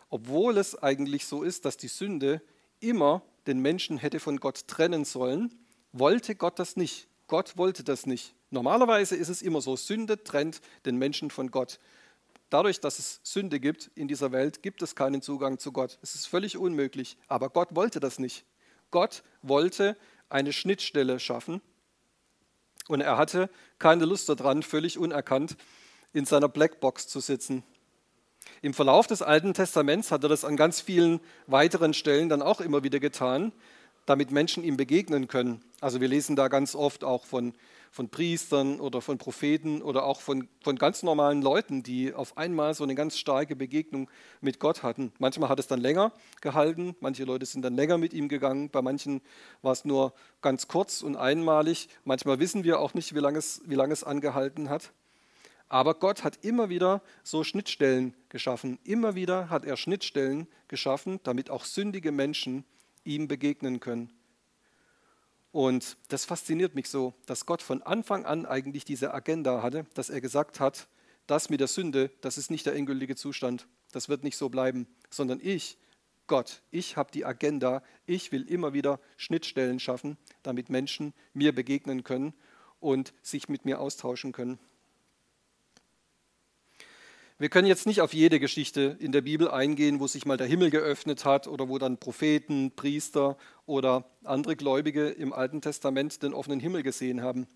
Obwohl 0.09 0.57
es 0.57 0.81
eigentlich 0.81 1.25
so 1.25 1.43
ist, 1.43 1.65
dass 1.65 1.75
die 1.75 1.89
Sünde 1.89 2.41
immer 2.79 3.21
den 3.47 3.59
Menschen 3.59 3.97
hätte 3.97 4.21
von 4.21 4.39
Gott 4.39 4.65
trennen 4.69 5.03
sollen, 5.03 5.53
wollte 5.91 6.35
Gott 6.35 6.57
das 6.57 6.77
nicht. 6.77 7.09
Gott 7.31 7.55
wollte 7.55 7.85
das 7.85 8.05
nicht. 8.05 8.35
Normalerweise 8.49 9.15
ist 9.15 9.29
es 9.29 9.41
immer 9.41 9.61
so, 9.61 9.77
Sünde 9.77 10.21
trennt 10.21 10.59
den 10.85 10.97
Menschen 10.97 11.31
von 11.31 11.49
Gott. 11.49 11.79
Dadurch, 12.49 12.81
dass 12.81 12.99
es 12.99 13.21
Sünde 13.23 13.61
gibt 13.61 13.89
in 13.95 14.09
dieser 14.09 14.33
Welt, 14.33 14.61
gibt 14.61 14.81
es 14.81 14.95
keinen 14.95 15.21
Zugang 15.21 15.57
zu 15.57 15.71
Gott. 15.71 15.97
Es 16.01 16.13
ist 16.13 16.25
völlig 16.25 16.57
unmöglich. 16.57 17.15
Aber 17.29 17.49
Gott 17.49 17.69
wollte 17.73 18.01
das 18.01 18.19
nicht. 18.19 18.43
Gott 18.91 19.23
wollte 19.41 19.95
eine 20.27 20.51
Schnittstelle 20.51 21.21
schaffen 21.21 21.61
und 22.89 22.99
er 22.99 23.15
hatte 23.17 23.49
keine 23.79 24.03
Lust 24.03 24.27
daran, 24.27 24.61
völlig 24.61 24.97
unerkannt 24.97 25.55
in 26.11 26.25
seiner 26.25 26.49
Blackbox 26.49 27.07
zu 27.07 27.21
sitzen. 27.21 27.63
Im 28.61 28.73
Verlauf 28.73 29.07
des 29.07 29.21
Alten 29.21 29.53
Testaments 29.53 30.11
hat 30.11 30.23
er 30.23 30.29
das 30.29 30.43
an 30.43 30.57
ganz 30.57 30.81
vielen 30.81 31.21
weiteren 31.47 31.93
Stellen 31.93 32.27
dann 32.27 32.41
auch 32.41 32.59
immer 32.59 32.83
wieder 32.83 32.99
getan, 32.99 33.53
damit 34.05 34.31
Menschen 34.31 34.63
ihm 34.63 34.77
begegnen 34.77 35.27
können. 35.27 35.61
Also 35.79 36.01
wir 36.01 36.07
lesen 36.07 36.35
da 36.35 36.47
ganz 36.47 36.75
oft 36.75 37.03
auch 37.03 37.25
von, 37.25 37.53
von 37.91 38.09
Priestern 38.09 38.79
oder 38.79 39.01
von 39.01 39.17
Propheten 39.17 39.81
oder 39.81 40.05
auch 40.05 40.21
von, 40.21 40.47
von 40.63 40.75
ganz 40.77 41.03
normalen 41.03 41.41
Leuten, 41.41 41.83
die 41.83 42.13
auf 42.13 42.37
einmal 42.37 42.73
so 42.73 42.83
eine 42.83 42.95
ganz 42.95 43.17
starke 43.17 43.55
Begegnung 43.55 44.09
mit 44.39 44.59
Gott 44.59 44.83
hatten. 44.83 45.11
Manchmal 45.19 45.49
hat 45.49 45.59
es 45.59 45.67
dann 45.67 45.81
länger 45.81 46.11
gehalten, 46.39 46.95
manche 46.99 47.23
Leute 47.23 47.45
sind 47.45 47.63
dann 47.63 47.75
länger 47.75 47.97
mit 47.97 48.13
ihm 48.13 48.29
gegangen, 48.29 48.69
bei 48.69 48.81
manchen 48.81 49.21
war 49.61 49.73
es 49.73 49.85
nur 49.85 50.13
ganz 50.41 50.67
kurz 50.67 51.01
und 51.01 51.15
einmalig. 51.15 51.89
Manchmal 52.05 52.39
wissen 52.39 52.63
wir 52.63 52.79
auch 52.79 52.93
nicht, 52.93 53.15
wie 53.15 53.19
lange 53.19 53.39
es, 53.39 53.61
wie 53.65 53.75
lange 53.75 53.93
es 53.93 54.03
angehalten 54.03 54.69
hat. 54.69 54.91
Aber 55.67 55.93
Gott 55.93 56.25
hat 56.25 56.43
immer 56.43 56.67
wieder 56.67 57.01
so 57.23 57.45
Schnittstellen 57.45 58.13
geschaffen. 58.27 58.77
Immer 58.83 59.15
wieder 59.15 59.49
hat 59.49 59.63
er 59.63 59.77
Schnittstellen 59.77 60.47
geschaffen, 60.67 61.21
damit 61.23 61.49
auch 61.49 61.63
sündige 61.63 62.11
Menschen 62.11 62.65
ihm 63.03 63.27
begegnen 63.27 63.79
können. 63.79 64.11
Und 65.51 65.97
das 66.07 66.25
fasziniert 66.25 66.75
mich 66.75 66.89
so, 66.89 67.13
dass 67.25 67.45
Gott 67.45 67.61
von 67.61 67.81
Anfang 67.81 68.25
an 68.25 68.45
eigentlich 68.45 68.85
diese 68.85 69.13
Agenda 69.13 69.61
hatte, 69.61 69.85
dass 69.93 70.09
er 70.09 70.21
gesagt 70.21 70.59
hat, 70.59 70.87
das 71.27 71.49
mit 71.49 71.59
der 71.59 71.67
Sünde, 71.67 72.11
das 72.21 72.37
ist 72.37 72.51
nicht 72.51 72.65
der 72.65 72.75
endgültige 72.75 73.15
Zustand. 73.15 73.67
Das 73.91 74.09
wird 74.09 74.23
nicht 74.23 74.37
so 74.37 74.49
bleiben, 74.49 74.87
sondern 75.09 75.39
ich, 75.41 75.77
Gott, 76.27 76.61
ich 76.71 76.95
habe 76.95 77.11
die 77.11 77.25
Agenda, 77.25 77.83
ich 78.05 78.31
will 78.31 78.43
immer 78.43 78.73
wieder 78.73 78.99
Schnittstellen 79.17 79.79
schaffen, 79.79 80.17
damit 80.43 80.69
Menschen 80.69 81.13
mir 81.33 81.53
begegnen 81.53 82.03
können 82.03 82.33
und 82.79 83.13
sich 83.21 83.49
mit 83.49 83.65
mir 83.65 83.81
austauschen 83.81 84.31
können. 84.31 84.57
Wir 87.41 87.49
können 87.49 87.67
jetzt 87.67 87.87
nicht 87.87 88.01
auf 88.01 88.13
jede 88.13 88.39
Geschichte 88.39 88.95
in 88.99 89.11
der 89.11 89.21
Bibel 89.21 89.49
eingehen, 89.49 89.99
wo 89.99 90.05
sich 90.05 90.27
mal 90.27 90.37
der 90.37 90.45
Himmel 90.45 90.69
geöffnet 90.69 91.25
hat 91.25 91.47
oder 91.47 91.69
wo 91.69 91.79
dann 91.79 91.97
Propheten, 91.97 92.69
Priester 92.75 93.35
oder 93.65 94.05
andere 94.23 94.55
Gläubige 94.55 95.09
im 95.09 95.33
Alten 95.33 95.59
Testament 95.59 96.21
den 96.21 96.35
offenen 96.35 96.59
Himmel 96.59 96.83
gesehen 96.83 97.23
haben. 97.23 97.47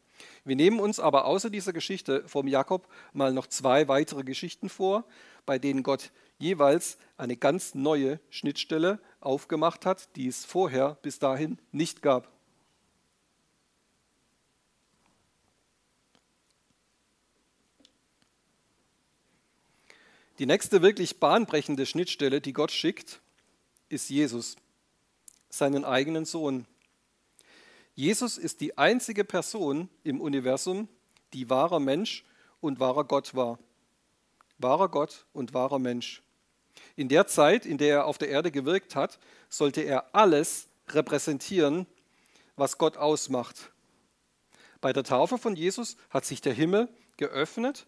Wir 0.44 0.56
nehmen 0.56 0.80
uns 0.80 1.00
aber 1.00 1.26
außer 1.26 1.52
dieser 1.52 1.72
Geschichte 1.72 2.24
vom 2.26 2.48
Jakob 2.48 2.88
mal 3.14 3.32
noch 3.32 3.46
zwei 3.46 3.88
weitere 3.88 4.24
Geschichten 4.24 4.70
vor, 4.70 5.06
bei 5.46 5.60
denen 5.60 5.84
Gott 5.84 6.10
jeweils 6.40 6.98
eine 7.16 7.38
ganz 7.38 7.76
neue 7.76 8.20
Schnittstelle 8.32 9.00
aufgemacht 9.20 9.86
hat, 9.86 10.16
die 10.16 10.26
es 10.26 10.46
vorher 10.46 10.98
bis 11.04 11.20
dahin 11.20 11.60
nicht 11.72 12.02
gab. 12.02 12.35
Die 20.38 20.46
nächste 20.46 20.82
wirklich 20.82 21.20
bahnbrechende 21.20 21.86
Schnittstelle, 21.86 22.42
die 22.42 22.52
Gott 22.52 22.72
schickt, 22.72 23.22
ist 23.88 24.10
Jesus, 24.10 24.58
seinen 25.50 25.86
eigenen 25.86 26.26
Sohn. 26.26 26.66
Jesus 27.94 28.38
ist 28.38 28.60
die 28.60 28.78
einzige 28.78 29.24
Person 29.24 29.88
im 30.04 30.20
Universum, 30.20 30.90
die 31.32 31.50
wahrer 31.50 31.80
Mensch 31.80 32.26
und 32.60 32.82
wahrer 32.82 33.06
Gott 33.06 33.34
war. 33.34 33.60
Wahrer 34.58 34.90
Gott 34.90 35.26
und 35.32 35.54
wahrer 35.54 35.80
Mensch. 35.80 36.22
In 36.98 37.08
der 37.08 37.28
Zeit, 37.28 37.66
in 37.66 37.78
der 37.78 37.96
er 37.96 38.06
auf 38.06 38.18
der 38.18 38.28
Erde 38.28 38.52
gewirkt 38.52 38.96
hat, 38.96 39.20
sollte 39.50 39.82
er 39.82 40.14
alles 40.14 40.68
repräsentieren, 40.90 41.86
was 42.58 42.78
Gott 42.78 42.98
ausmacht. 42.98 43.72
Bei 44.82 44.92
der 44.92 45.06
Taufe 45.06 45.38
von 45.38 45.56
Jesus 45.56 45.96
hat 46.10 46.26
sich 46.26 46.42
der 46.42 46.54
Himmel 46.54 46.90
geöffnet 47.16 47.88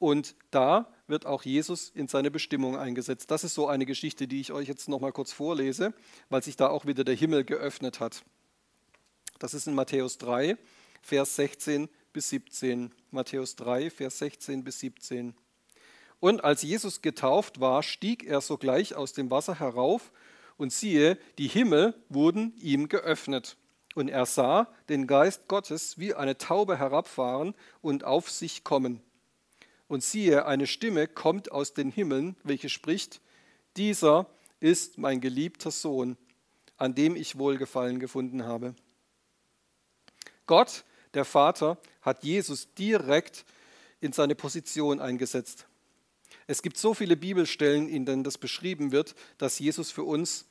und 0.00 0.34
da 0.50 0.92
wird 1.06 1.26
auch 1.26 1.44
Jesus 1.44 1.90
in 1.90 2.08
seine 2.08 2.30
Bestimmung 2.30 2.76
eingesetzt. 2.76 3.30
Das 3.30 3.44
ist 3.44 3.54
so 3.54 3.68
eine 3.68 3.86
Geschichte, 3.86 4.26
die 4.26 4.40
ich 4.40 4.50
euch 4.50 4.66
jetzt 4.66 4.88
noch 4.88 4.98
mal 4.98 5.12
kurz 5.12 5.30
vorlese, 5.30 5.92
weil 6.30 6.42
sich 6.42 6.56
da 6.56 6.68
auch 6.68 6.86
wieder 6.86 7.04
der 7.04 7.14
Himmel 7.14 7.44
geöffnet 7.44 8.00
hat. 8.00 8.24
Das 9.38 9.54
ist 9.54 9.68
in 9.68 9.74
Matthäus 9.74 10.18
3, 10.18 10.56
Vers 11.02 11.36
16 11.36 11.88
bis 12.12 12.30
17. 12.30 12.94
Matthäus 13.10 13.56
3, 13.56 13.90
Vers 13.90 14.18
16 14.18 14.64
bis 14.64 14.80
17. 14.80 15.34
Und 16.18 16.44
als 16.44 16.62
Jesus 16.62 17.02
getauft 17.02 17.60
war, 17.60 17.82
stieg 17.82 18.24
er 18.24 18.40
sogleich 18.40 18.94
aus 18.94 19.12
dem 19.12 19.30
Wasser 19.30 19.60
herauf, 19.60 20.12
und 20.56 20.74
siehe, 20.74 21.18
die 21.38 21.48
Himmel 21.48 21.94
wurden 22.10 22.54
ihm 22.60 22.90
geöffnet. 22.90 23.56
Und 23.94 24.08
er 24.08 24.26
sah 24.26 24.68
den 24.90 25.06
Geist 25.06 25.48
Gottes 25.48 25.98
wie 25.98 26.12
eine 26.12 26.36
Taube 26.36 26.78
herabfahren 26.78 27.54
und 27.80 28.04
auf 28.04 28.30
sich 28.30 28.62
kommen. 28.62 29.02
Und 29.90 30.04
siehe, 30.04 30.46
eine 30.46 30.68
Stimme 30.68 31.08
kommt 31.08 31.50
aus 31.50 31.74
den 31.74 31.90
Himmeln, 31.90 32.36
welche 32.44 32.68
spricht, 32.68 33.20
dieser 33.76 34.30
ist 34.60 34.98
mein 34.98 35.20
geliebter 35.20 35.72
Sohn, 35.72 36.16
an 36.76 36.94
dem 36.94 37.16
ich 37.16 37.38
Wohlgefallen 37.38 37.98
gefunden 37.98 38.44
habe. 38.44 38.76
Gott, 40.46 40.84
der 41.14 41.24
Vater, 41.24 41.76
hat 42.02 42.22
Jesus 42.22 42.72
direkt 42.74 43.44
in 44.00 44.12
seine 44.12 44.36
Position 44.36 45.00
eingesetzt. 45.00 45.66
Es 46.46 46.62
gibt 46.62 46.76
so 46.76 46.94
viele 46.94 47.16
Bibelstellen, 47.16 47.88
in 47.88 48.06
denen 48.06 48.22
das 48.22 48.38
beschrieben 48.38 48.92
wird, 48.92 49.16
dass 49.38 49.58
Jesus 49.58 49.90
für 49.90 50.04
uns 50.04 50.46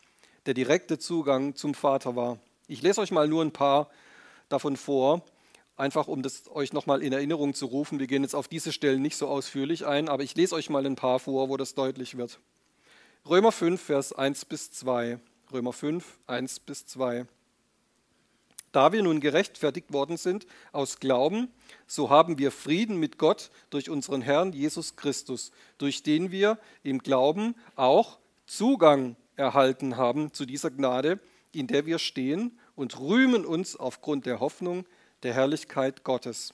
der 0.47 0.53
direkte 0.53 0.99
Zugang 0.99 1.55
zum 1.55 1.75
Vater 1.75 2.17
war. 2.17 2.39
Ich 2.67 2.81
lese 2.81 2.99
euch 2.99 3.11
mal 3.11 3.29
nur 3.29 3.41
ein 3.41 3.53
paar 3.53 3.89
davon 4.49 4.75
vor 4.75 5.23
einfach 5.79 6.07
um 6.07 6.21
das 6.21 6.49
euch 6.51 6.73
nochmal 6.73 7.01
in 7.01 7.13
Erinnerung 7.13 7.53
zu 7.53 7.65
rufen. 7.65 7.99
Wir 7.99 8.07
gehen 8.07 8.23
jetzt 8.23 8.35
auf 8.35 8.47
diese 8.47 8.71
Stellen 8.71 9.01
nicht 9.01 9.15
so 9.15 9.27
ausführlich 9.27 9.85
ein, 9.85 10.09
aber 10.09 10.23
ich 10.23 10.35
lese 10.35 10.55
euch 10.55 10.69
mal 10.69 10.85
ein 10.85 10.95
paar 10.95 11.19
vor, 11.19 11.49
wo 11.49 11.57
das 11.57 11.73
deutlich 11.73 12.17
wird. 12.17 12.39
Römer 13.27 13.51
5, 13.51 13.81
Vers 13.81 14.13
1 14.13 14.45
bis 14.45 14.71
2. 14.71 15.19
Römer 15.51 15.73
5, 15.73 16.19
1 16.27 16.59
bis 16.59 16.85
2. 16.85 17.25
Da 18.71 18.91
wir 18.91 19.01
nun 19.01 19.19
gerechtfertigt 19.19 19.91
worden 19.91 20.17
sind 20.17 20.45
aus 20.71 20.99
Glauben, 20.99 21.47
so 21.87 22.09
haben 22.09 22.37
wir 22.37 22.51
Frieden 22.51 22.97
mit 22.97 23.17
Gott 23.17 23.49
durch 23.71 23.89
unseren 23.89 24.21
Herrn 24.21 24.53
Jesus 24.53 24.95
Christus, 24.95 25.51
durch 25.79 26.03
den 26.03 26.29
wir 26.29 26.59
im 26.83 26.99
Glauben 26.99 27.55
auch 27.75 28.19
Zugang 28.45 29.15
erhalten 29.35 29.97
haben 29.97 30.33
zu 30.33 30.45
dieser 30.45 30.69
Gnade, 30.69 31.19
in 31.51 31.65
der 31.65 31.87
wir 31.87 31.97
stehen 31.97 32.59
und 32.75 32.99
rühmen 32.99 33.45
uns 33.45 33.75
aufgrund 33.75 34.27
der 34.27 34.39
Hoffnung 34.39 34.85
der 35.23 35.33
Herrlichkeit 35.33 36.03
Gottes. 36.03 36.53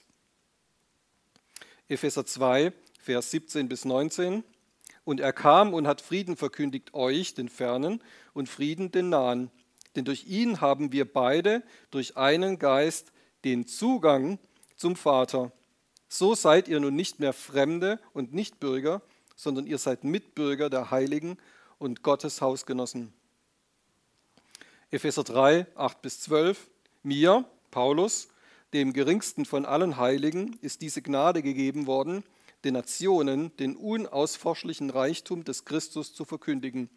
Epheser 1.88 2.26
2, 2.26 2.72
Vers 3.00 3.30
17 3.30 3.68
bis 3.68 3.84
19. 3.84 4.42
Und 5.04 5.20
er 5.20 5.32
kam 5.32 5.72
und 5.72 5.86
hat 5.86 6.00
Frieden 6.00 6.36
verkündigt 6.36 6.94
euch, 6.94 7.34
den 7.34 7.48
Fernen, 7.48 8.02
und 8.34 8.48
Frieden 8.48 8.90
den 8.90 9.08
Nahen. 9.08 9.50
Denn 9.94 10.04
durch 10.04 10.26
ihn 10.26 10.60
haben 10.60 10.92
wir 10.92 11.10
beide 11.10 11.62
durch 11.90 12.16
einen 12.16 12.58
Geist 12.58 13.12
den 13.44 13.66
Zugang 13.66 14.38
zum 14.76 14.96
Vater. 14.96 15.52
So 16.08 16.34
seid 16.34 16.68
ihr 16.68 16.80
nun 16.80 16.96
nicht 16.96 17.20
mehr 17.20 17.32
Fremde 17.32 18.00
und 18.12 18.34
Nichtbürger, 18.34 19.00
sondern 19.36 19.66
ihr 19.66 19.78
seid 19.78 20.04
Mitbürger 20.04 20.70
der 20.70 20.90
Heiligen 20.90 21.38
und 21.78 22.02
Gottes 22.02 22.40
Hausgenossen. 22.40 23.12
Epheser 24.90 25.24
3, 25.24 25.66
8 25.74 26.02
bis 26.02 26.20
12. 26.20 26.68
Mir, 27.02 27.44
Paulus, 27.70 28.28
dem 28.76 28.92
geringsten 28.92 29.46
von 29.46 29.64
allen 29.64 29.96
Heiligen, 29.96 30.58
ist 30.60 30.82
diese 30.82 31.00
Gnade 31.00 31.40
gegeben 31.42 31.86
worden, 31.86 32.22
den 32.62 32.74
Nationen 32.74 33.56
den 33.56 33.74
unausforschlichen 33.74 34.90
Reichtum 34.90 35.44
des 35.44 35.64
Christus 35.64 36.12
zu 36.12 36.26
verkündigen 36.26 36.90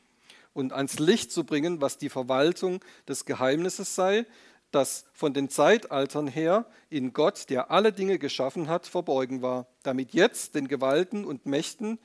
und 0.52 0.74
ans 0.74 1.00
Licht 1.00 1.32
zu 1.32 1.46
bringen, 1.46 1.80
was 1.80 1.98
die 1.98 2.10
Verwaltung 2.10 2.84
des 3.08 3.24
Geheimnisses 3.24 3.96
sei, 3.96 4.26
das 4.72 5.06
von 5.14 5.34
den 5.34 5.48
Zeitaltern 5.48 6.28
her 6.28 6.66
in 6.90 7.14
Gott, 7.14 7.50
der 7.50 7.72
alle 7.72 7.94
Dinge 7.94 8.20
geschaffen 8.20 8.68
hat, 8.68 8.86
verborgen 8.86 9.42
war, 9.42 9.66
damit 9.82 10.14
jetzt 10.14 10.56
den 10.56 10.68
Gewalten 10.68 11.24
und 11.24 11.46
Mächten 11.46 11.98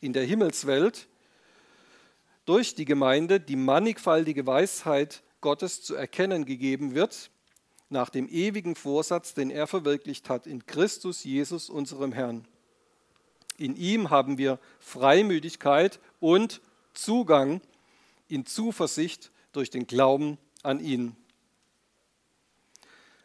in 0.00 0.12
der 0.12 0.24
Himmelswelt 0.24 1.06
durch 2.46 2.74
die 2.74 2.84
Gemeinde 2.84 3.38
die 3.38 3.54
mannigfaltige 3.54 4.44
Weisheit 4.44 5.22
Gottes 5.40 5.82
zu 5.82 5.94
erkennen 5.94 6.46
gegeben 6.46 6.96
wird, 6.96 7.30
nach 7.90 8.08
dem 8.08 8.28
ewigen 8.28 8.74
Vorsatz, 8.74 9.34
den 9.34 9.50
er 9.50 9.66
verwirklicht 9.66 10.28
hat 10.28 10.46
in 10.46 10.64
Christus 10.66 11.24
Jesus, 11.24 11.68
unserem 11.68 12.12
Herrn. 12.12 12.46
In 13.58 13.76
ihm 13.76 14.10
haben 14.10 14.38
wir 14.38 14.58
Freimütigkeit 14.78 16.00
und 16.20 16.60
Zugang 16.94 17.60
in 18.28 18.46
Zuversicht 18.46 19.30
durch 19.52 19.70
den 19.70 19.86
Glauben 19.86 20.38
an 20.62 20.80
ihn. 20.80 21.16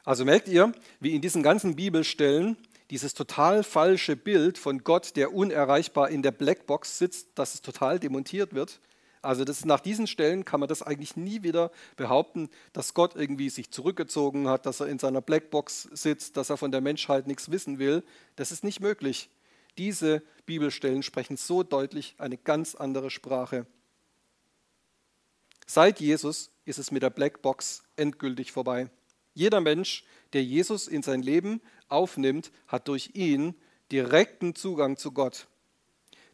Also 0.04 0.26
merkt 0.26 0.48
ihr, 0.48 0.74
wie 1.00 1.16
in 1.16 1.22
diesen 1.22 1.44
ganzen 1.44 1.76
Bibelstellen 1.76 2.58
dieses 2.90 3.14
total 3.14 3.64
falsche 3.64 4.16
Bild 4.16 4.58
von 4.58 4.84
Gott, 4.84 5.16
der 5.16 5.34
unerreichbar 5.34 6.10
in 6.10 6.22
der 6.22 6.32
Blackbox 6.32 7.00
sitzt, 7.00 7.30
dass 7.36 7.54
es 7.56 7.62
total 7.62 8.00
demontiert 8.00 8.54
wird 8.54 8.80
also 9.26 9.44
das, 9.44 9.66
nach 9.66 9.80
diesen 9.80 10.08
Stellen 10.08 10.46
kann 10.46 10.60
man 10.60 10.70
das 10.70 10.82
eigentlich 10.82 11.16
nie 11.16 11.44
wieder 11.44 11.72
behaupten, 11.98 12.50
dass 12.74 12.94
Gott 12.94 13.16
irgendwie 13.16 13.50
sich 13.50 13.72
zurückgezogen 13.72 14.48
hat, 14.48 14.66
dass 14.66 14.80
er 14.80 14.88
in 14.88 15.00
seiner 15.00 15.22
Blackbox 15.22 15.90
sitzt, 15.94 16.38
dass 16.38 16.50
er 16.50 16.58
von 16.58 16.72
der 16.72 16.82
Menschheit 16.82 17.28
nichts 17.28 17.52
wissen 17.52 17.80
will. 17.80 18.04
Das 18.36 18.52
ist 18.52 18.64
nicht 18.64 18.80
möglich. 18.80 19.30
Diese 19.78 20.22
Bibelstellen 20.46 21.04
sprechen 21.04 21.38
so 21.38 21.64
deutlich 21.64 22.16
eine 22.18 22.38
ganz 22.38 22.76
andere 22.76 23.10
Sprache. 23.10 23.66
Seit 25.68 26.00
Jesus 26.00 26.52
ist 26.66 26.80
es 26.80 26.92
mit 26.92 27.04
der 27.04 27.10
Blackbox 27.10 27.84
endgültig 27.96 28.52
vorbei. 28.52 28.90
Jeder 29.34 29.60
Mensch, 29.60 30.06
der 30.34 30.44
Jesus 30.44 30.88
in 30.88 31.04
sein 31.04 31.22
Leben 31.22 31.62
aufnimmt, 31.90 32.52
hat 32.68 32.88
durch 32.88 33.12
ihn 33.16 33.56
direkten 33.92 34.56
Zugang 34.56 34.98
zu 34.98 35.12
Gott. 35.12 35.48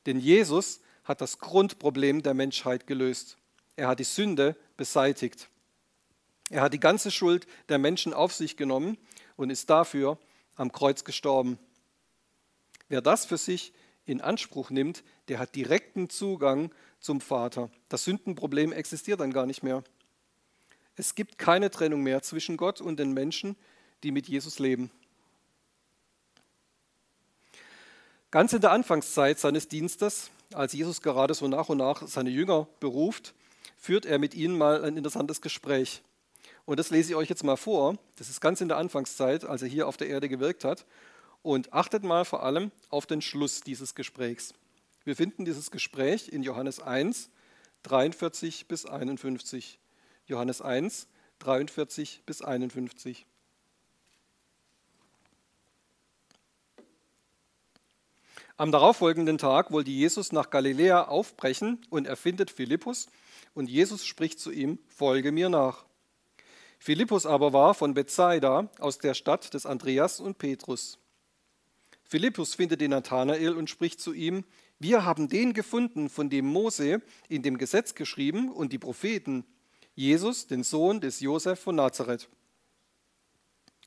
Denn 0.06 0.20
Jesus 0.20 0.82
hat 1.04 1.22
das 1.22 1.40
Grundproblem 1.40 2.24
der 2.24 2.34
Menschheit 2.34 2.88
gelöst. 2.88 3.38
Er 3.76 3.88
hat 3.88 4.00
die 4.00 4.06
Sünde 4.06 4.56
beseitigt. 4.78 5.50
Er 6.50 6.62
hat 6.62 6.74
die 6.74 6.80
ganze 6.80 7.12
Schuld 7.12 7.48
der 7.70 7.78
Menschen 7.78 8.14
auf 8.14 8.34
sich 8.34 8.58
genommen 8.58 8.98
und 9.36 9.50
ist 9.50 9.70
dafür 9.70 10.18
am 10.56 10.72
Kreuz 10.72 11.04
gestorben. 11.04 11.58
Wer 12.90 13.02
das 13.02 13.26
für 13.26 13.38
sich 13.38 13.74
in 14.06 14.22
Anspruch 14.22 14.70
nimmt, 14.70 15.04
der 15.30 15.40
hat 15.40 15.56
direkten 15.56 16.10
Zugang 16.10 16.72
zum 17.00 17.22
Vater. 17.22 17.70
Das 17.90 18.04
Sündenproblem 18.04 18.74
existiert 18.74 19.22
dann 19.22 19.32
gar 19.32 19.46
nicht 19.46 19.64
mehr. 19.64 19.84
Es 20.96 21.16
gibt 21.16 21.38
keine 21.38 21.72
Trennung 21.72 22.04
mehr 22.04 22.22
zwischen 22.22 22.58
Gott 22.58 22.82
und 22.82 23.00
den 23.00 23.14
Menschen, 23.14 23.56
die 24.04 24.12
mit 24.12 24.28
Jesus 24.28 24.60
leben. 24.60 24.92
Ganz 28.30 28.54
in 28.54 28.62
der 28.62 28.72
Anfangszeit 28.72 29.40
seines 29.40 29.68
Dienstes, 29.68 30.30
als 30.56 30.74
Jesus 30.74 31.02
gerade 31.02 31.34
so 31.34 31.48
nach 31.48 31.70
und 31.70 31.78
nach 31.78 32.08
seine 32.08 32.30
Jünger 32.30 32.68
beruft, 32.80 33.34
führt 33.78 34.06
er 34.06 34.20
mit 34.20 34.34
ihnen 34.34 34.58
mal 34.58 34.84
ein 34.84 34.98
interessantes 34.98 35.42
Gespräch. 35.42 36.02
Und 36.66 36.80
das 36.80 36.90
lese 36.90 37.12
ich 37.12 37.16
euch 37.16 37.30
jetzt 37.30 37.44
mal 37.44 37.58
vor. 37.58 37.98
Das 38.18 38.30
ist 38.30 38.42
ganz 38.42 38.62
in 38.62 38.68
der 38.68 38.78
Anfangszeit, 38.78 39.46
als 39.46 39.62
er 39.62 39.68
hier 39.68 39.88
auf 39.88 39.98
der 39.98 40.08
Erde 40.08 40.30
gewirkt 40.30 40.64
hat. 40.64 40.86
Und 41.42 41.74
achtet 41.74 42.04
mal 42.04 42.24
vor 42.24 42.44
allem 42.44 42.72
auf 42.90 43.08
den 43.08 43.22
Schluss 43.22 43.62
dieses 43.62 43.96
Gesprächs. 43.96 44.54
Wir 45.04 45.16
finden 45.16 45.46
dieses 45.46 45.72
Gespräch 45.72 46.30
in 46.30 46.44
Johannes 46.44 46.80
1, 46.80 47.30
43 47.84 48.68
bis 48.68 48.86
51. 48.86 49.80
Johannes 50.28 50.62
1, 50.62 51.08
43 51.40 52.22
bis 52.26 52.44
51. 52.44 53.26
Am 58.62 58.72
darauffolgenden 58.72 59.40
Tag 59.40 59.72
wollte 59.72 59.90
Jesus 59.90 60.32
nach 60.32 60.52
Galiläa 60.52 61.06
aufbrechen 61.06 61.84
und 61.90 62.06
er 62.06 62.16
findet 62.16 62.52
Philippus 62.52 63.08
und 63.56 63.68
Jesus 63.68 64.06
spricht 64.06 64.40
zu 64.40 64.52
ihm, 64.52 64.78
folge 64.88 65.32
mir 65.32 65.50
nach. 65.50 65.84
Philippus 66.78 67.26
aber 67.26 67.54
war 67.54 67.74
von 67.74 67.96
Bethsaida 67.96 68.70
aus 68.78 69.00
der 69.00 69.16
Stadt 69.16 69.56
des 69.56 69.66
Andreas 69.66 70.20
und 70.20 70.38
Petrus. 70.38 71.00
Philippus 72.04 72.54
findet 72.54 72.82
den 72.82 72.92
Nathanael 72.92 73.56
und 73.56 73.68
spricht 73.68 74.00
zu 74.00 74.14
ihm, 74.14 74.46
wir 74.78 75.06
haben 75.06 75.28
den 75.28 75.54
gefunden, 75.54 76.08
von 76.08 76.30
dem 76.30 76.46
Mose 76.46 77.02
in 77.30 77.42
dem 77.42 77.58
Gesetz 77.58 77.96
geschrieben 77.96 78.52
und 78.52 78.72
die 78.72 78.78
Propheten, 78.78 79.44
Jesus, 79.96 80.46
den 80.46 80.62
Sohn 80.62 81.02
des 81.02 81.20
Josef 81.20 81.60
von 81.60 81.78
Nazareth. 81.78 82.30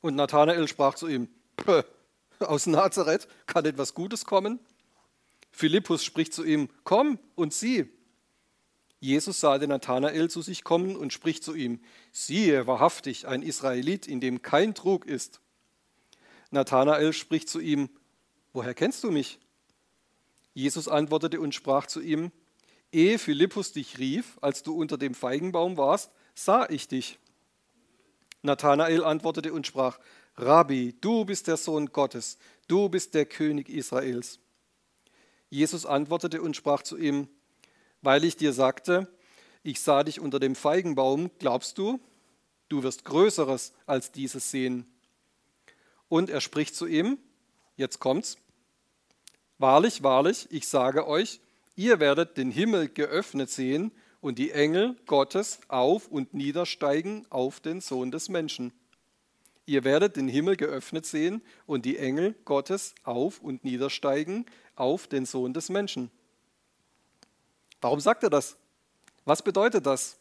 Und 0.01 0.15
Nathanael 0.15 0.67
sprach 0.67 0.95
zu 0.95 1.07
ihm, 1.07 1.29
aus 2.49 2.67
Nazareth 2.67 3.27
kann 3.45 3.65
etwas 3.65 3.93
Gutes 3.93 4.25
kommen? 4.25 4.59
Philippus 5.51 6.03
spricht 6.03 6.33
zu 6.33 6.43
ihm, 6.43 6.69
komm 6.83 7.19
und 7.35 7.53
sieh. 7.53 7.89
Jesus 8.99 9.39
sah 9.39 9.57
den 9.57 9.69
Nathanael 9.69 10.29
zu 10.29 10.41
sich 10.41 10.63
kommen 10.63 10.95
und 10.95 11.13
spricht 11.13 11.43
zu 11.43 11.53
ihm, 11.53 11.79
siehe 12.11 12.67
wahrhaftig 12.67 13.27
ein 13.27 13.41
Israelit, 13.41 14.07
in 14.07 14.19
dem 14.19 14.41
kein 14.41 14.73
Trug 14.73 15.05
ist. 15.05 15.41
Nathanael 16.51 17.13
spricht 17.13 17.49
zu 17.49 17.59
ihm, 17.59 17.89
woher 18.53 18.73
kennst 18.73 19.03
du 19.03 19.11
mich? 19.11 19.39
Jesus 20.53 20.87
antwortete 20.87 21.39
und 21.39 21.53
sprach 21.53 21.85
zu 21.85 22.01
ihm, 22.01 22.31
ehe 22.91 23.19
Philippus 23.19 23.73
dich 23.73 23.99
rief, 23.99 24.37
als 24.41 24.63
du 24.63 24.73
unter 24.73 24.97
dem 24.97 25.13
Feigenbaum 25.13 25.77
warst, 25.77 26.11
sah 26.33 26.67
ich 26.69 26.87
dich. 26.87 27.19
Nathanael 28.41 29.03
antwortete 29.03 29.53
und 29.53 29.67
sprach, 29.67 29.99
Rabbi, 30.37 30.95
du 30.99 31.23
bist 31.23 31.47
der 31.47 31.57
Sohn 31.57 31.87
Gottes, 31.87 32.37
du 32.67 32.89
bist 32.89 33.13
der 33.13 33.25
König 33.25 33.69
Israels. 33.69 34.39
Jesus 35.49 35.85
antwortete 35.85 36.41
und 36.41 36.55
sprach 36.55 36.81
zu 36.81 36.97
ihm, 36.97 37.29
weil 38.01 38.25
ich 38.25 38.35
dir 38.35 38.51
sagte, 38.51 39.07
ich 39.63 39.79
sah 39.79 40.03
dich 40.03 40.19
unter 40.19 40.39
dem 40.39 40.55
Feigenbaum, 40.55 41.31
glaubst 41.39 41.77
du, 41.77 41.99
du 42.67 42.83
wirst 42.83 43.05
Größeres 43.05 43.73
als 43.85 44.11
dieses 44.11 44.51
sehen. 44.51 44.85
Und 46.09 46.29
er 46.29 46.41
spricht 46.41 46.75
zu 46.75 46.85
ihm, 46.85 47.17
jetzt 47.77 47.99
kommt's, 47.99 48.37
wahrlich, 49.57 50.03
wahrlich, 50.03 50.47
ich 50.51 50.67
sage 50.67 51.07
euch, 51.07 51.39
ihr 51.75 51.99
werdet 51.99 52.37
den 52.37 52.51
Himmel 52.51 52.89
geöffnet 52.89 53.49
sehen 53.49 53.91
und 54.19 54.37
die 54.37 54.51
Engel 54.51 54.97
Gottes 55.05 55.59
auf 55.69 56.09
und 56.09 56.33
niedersteigen 56.33 57.25
auf 57.29 57.59
den 57.61 57.79
Sohn 57.79 58.11
des 58.11 58.27
Menschen. 58.27 58.73
Ihr 59.65 59.83
werdet 59.83 60.15
den 60.15 60.27
Himmel 60.27 60.57
geöffnet 60.57 61.05
sehen 61.05 61.41
und 61.65 61.85
die 61.85 61.97
Engel 61.97 62.35
Gottes 62.45 62.93
auf 63.03 63.41
und 63.41 63.63
niedersteigen 63.63 64.45
auf 64.75 65.07
den 65.07 65.25
Sohn 65.25 65.53
des 65.53 65.69
Menschen. 65.69 66.11
Warum 67.81 67.99
sagt 67.99 68.23
er 68.23 68.29
das? 68.29 68.57
Was 69.25 69.41
bedeutet 69.41 69.85
das? 69.85 70.17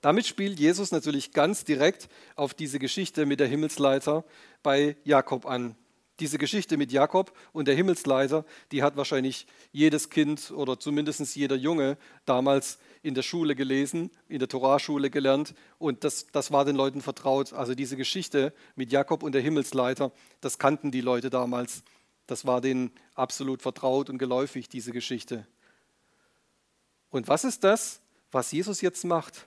Damit 0.00 0.26
spielt 0.26 0.60
Jesus 0.60 0.92
natürlich 0.92 1.32
ganz 1.32 1.64
direkt 1.64 2.08
auf 2.36 2.54
diese 2.54 2.78
Geschichte 2.78 3.26
mit 3.26 3.40
der 3.40 3.48
Himmelsleiter 3.48 4.24
bei 4.62 4.96
Jakob 5.04 5.46
an. 5.46 5.74
Diese 6.20 6.38
Geschichte 6.38 6.76
mit 6.76 6.90
Jakob 6.90 7.32
und 7.52 7.68
der 7.68 7.76
Himmelsleiter, 7.76 8.44
die 8.72 8.82
hat 8.82 8.96
wahrscheinlich 8.96 9.46
jedes 9.70 10.10
Kind 10.10 10.50
oder 10.50 10.80
zumindest 10.80 11.36
jeder 11.36 11.54
Junge 11.54 11.96
damals 12.24 12.78
in 13.02 13.14
der 13.14 13.22
Schule 13.22 13.54
gelesen, 13.54 14.10
in 14.28 14.40
der 14.40 14.48
Toraschule 14.48 15.10
gelernt 15.10 15.54
und 15.78 16.02
das, 16.02 16.26
das 16.32 16.50
war 16.50 16.64
den 16.64 16.74
Leuten 16.74 17.02
vertraut. 17.02 17.52
Also 17.52 17.74
diese 17.74 17.96
Geschichte 17.96 18.52
mit 18.74 18.90
Jakob 18.90 19.22
und 19.22 19.32
der 19.32 19.42
Himmelsleiter, 19.42 20.10
das 20.40 20.58
kannten 20.58 20.90
die 20.90 21.00
Leute 21.00 21.30
damals. 21.30 21.82
Das 22.26 22.46
war 22.46 22.60
denen 22.60 22.90
absolut 23.14 23.62
vertraut 23.62 24.10
und 24.10 24.18
geläufig, 24.18 24.68
diese 24.68 24.92
Geschichte. 24.92 25.46
Und 27.10 27.28
was 27.28 27.44
ist 27.44 27.64
das, 27.64 28.00
was 28.30 28.52
Jesus 28.52 28.80
jetzt 28.80 29.04
macht? 29.04 29.46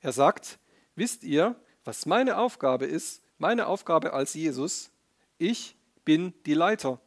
Er 0.00 0.12
sagt, 0.12 0.58
wisst 0.94 1.24
ihr, 1.24 1.56
was 1.84 2.06
meine 2.06 2.36
Aufgabe 2.36 2.84
ist? 2.84 3.22
Meine 3.38 3.66
Aufgabe 3.66 4.12
als 4.12 4.34
Jesus, 4.34 4.90
ich 5.38 5.76
bin 6.04 6.34
die 6.46 6.54
Leiter. 6.54 7.00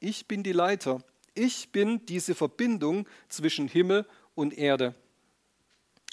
Ich 0.00 0.26
bin 0.26 0.42
die 0.42 0.52
Leiter. 0.52 1.02
Ich 1.34 1.72
bin 1.72 2.04
diese 2.06 2.34
Verbindung 2.34 3.06
zwischen 3.28 3.68
Himmel 3.68 4.06
und 4.34 4.56
Erde. 4.56 4.94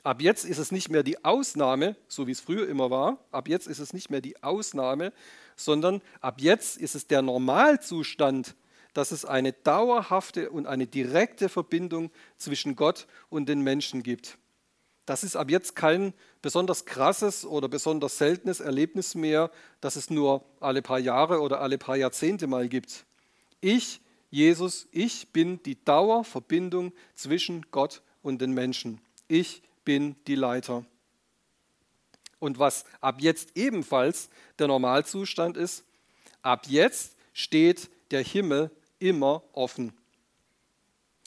Ab 0.03 0.21
jetzt 0.21 0.45
ist 0.45 0.59
es 0.59 0.71
nicht 0.71 0.89
mehr 0.89 1.03
die 1.03 1.25
Ausnahme, 1.25 1.97
so 2.07 2.25
wie 2.25 2.31
es 2.31 2.39
früher 2.39 2.67
immer 2.67 2.89
war. 2.89 3.17
Ab 3.31 3.49
jetzt 3.49 3.67
ist 3.67 3.79
es 3.79 3.91
nicht 3.91 4.09
mehr 4.09 4.21
die 4.21 4.41
Ausnahme, 4.41 5.11
sondern 5.57 6.01
ab 6.21 6.39
jetzt 6.39 6.77
ist 6.77 6.95
es 6.95 7.07
der 7.07 7.21
Normalzustand, 7.21 8.55
dass 8.93 9.11
es 9.11 9.25
eine 9.25 9.51
dauerhafte 9.51 10.51
und 10.51 10.67
eine 10.67 10.87
direkte 10.87 11.49
Verbindung 11.49 12.11
zwischen 12.37 12.75
Gott 12.75 13.07
und 13.29 13.49
den 13.49 13.61
Menschen 13.61 14.01
gibt. 14.01 14.37
Das 15.09 15.23
ist 15.23 15.35
ab 15.35 15.49
jetzt 15.49 15.75
kein 15.75 16.13
besonders 16.43 16.85
krasses 16.85 17.43
oder 17.43 17.67
besonders 17.67 18.19
seltenes 18.19 18.59
Erlebnis 18.59 19.15
mehr, 19.15 19.49
das 19.81 19.95
es 19.95 20.11
nur 20.11 20.45
alle 20.59 20.83
paar 20.83 20.99
Jahre 20.99 21.41
oder 21.41 21.61
alle 21.61 21.79
paar 21.79 21.95
Jahrzehnte 21.95 22.45
mal 22.45 22.69
gibt. 22.69 23.05
Ich, 23.59 24.01
Jesus, 24.29 24.87
ich 24.91 25.29
bin 25.33 25.63
die 25.63 25.83
Dauerverbindung 25.83 26.93
zwischen 27.15 27.65
Gott 27.71 28.03
und 28.21 28.39
den 28.39 28.51
Menschen. 28.51 29.01
Ich 29.27 29.63
bin 29.83 30.15
die 30.27 30.35
Leiter. 30.35 30.85
Und 32.37 32.59
was 32.59 32.85
ab 33.01 33.15
jetzt 33.19 33.57
ebenfalls 33.57 34.29
der 34.59 34.67
Normalzustand 34.67 35.57
ist, 35.57 35.85
ab 36.43 36.67
jetzt 36.67 37.15
steht 37.33 37.89
der 38.11 38.21
Himmel 38.21 38.69
immer 38.99 39.41
offen. 39.53 39.91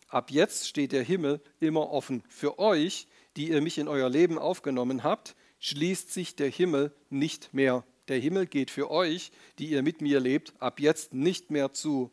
Ab 0.07 0.31
jetzt 0.31 0.69
steht 0.69 0.93
der 0.93 1.03
Himmel 1.03 1.41
immer 1.59 1.91
offen. 1.91 2.23
Für 2.29 2.61
euch, 2.61 3.09
die 3.37 3.51
ihr 3.51 3.61
mich 3.61 3.79
in 3.79 3.89
euer 3.89 4.09
Leben 4.09 4.39
aufgenommen 4.39 5.03
habt, 5.03 5.35
schließt 5.59 6.13
sich 6.13 6.37
der 6.37 6.49
Himmel 6.49 6.93
nicht 7.11 7.55
mehr. 7.55 7.85
Der 8.09 8.19
Himmel 8.19 8.47
geht 8.47 8.71
für 8.71 8.91
euch, 8.91 9.33
die 9.59 9.71
ihr 9.71 9.83
mit 9.83 10.01
mir 10.01 10.21
lebt, 10.21 10.55
ab 10.59 10.81
jetzt 10.81 11.15
nicht 11.15 11.51
mehr 11.51 11.73
zu. 11.73 12.11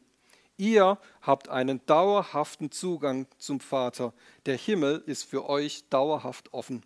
Ihr 0.58 1.00
habt 1.22 1.50
einen 1.50 1.86
dauerhaften 1.86 2.72
Zugang 2.72 3.28
zum 3.38 3.60
Vater. 3.60 4.14
Der 4.46 4.58
Himmel 4.58 5.02
ist 5.06 5.24
für 5.24 5.48
euch 5.50 5.86
dauerhaft 5.90 6.54
offen. 6.54 6.84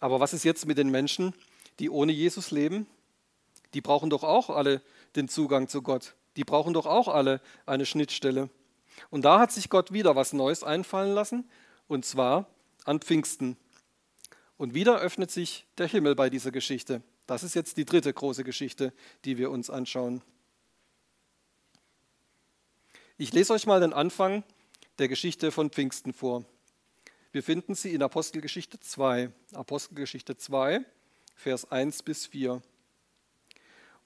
Aber 0.00 0.20
was 0.20 0.32
ist 0.32 0.44
jetzt 0.44 0.66
mit 0.66 0.78
den 0.78 0.90
Menschen, 0.90 1.32
die 1.78 1.90
ohne 1.90 2.12
Jesus 2.12 2.50
leben? 2.50 2.86
Die 3.74 3.80
brauchen 3.80 4.10
doch 4.10 4.24
auch 4.24 4.50
alle 4.50 4.82
den 5.16 5.28
Zugang 5.28 5.68
zu 5.68 5.82
Gott. 5.82 6.14
Die 6.36 6.44
brauchen 6.44 6.74
doch 6.74 6.86
auch 6.86 7.08
alle 7.08 7.40
eine 7.66 7.86
Schnittstelle. 7.86 8.50
Und 9.10 9.24
da 9.24 9.38
hat 9.40 9.52
sich 9.52 9.70
Gott 9.70 9.92
wieder 9.92 10.16
was 10.16 10.32
Neues 10.32 10.62
einfallen 10.62 11.14
lassen, 11.14 11.48
und 11.86 12.04
zwar 12.04 12.46
an 12.84 13.00
Pfingsten. 13.00 13.56
Und 14.56 14.74
wieder 14.74 14.98
öffnet 15.00 15.30
sich 15.30 15.66
der 15.78 15.86
Himmel 15.86 16.14
bei 16.14 16.30
dieser 16.30 16.50
Geschichte. 16.50 17.02
Das 17.26 17.42
ist 17.42 17.54
jetzt 17.54 17.76
die 17.76 17.84
dritte 17.84 18.12
große 18.12 18.44
Geschichte, 18.44 18.92
die 19.24 19.38
wir 19.38 19.50
uns 19.50 19.70
anschauen. 19.70 20.22
Ich 23.16 23.32
lese 23.32 23.52
euch 23.52 23.66
mal 23.66 23.80
den 23.80 23.92
Anfang 23.92 24.44
der 24.98 25.08
Geschichte 25.08 25.52
von 25.52 25.70
Pfingsten 25.70 26.12
vor. 26.12 26.44
Wir 27.32 27.42
finden 27.42 27.74
sie 27.74 27.92
in 27.92 28.02
Apostelgeschichte 28.02 28.80
2. 28.80 29.30
Apostelgeschichte 29.52 30.36
2, 30.36 30.84
Vers 31.34 31.70
1 31.70 32.02
bis 32.02 32.26
4. 32.26 32.62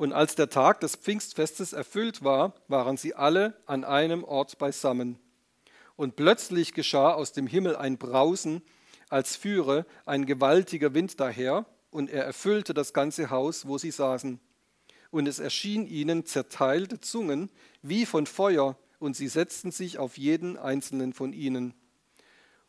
Und 0.02 0.12
als 0.12 0.34
der 0.34 0.50
Tag 0.50 0.80
des 0.80 0.96
Pfingstfestes 0.96 1.72
erfüllt 1.72 2.24
war, 2.24 2.54
waren 2.66 2.96
sie 2.96 3.14
alle 3.14 3.56
an 3.66 3.84
einem 3.84 4.24
Ort 4.24 4.58
beisammen. 4.58 5.16
Und 5.94 6.16
plötzlich 6.16 6.74
geschah 6.74 7.12
aus 7.12 7.30
dem 7.30 7.46
Himmel 7.46 7.76
ein 7.76 7.98
Brausen, 7.98 8.62
als 9.10 9.36
führe 9.36 9.86
ein 10.04 10.26
gewaltiger 10.26 10.92
Wind 10.92 11.20
daher, 11.20 11.66
und 11.92 12.10
er 12.10 12.24
erfüllte 12.24 12.74
das 12.74 12.92
ganze 12.92 13.30
Haus, 13.30 13.68
wo 13.68 13.78
sie 13.78 13.92
saßen. 13.92 14.40
Und 15.12 15.28
es 15.28 15.38
erschien 15.38 15.86
ihnen 15.86 16.26
zerteilte 16.26 16.98
Zungen 16.98 17.48
wie 17.82 18.04
von 18.04 18.26
Feuer, 18.26 18.76
und 18.98 19.14
sie 19.14 19.28
setzten 19.28 19.70
sich 19.70 19.98
auf 19.98 20.18
jeden 20.18 20.56
einzelnen 20.56 21.12
von 21.12 21.32
ihnen. 21.32 21.74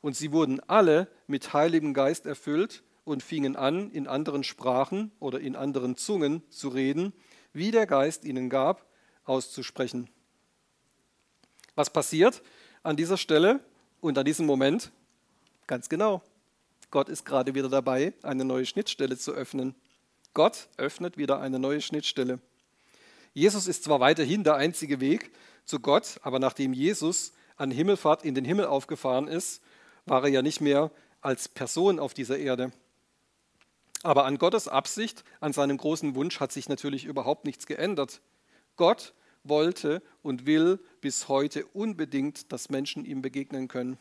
Und 0.02 0.16
sie 0.16 0.32
wurden 0.32 0.60
alle 0.70 1.08
mit 1.26 1.52
Heiligem 1.52 1.96
Geist 1.96 2.28
erfüllt 2.28 2.84
und 3.06 3.24
fingen 3.24 3.56
an, 3.56 3.92
in 3.92 4.08
anderen 4.08 4.44
Sprachen 4.44 5.12
oder 5.20 5.40
in 5.40 5.56
anderen 5.56 5.98
Zungen 5.98 6.44
zu 6.50 6.70
reden, 6.70 7.14
wie 7.54 7.72
der 7.72 7.86
Geist 7.86 8.26
ihnen 8.26 8.50
gab, 8.50 8.86
auszusprechen. 9.26 10.10
Was 11.76 11.90
passiert 11.90 12.42
an 12.84 12.96
dieser 12.96 13.18
Stelle 13.18 13.60
und 14.02 14.18
an 14.18 14.26
diesem 14.26 14.46
Moment? 14.46 14.92
Ganz 15.68 15.90
genau. 15.90 16.22
Gott 16.92 17.10
ist 17.10 17.26
gerade 17.26 17.56
wieder 17.56 17.70
dabei, 17.70 18.14
eine 18.22 18.46
neue 18.46 18.66
Schnittstelle 18.66 19.18
zu 19.18 19.32
öffnen. 19.32 19.76
Gott 20.34 20.68
öffnet 20.78 21.18
wieder 21.18 21.40
eine 21.40 21.60
neue 21.60 21.82
Schnittstelle. 21.82 22.40
Jesus 23.34 23.68
ist 23.68 23.84
zwar 23.84 24.00
weiterhin 24.00 24.44
der 24.44 24.56
einzige 24.56 25.00
Weg 25.00 25.32
zu 25.66 25.80
Gott, 25.80 26.20
aber 26.22 26.38
nachdem 26.38 26.74
Jesus 26.74 27.34
an 27.56 27.72
Himmelfahrt 27.72 28.24
in 28.24 28.36
den 28.36 28.46
Himmel 28.46 28.66
aufgefahren 28.66 29.28
ist, 29.28 29.62
war 30.06 30.24
er 30.24 30.30
ja 30.30 30.42
nicht 30.42 30.62
mehr 30.62 30.92
als 31.22 31.48
Person 31.48 32.00
auf 32.00 32.14
dieser 32.14 32.38
Erde. 32.38 32.72
Aber 34.04 34.26
an 34.26 34.38
Gottes 34.38 34.68
Absicht, 34.68 35.24
an 35.40 35.54
seinem 35.54 35.78
großen 35.78 36.14
Wunsch 36.14 36.40
hat 36.40 36.52
sich 36.52 36.70
natürlich 36.70 37.06
überhaupt 37.06 37.46
nichts 37.46 37.66
geändert. 37.66 38.22
Gott 38.76 39.14
wollte 39.44 40.02
und 40.22 40.46
will 40.46 40.80
bis 41.02 41.28
heute 41.30 41.66
unbedingt, 41.68 42.52
dass 42.52 42.70
Menschen 42.70 43.06
ihm 43.06 43.22
begegnen 43.22 43.68
können. 43.68 43.98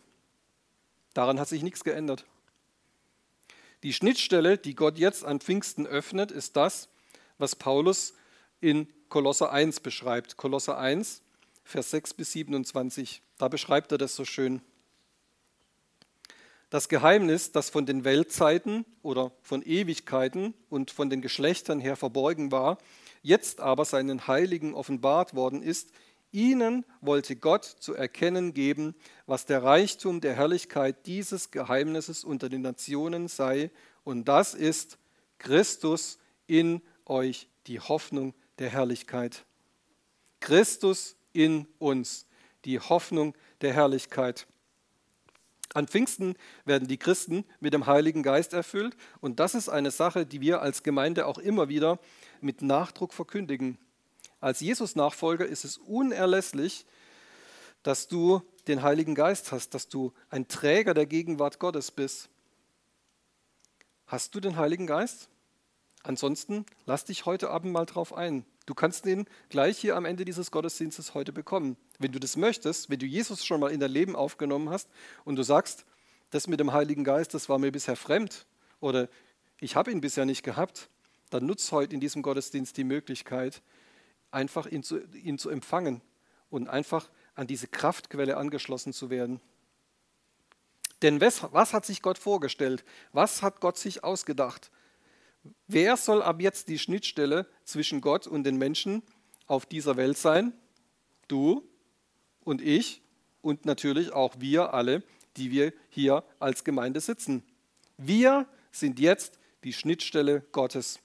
Daran 1.15 1.39
hat 1.39 1.49
sich 1.49 1.63
nichts 1.63 1.85
geändert. 1.85 2.27
Die 3.83 3.93
Schnittstelle, 3.93 4.59
die 4.59 4.75
Gott 4.75 4.99
jetzt 4.99 5.25
an 5.25 5.41
Pfingsten 5.41 5.87
öffnet, 5.87 6.31
ist 6.31 6.57
das, 6.57 6.89
was 7.39 7.57
Paulus 7.57 8.15
in 8.61 8.89
Kolosser 9.09 9.53
1 9.53 9.81
beschreibt. 9.81 10.37
Kolosser 10.37 10.79
1, 10.79 11.23
Vers 11.65 11.91
6 11.91 12.15
bis 12.15 12.33
27. 12.33 13.23
Da 13.39 13.49
beschreibt 13.49 13.93
er 13.93 13.99
das 13.99 14.17
so 14.17 14.25
schön. 14.25 14.63
Das 16.73 16.89
Geheimnis, 16.89 17.53
das 17.53 17.69
von 17.69 17.85
den 17.85 18.03
Weltzeiten 18.03 18.87
oder 19.03 19.33
von 19.43 19.61
Ewigkeiten 19.61 20.55
und 20.71 20.91
von 20.91 21.11
den 21.11 21.21
Geschlechtern 21.21 21.81
her 21.81 21.97
verborgen 21.97 22.51
war, 22.51 22.79
jetzt 23.21 23.61
aber 23.61 23.85
seinen 23.85 24.27
Heiligen 24.27 24.73
offenbart 24.73 25.35
worden 25.35 25.63
ist, 25.63 25.91
ihnen 26.31 26.87
wollte 27.03 27.37
Gott 27.37 27.67
zu 27.67 27.93
erkennen 27.93 28.55
geben, 28.55 28.95
was 29.27 29.45
der 29.45 29.63
Reichtum 29.63 30.23
der 30.23 30.33
Herrlichkeit 30.33 31.05
dieses 31.05 31.51
Geheimnisses 31.51 32.25
unter 32.25 32.49
den 32.49 32.63
Nationen 32.63 33.29
sei, 33.29 33.71
und 34.03 34.27
das 34.27 34.55
ist 34.55 34.97
Christus 35.37 36.19
in 36.47 36.81
euch, 37.05 37.51
die 37.67 37.81
Hoffnung 37.81 38.33
der 38.59 38.71
Herrlichkeit. 38.71 39.45
Christus 40.41 41.17
in 41.35 41.67
uns, 41.79 42.25
die 42.65 42.81
Hoffnung 42.81 43.35
der 43.61 43.75
Herrlichkeit. 43.75 44.47
An 45.75 45.89
Pfingsten 45.89 46.37
werden 46.65 46.87
die 46.87 46.99
Christen 46.99 47.45
mit 47.61 47.73
dem 47.73 47.87
Heiligen 47.87 48.23
Geist 48.23 48.53
erfüllt 48.53 48.97
und 49.21 49.41
das 49.41 49.55
ist 49.55 49.69
eine 49.69 49.91
Sache, 49.91 50.27
die 50.27 50.41
wir 50.41 50.61
als 50.61 50.83
Gemeinde 50.83 51.27
auch 51.27 51.39
immer 51.39 51.69
wieder 51.69 51.99
mit 52.41 52.61
Nachdruck 52.61 53.15
verkündigen. 53.15 53.79
Als 54.41 54.61
Jesus-Nachfolger 54.61 55.47
ist 55.47 55.65
es 55.65 55.79
unerlässlich, 55.79 56.85
dass 57.83 58.09
du 58.09 58.43
den 58.69 58.83
Heiligen 58.83 59.15
Geist 59.15 59.51
hast, 59.51 59.71
dass 59.75 59.89
du 59.89 60.13
ein 60.31 60.47
Träger 60.47 60.95
der 60.95 61.07
Gegenwart 61.07 61.59
Gottes 61.59 61.91
bist. 61.91 62.29
Hast 64.07 64.35
du 64.35 64.41
den 64.41 64.57
Heiligen 64.57 64.87
Geist? 64.87 65.29
Ansonsten 66.03 66.67
lass 66.85 67.05
dich 67.05 67.25
heute 67.25 67.51
Abend 67.51 67.73
mal 67.73 67.87
drauf 67.87 68.13
ein. 68.13 68.45
Du 68.67 68.75
kannst 68.75 69.05
den 69.05 69.27
gleich 69.49 69.79
hier 69.79 69.97
am 69.97 70.05
Ende 70.05 70.25
dieses 70.25 70.51
Gottesdienstes 70.51 71.15
heute 71.15 71.33
bekommen. 71.33 71.77
Wenn 71.99 72.13
du 72.13 72.21
das 72.21 72.37
möchtest, 72.37 72.91
wenn 72.91 72.99
du 72.99 73.07
Jesus 73.07 73.45
schon 73.45 73.61
mal 73.61 73.73
in 73.73 73.81
dein 73.81 73.91
Leben 73.91 74.15
aufgenommen 74.15 74.71
hast 74.71 74.89
und 75.25 75.37
du 75.37 75.43
sagst, 75.43 75.85
das 76.31 76.47
mit 76.47 76.61
dem 76.61 76.73
Heiligen 76.73 77.05
Geist, 77.05 77.35
das 77.35 77.49
war 77.49 77.59
mir 77.59 77.73
bisher 77.73 77.97
fremd 77.97 78.47
oder 78.81 79.09
ich 79.61 79.77
habe 79.77 79.91
ihn 79.91 80.01
bisher 80.01 80.25
nicht 80.25 80.43
gehabt, 80.43 80.89
dann 81.31 81.47
nutz 81.47 81.73
heute 81.73 81.95
in 81.95 82.01
diesem 82.01 82.23
Gottesdienst 82.23 82.77
die 82.77 82.85
Möglichkeit, 82.85 83.63
einfach 84.31 84.67
ihn 84.67 84.83
zu, 84.83 85.01
ihn 85.13 85.39
zu 85.39 85.51
empfangen 85.51 86.01
und 86.51 86.69
einfach 86.69 87.11
an 87.35 87.47
diese 87.47 87.67
Kraftquelle 87.67 88.37
angeschlossen 88.37 88.93
zu 88.93 89.11
werden. 89.11 89.41
Denn 91.03 91.21
was, 91.21 91.43
was 91.53 91.73
hat 91.73 91.85
sich 91.85 92.01
Gott 92.01 92.19
vorgestellt? 92.19 92.85
Was 93.13 93.43
hat 93.43 93.61
Gott 93.61 93.77
sich 93.77 94.05
ausgedacht? 94.05 94.71
Wer 95.67 95.97
soll 95.97 96.23
ab 96.23 96.41
jetzt 96.41 96.69
die 96.69 96.79
Schnittstelle 96.79 97.47
zwischen 97.65 98.01
Gott 98.01 98.27
und 98.27 98.45
den 98.45 98.57
Menschen 98.57 99.03
auf 99.47 99.67
dieser 99.67 99.97
Welt 99.97 100.19
sein? 100.19 100.53
Du 101.29 101.69
und 102.45 102.61
ich 102.61 103.03
und 103.41 103.65
natürlich 103.65 104.13
auch 104.13 104.37
wir 104.39 104.75
alle, 104.75 105.03
die 105.37 105.51
wir 105.51 105.73
hier 105.89 106.25
als 106.39 106.65
Gemeinde 106.65 107.01
sitzen. 107.01 107.43
Wir 107.97 108.47
sind 108.71 108.99
jetzt 108.99 109.39
die 109.65 109.73
Schnittstelle 109.73 110.43
Gottes. 110.53 111.01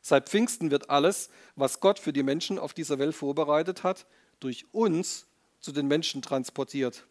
Seit 0.00 0.28
Pfingsten 0.28 0.70
wird 0.70 0.88
alles, 0.88 1.28
was 1.56 1.80
Gott 1.80 1.98
für 1.98 2.12
die 2.12 2.22
Menschen 2.22 2.58
auf 2.58 2.72
dieser 2.72 2.98
Welt 2.98 3.14
vorbereitet 3.14 3.84
hat, 3.84 4.06
durch 4.40 4.66
uns 4.72 5.26
zu 5.60 5.72
den 5.72 5.88
Menschen 5.88 6.22
transportiert. 6.22 7.06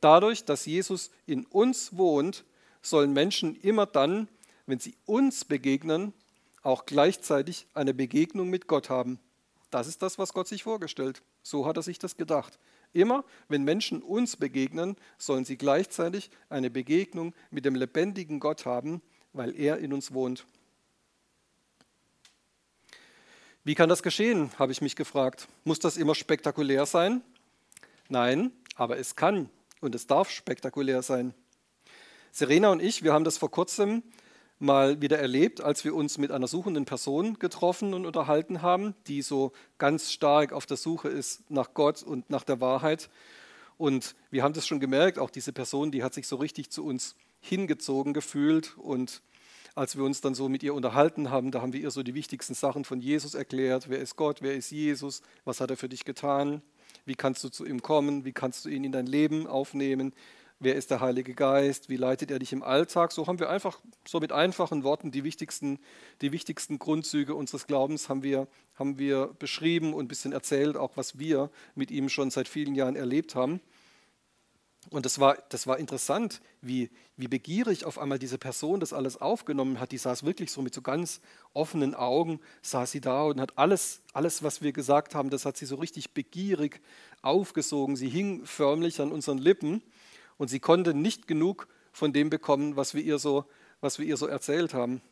Dadurch, 0.00 0.44
dass 0.44 0.66
Jesus 0.66 1.10
in 1.26 1.46
uns 1.46 1.96
wohnt, 1.96 2.44
sollen 2.82 3.12
Menschen 3.12 3.56
immer 3.60 3.86
dann, 3.86 4.28
wenn 4.66 4.78
sie 4.78 4.94
uns 5.06 5.44
begegnen, 5.44 6.12
auch 6.62 6.86
gleichzeitig 6.86 7.66
eine 7.74 7.94
Begegnung 7.94 8.50
mit 8.50 8.66
Gott 8.66 8.90
haben. 8.90 9.18
Das 9.70 9.86
ist 9.86 10.02
das, 10.02 10.18
was 10.18 10.32
Gott 10.32 10.48
sich 10.48 10.64
vorgestellt. 10.64 11.22
So 11.42 11.66
hat 11.66 11.76
er 11.76 11.82
sich 11.82 11.98
das 11.98 12.16
gedacht. 12.16 12.58
Immer, 12.92 13.24
wenn 13.48 13.62
Menschen 13.62 14.02
uns 14.02 14.36
begegnen, 14.36 14.96
sollen 15.16 15.44
sie 15.44 15.56
gleichzeitig 15.56 16.30
eine 16.48 16.70
Begegnung 16.70 17.34
mit 17.50 17.64
dem 17.64 17.76
lebendigen 17.76 18.40
Gott 18.40 18.66
haben, 18.66 19.00
weil 19.32 19.54
er 19.58 19.78
in 19.78 19.92
uns 19.92 20.12
wohnt. 20.12 20.44
Wie 23.62 23.74
kann 23.74 23.88
das 23.88 24.02
geschehen, 24.02 24.50
habe 24.58 24.72
ich 24.72 24.80
mich 24.80 24.96
gefragt. 24.96 25.46
Muss 25.64 25.78
das 25.78 25.96
immer 25.96 26.14
spektakulär 26.14 26.86
sein? 26.86 27.22
Nein, 28.08 28.50
aber 28.74 28.98
es 28.98 29.14
kann 29.14 29.50
und 29.80 29.94
es 29.94 30.06
darf 30.06 30.30
spektakulär 30.30 31.02
sein. 31.02 31.34
Serena 32.32 32.70
und 32.70 32.82
ich, 32.82 33.02
wir 33.02 33.12
haben 33.12 33.24
das 33.24 33.38
vor 33.38 33.50
kurzem 33.50 34.02
mal 34.60 35.00
wieder 35.00 35.18
erlebt, 35.18 35.60
als 35.60 35.84
wir 35.84 35.94
uns 35.94 36.18
mit 36.18 36.30
einer 36.30 36.46
suchenden 36.46 36.84
Person 36.84 37.38
getroffen 37.38 37.94
und 37.94 38.06
unterhalten 38.06 38.62
haben, 38.62 38.94
die 39.06 39.22
so 39.22 39.52
ganz 39.78 40.12
stark 40.12 40.52
auf 40.52 40.66
der 40.66 40.76
Suche 40.76 41.08
ist 41.08 41.50
nach 41.50 41.74
Gott 41.74 42.02
und 42.02 42.28
nach 42.30 42.44
der 42.44 42.60
Wahrheit. 42.60 43.08
Und 43.78 44.14
wir 44.30 44.42
haben 44.42 44.52
das 44.52 44.66
schon 44.66 44.78
gemerkt, 44.78 45.18
auch 45.18 45.30
diese 45.30 45.52
Person, 45.52 45.90
die 45.90 46.02
hat 46.02 46.12
sich 46.12 46.28
so 46.28 46.36
richtig 46.36 46.70
zu 46.70 46.84
uns 46.84 47.16
hingezogen 47.40 48.12
gefühlt. 48.12 48.76
Und 48.76 49.22
als 49.74 49.96
wir 49.96 50.04
uns 50.04 50.20
dann 50.20 50.34
so 50.34 50.50
mit 50.50 50.62
ihr 50.62 50.74
unterhalten 50.74 51.30
haben, 51.30 51.50
da 51.50 51.62
haben 51.62 51.72
wir 51.72 51.80
ihr 51.80 51.90
so 51.90 52.02
die 52.02 52.14
wichtigsten 52.14 52.54
Sachen 52.54 52.84
von 52.84 53.00
Jesus 53.00 53.34
erklärt. 53.34 53.88
Wer 53.88 53.98
ist 53.98 54.16
Gott? 54.16 54.42
Wer 54.42 54.54
ist 54.54 54.70
Jesus? 54.70 55.22
Was 55.46 55.62
hat 55.62 55.70
er 55.70 55.78
für 55.78 55.88
dich 55.88 56.04
getan? 56.04 56.60
Wie 57.06 57.14
kannst 57.14 57.42
du 57.42 57.48
zu 57.48 57.64
ihm 57.64 57.80
kommen? 57.80 58.26
Wie 58.26 58.32
kannst 58.32 58.66
du 58.66 58.68
ihn 58.68 58.84
in 58.84 58.92
dein 58.92 59.06
Leben 59.06 59.46
aufnehmen? 59.46 60.12
Wer 60.60 60.76
ist 60.76 60.90
der 60.90 61.00
Heilige 61.00 61.34
Geist, 61.34 61.88
wie 61.88 61.96
leitet 61.96 62.30
er 62.30 62.38
dich 62.38 62.52
im 62.52 62.62
Alltag. 62.62 63.12
So 63.12 63.26
haben 63.26 63.40
wir 63.40 63.48
einfach 63.48 63.80
so 64.06 64.20
mit 64.20 64.30
einfachen 64.30 64.84
Worten 64.84 65.10
die 65.10 65.24
wichtigsten, 65.24 65.78
die 66.20 66.32
wichtigsten 66.32 66.78
Grundzüge 66.78 67.34
unseres 67.34 67.66
Glaubens 67.66 68.08
haben 68.08 68.22
wir, 68.22 68.46
haben 68.76 68.98
wir 68.98 69.34
beschrieben 69.38 69.94
und 69.94 70.04
ein 70.04 70.08
bisschen 70.08 70.32
erzählt, 70.32 70.76
auch 70.76 70.96
was 70.96 71.18
wir 71.18 71.50
mit 71.74 71.90
ihm 71.90 72.08
schon 72.10 72.30
seit 72.30 72.46
vielen 72.46 72.74
Jahren 72.74 72.94
erlebt 72.94 73.34
haben. 73.34 73.60
Und 74.88 75.04
das 75.04 75.18
war, 75.18 75.36
das 75.50 75.66
war 75.66 75.78
interessant, 75.78 76.40
wie, 76.62 76.90
wie 77.16 77.28
begierig 77.28 77.84
auf 77.84 77.98
einmal 77.98 78.18
diese 78.18 78.38
Person 78.38 78.80
das 78.80 78.92
alles 78.92 79.20
aufgenommen 79.20 79.78
hat. 79.78 79.92
Die 79.92 79.98
saß 79.98 80.24
wirklich 80.24 80.50
so 80.50 80.62
mit 80.62 80.74
so 80.74 80.80
ganz 80.80 81.20
offenen 81.52 81.94
Augen, 81.94 82.40
saß 82.62 82.90
sie 82.90 83.00
da 83.00 83.24
und 83.24 83.40
hat 83.40 83.58
alles, 83.58 84.00
alles, 84.14 84.42
was 84.42 84.62
wir 84.62 84.72
gesagt 84.72 85.14
haben, 85.14 85.30
das 85.30 85.44
hat 85.44 85.58
sie 85.58 85.66
so 85.66 85.76
richtig 85.76 86.12
begierig 86.12 86.80
aufgesogen. 87.20 87.94
Sie 87.94 88.08
hing 88.08 88.46
förmlich 88.46 89.00
an 89.00 89.12
unseren 89.12 89.38
Lippen 89.38 89.82
und 90.40 90.48
sie 90.48 90.58
konnte 90.58 90.94
nicht 90.94 91.28
genug 91.28 91.68
von 91.92 92.14
dem 92.14 92.30
bekommen, 92.30 92.74
was 92.74 92.94
wir 92.94 93.02
ihr 93.02 93.18
so, 93.18 93.44
was 93.82 93.98
wir 93.98 94.06
ihr 94.06 94.16
so 94.16 94.26
erzählt 94.26 94.72
haben. 94.72 95.02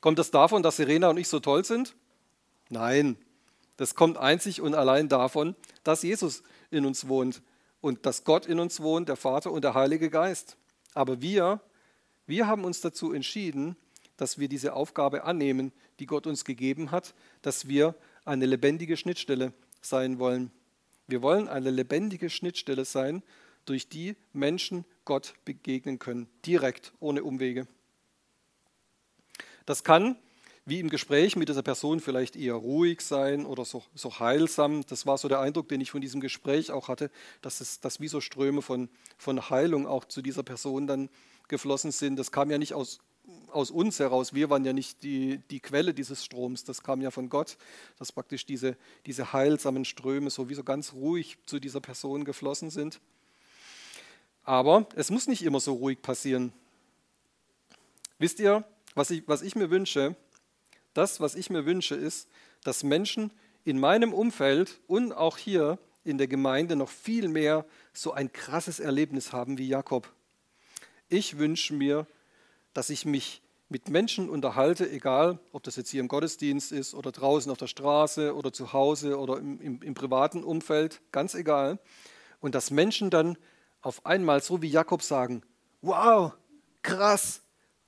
Kommt 0.00 0.18
das 0.18 0.30
davon, 0.30 0.62
dass 0.62 0.76
Serena 0.76 1.10
und 1.10 1.18
ich 1.18 1.28
so 1.28 1.38
toll 1.38 1.62
sind? 1.62 1.94
Nein, 2.70 3.18
das 3.76 3.94
kommt 3.94 4.16
einzig 4.16 4.62
und 4.62 4.74
allein 4.74 5.10
davon, 5.10 5.54
dass 5.84 6.02
Jesus 6.02 6.42
in 6.70 6.86
uns 6.86 7.08
wohnt 7.08 7.42
und 7.82 8.06
dass 8.06 8.24
Gott 8.24 8.46
in 8.46 8.58
uns 8.58 8.80
wohnt, 8.80 9.10
der 9.10 9.16
Vater 9.16 9.52
und 9.52 9.64
der 9.64 9.74
Heilige 9.74 10.08
Geist. 10.08 10.56
Aber 10.94 11.20
wir, 11.20 11.60
wir 12.26 12.46
haben 12.46 12.64
uns 12.64 12.80
dazu 12.80 13.12
entschieden, 13.12 13.76
dass 14.16 14.38
wir 14.38 14.48
diese 14.48 14.72
Aufgabe 14.72 15.24
annehmen, 15.24 15.72
die 15.98 16.06
Gott 16.06 16.26
uns 16.26 16.46
gegeben 16.46 16.90
hat, 16.90 17.12
dass 17.42 17.68
wir 17.68 17.96
eine 18.24 18.46
lebendige 18.46 18.96
Schnittstelle 18.96 19.52
sein 19.82 20.18
wollen. 20.18 20.50
Wir 21.12 21.20
wollen 21.20 21.46
eine 21.46 21.70
lebendige 21.70 22.30
Schnittstelle 22.30 22.86
sein 22.86 23.22
durch 23.66 23.86
die 23.86 24.16
Menschen 24.32 24.86
Gott 25.04 25.34
begegnen 25.44 25.98
können, 25.98 26.26
direkt, 26.46 26.94
ohne 27.00 27.22
Umwege. 27.22 27.66
Das 29.66 29.84
kann, 29.84 30.16
wie 30.64 30.80
im 30.80 30.88
Gespräch 30.88 31.36
mit 31.36 31.50
dieser 31.50 31.62
Person, 31.62 32.00
vielleicht 32.00 32.34
eher 32.34 32.54
ruhig 32.54 33.02
sein 33.02 33.44
oder 33.44 33.66
so, 33.66 33.82
so 33.94 34.20
heilsam. 34.20 34.86
Das 34.86 35.04
war 35.04 35.18
so 35.18 35.28
der 35.28 35.40
Eindruck, 35.40 35.68
den 35.68 35.82
ich 35.82 35.90
von 35.90 36.00
diesem 36.00 36.22
Gespräch 36.22 36.70
auch 36.70 36.88
hatte, 36.88 37.10
dass, 37.42 37.60
es, 37.60 37.80
dass 37.80 38.00
wie 38.00 38.08
so 38.08 38.22
Ströme 38.22 38.62
von, 38.62 38.88
von 39.18 39.50
Heilung 39.50 39.86
auch 39.86 40.06
zu 40.06 40.22
dieser 40.22 40.42
Person 40.42 40.86
dann 40.86 41.10
geflossen 41.46 41.92
sind. 41.92 42.16
Das 42.16 42.32
kam 42.32 42.50
ja 42.50 42.56
nicht 42.56 42.72
aus 42.72 43.00
aus 43.50 43.70
uns 43.70 43.98
heraus. 43.98 44.34
Wir 44.34 44.50
waren 44.50 44.64
ja 44.64 44.72
nicht 44.72 45.02
die, 45.02 45.38
die 45.50 45.60
Quelle 45.60 45.94
dieses 45.94 46.24
Stroms, 46.24 46.64
das 46.64 46.82
kam 46.82 47.00
ja 47.00 47.10
von 47.10 47.28
Gott, 47.28 47.56
dass 47.98 48.12
praktisch 48.12 48.46
diese, 48.46 48.76
diese 49.06 49.32
heilsamen 49.32 49.84
Ströme 49.84 50.30
sowieso 50.30 50.64
ganz 50.64 50.92
ruhig 50.92 51.38
zu 51.46 51.60
dieser 51.60 51.80
Person 51.80 52.24
geflossen 52.24 52.70
sind. 52.70 53.00
Aber 54.44 54.86
es 54.96 55.10
muss 55.10 55.28
nicht 55.28 55.42
immer 55.42 55.60
so 55.60 55.74
ruhig 55.74 56.02
passieren. 56.02 56.52
Wisst 58.18 58.40
ihr, 58.40 58.64
was 58.94 59.10
ich, 59.10 59.22
was 59.26 59.42
ich 59.42 59.54
mir 59.54 59.70
wünsche? 59.70 60.16
Das, 60.94 61.20
was 61.20 61.34
ich 61.34 61.48
mir 61.48 61.64
wünsche, 61.64 61.94
ist, 61.94 62.28
dass 62.64 62.82
Menschen 62.82 63.30
in 63.64 63.78
meinem 63.78 64.12
Umfeld 64.12 64.80
und 64.86 65.12
auch 65.12 65.38
hier 65.38 65.78
in 66.04 66.18
der 66.18 66.26
Gemeinde 66.26 66.76
noch 66.76 66.88
viel 66.88 67.28
mehr 67.28 67.64
so 67.92 68.12
ein 68.12 68.32
krasses 68.32 68.80
Erlebnis 68.80 69.32
haben 69.32 69.58
wie 69.58 69.68
Jakob. 69.68 70.12
Ich 71.08 71.38
wünsche 71.38 71.74
mir, 71.74 72.06
dass 72.72 72.90
ich 72.90 73.04
mich 73.04 73.42
mit 73.68 73.88
Menschen 73.88 74.28
unterhalte, 74.28 74.88
egal 74.90 75.38
ob 75.52 75.62
das 75.62 75.76
jetzt 75.76 75.90
hier 75.90 76.00
im 76.00 76.08
Gottesdienst 76.08 76.72
ist 76.72 76.94
oder 76.94 77.10
draußen 77.10 77.50
auf 77.50 77.56
der 77.58 77.66
Straße 77.66 78.36
oder 78.36 78.52
zu 78.52 78.72
Hause 78.72 79.18
oder 79.18 79.38
im, 79.38 79.60
im, 79.60 79.82
im 79.82 79.94
privaten 79.94 80.44
Umfeld, 80.44 81.00
ganz 81.10 81.34
egal. 81.34 81.78
Und 82.40 82.54
dass 82.54 82.70
Menschen 82.70 83.08
dann 83.08 83.38
auf 83.80 84.04
einmal 84.04 84.42
so 84.42 84.60
wie 84.60 84.68
Jakob 84.68 85.02
sagen, 85.02 85.42
wow, 85.80 86.32
krass, 86.82 87.40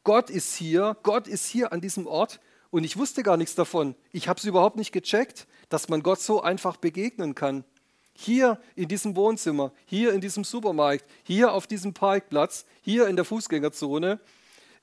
Gott 0.05 0.31
ist 0.31 0.57
hier, 0.57 0.97
Gott 1.03 1.29
ist 1.29 1.47
hier 1.47 1.73
an 1.73 1.81
diesem 1.81 2.07
Ort 2.07 2.41
und 2.71 2.85
ich 2.85 2.97
wusste 2.97 3.23
gar 3.23 3.37
nichts 3.37 3.55
davon. 3.55 3.95
Ich 4.11 4.27
habe 4.27 4.39
es 4.39 4.45
überhaupt 4.45 4.77
nicht 4.77 4.93
gecheckt, 4.93 5.47
dass 5.69 5.89
man 5.89 6.03
Gott 6.03 6.21
so 6.21 6.43
einfach 6.43 6.77
begegnen 6.77 7.35
kann. 7.35 7.65
Hier 8.15 8.61
in 8.75 8.89
diesem 8.89 9.17
Wohnzimmer, 9.17 9.73
hier 9.87 10.13
in 10.13 10.21
diesem 10.21 10.45
Supermarkt, 10.45 11.05
hier 11.25 11.53
auf 11.53 11.67
diesem 11.67 11.95
Parkplatz, 11.95 12.65
hier 12.81 13.07
in 13.09 13.17
der 13.17 13.25
Fußgängerzone, 13.25 14.21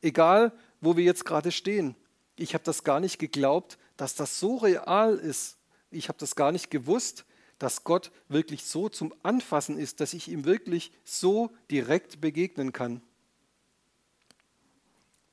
egal 0.01 0.51
wo 0.81 0.97
wir 0.97 1.03
jetzt 1.03 1.25
gerade 1.25 1.51
stehen. 1.51 1.95
Ich 2.35 2.53
habe 2.53 2.63
das 2.63 2.83
gar 2.83 2.99
nicht 2.99 3.19
geglaubt, 3.19 3.77
dass 3.97 4.15
das 4.15 4.39
so 4.39 4.57
real 4.57 5.15
ist. 5.15 5.57
Ich 5.91 6.07
habe 6.07 6.17
das 6.17 6.35
gar 6.35 6.51
nicht 6.51 6.71
gewusst, 6.71 7.25
dass 7.59 7.83
Gott 7.83 8.11
wirklich 8.27 8.65
so 8.65 8.89
zum 8.89 9.13
Anfassen 9.21 9.77
ist, 9.77 9.99
dass 9.99 10.13
ich 10.13 10.27
ihm 10.27 10.45
wirklich 10.45 10.91
so 11.03 11.51
direkt 11.69 12.19
begegnen 12.19 12.73
kann. 12.73 13.01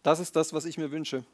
Das 0.03 0.21
ist 0.21 0.37
das, 0.37 0.53
was 0.53 0.67
ich 0.67 0.77
mir 0.77 0.91
wünsche. 0.91 1.25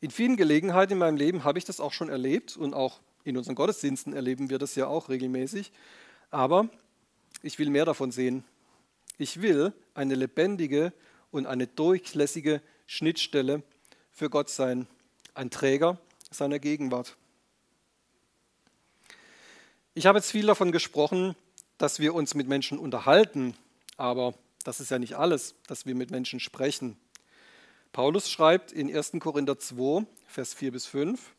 In 0.00 0.12
vielen 0.12 0.36
Gelegenheiten 0.36 0.92
in 0.92 0.98
meinem 0.98 1.16
Leben 1.16 1.42
habe 1.42 1.58
ich 1.58 1.64
das 1.64 1.80
auch 1.80 1.92
schon 1.92 2.08
erlebt 2.08 2.56
und 2.56 2.74
auch 2.74 3.00
in 3.24 3.36
unseren 3.36 3.56
Gottesdiensten 3.56 4.12
erleben 4.12 4.48
wir 4.48 4.58
das 4.58 4.76
ja 4.76 4.86
auch 4.86 5.08
regelmäßig. 5.08 5.72
Aber 6.30 6.68
ich 7.42 7.58
will 7.58 7.70
mehr 7.70 7.84
davon 7.84 8.12
sehen. 8.12 8.44
Ich 9.18 9.42
will 9.42 9.72
eine 9.94 10.14
lebendige 10.14 10.92
und 11.30 11.46
eine 11.46 11.66
durchlässige 11.66 12.62
Schnittstelle 12.86 13.62
für 14.10 14.30
Gott 14.30 14.50
sein, 14.50 14.86
ein 15.34 15.50
Träger 15.50 15.98
seiner 16.30 16.58
Gegenwart. 16.58 17.16
Ich 19.94 20.06
habe 20.06 20.18
jetzt 20.18 20.30
viel 20.30 20.46
davon 20.46 20.72
gesprochen, 20.72 21.34
dass 21.76 22.00
wir 22.00 22.14
uns 22.14 22.34
mit 22.34 22.48
Menschen 22.48 22.78
unterhalten, 22.78 23.54
aber 23.96 24.34
das 24.64 24.80
ist 24.80 24.90
ja 24.90 24.98
nicht 24.98 25.14
alles, 25.14 25.54
dass 25.66 25.86
wir 25.86 25.94
mit 25.94 26.10
Menschen 26.10 26.40
sprechen. 26.40 26.96
Paulus 27.92 28.30
schreibt 28.30 28.70
in 28.72 28.94
1. 28.94 29.12
Korinther 29.18 29.58
2, 29.58 30.06
Vers 30.26 30.54
4 30.54 30.72
bis 30.72 30.86
5, 30.86 31.34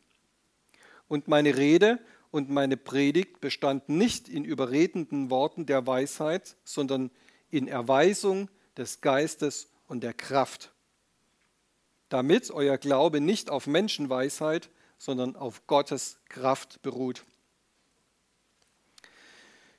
und 1.08 1.28
meine 1.28 1.56
Rede 1.56 1.98
und 2.30 2.50
meine 2.50 2.76
Predigt 2.76 3.40
bestand 3.40 3.88
nicht 3.88 4.28
in 4.28 4.44
überredenden 4.44 5.30
Worten 5.30 5.66
der 5.66 5.86
Weisheit, 5.86 6.56
sondern 6.64 7.10
in 7.50 7.66
Erweisung 7.66 8.48
des 8.76 9.00
Geistes 9.00 9.68
und 9.90 10.04
der 10.04 10.14
Kraft, 10.14 10.70
damit 12.10 12.52
euer 12.52 12.78
Glaube 12.78 13.20
nicht 13.20 13.50
auf 13.50 13.66
Menschenweisheit, 13.66 14.70
sondern 14.98 15.34
auf 15.34 15.66
Gottes 15.66 16.20
Kraft 16.28 16.80
beruht. 16.82 17.24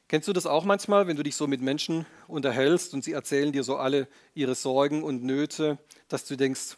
Kennst 0.09 0.27
du 0.27 0.33
das 0.33 0.45
auch 0.45 0.65
manchmal, 0.65 1.07
wenn 1.07 1.15
du 1.15 1.23
dich 1.23 1.37
so 1.37 1.47
mit 1.47 1.61
Menschen 1.61 2.05
unterhältst 2.27 2.93
und 2.93 3.05
sie 3.05 3.13
erzählen 3.13 3.53
dir 3.53 3.63
so 3.63 3.77
alle 3.77 4.09
ihre 4.33 4.53
Sorgen 4.53 5.01
und 5.01 5.23
Nöte, 5.23 5.77
dass 6.09 6.25
du 6.25 6.35
denkst, 6.35 6.75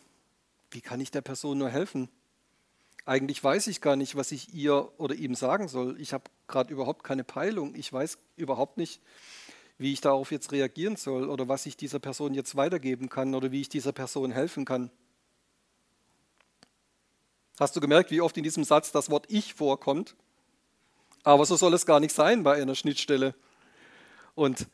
wie 0.70 0.82
kann 0.82 1.02
ich 1.02 1.10
der 1.10 1.22
Person 1.22 1.58
nur 1.58 1.70
helfen? 1.70 2.10
Eigentlich 3.06 3.44
weiß 3.44 3.66
ich 3.66 3.82
gar 3.82 3.96
nicht, 3.96 4.16
was 4.16 4.32
ich 4.32 4.54
ihr 4.54 4.92
oder 5.00 5.16
ihm 5.16 5.34
sagen 5.34 5.68
soll. 5.68 6.00
Ich 6.00 6.14
habe 6.14 6.26
gerade 6.48 6.72
überhaupt 6.72 7.04
keine 7.04 7.24
Peilung. 7.24 7.74
Ich 7.74 7.92
weiß 7.92 8.20
überhaupt 8.38 8.78
nicht, 8.78 9.02
wie 9.84 9.92
ich 9.92 10.00
darauf 10.00 10.32
jetzt 10.32 10.54
reagieren 10.54 10.96
soll 10.96 11.30
oder 11.30 11.50
was 11.50 11.66
ich 11.66 11.76
dieser 11.76 12.00
Person 12.00 12.34
jetzt 12.34 12.56
weitergeben 12.56 13.10
kann 13.10 13.36
oder 13.36 13.52
wie 13.52 13.60
ich 13.60 13.68
dieser 13.68 13.92
Person 13.92 14.32
helfen 14.32 14.64
kann. 14.64 14.90
Hast 17.60 17.76
du 17.76 17.82
gemerkt, 17.82 18.10
wie 18.10 18.22
oft 18.22 18.38
in 18.38 18.46
diesem 18.46 18.64
Satz 18.64 18.94
das 18.94 19.10
Wort 19.10 19.26
Ich 19.28 19.54
vorkommt? 19.54 20.16
Aber 21.24 21.46
so 21.46 21.58
soll 21.58 21.74
es 21.74 21.86
gar 21.86 22.00
nicht 22.00 22.16
sein 22.16 22.44
bei 22.44 22.62
einer 22.62 22.76
Schnittstelle. 22.76 23.36
Und 24.36 24.68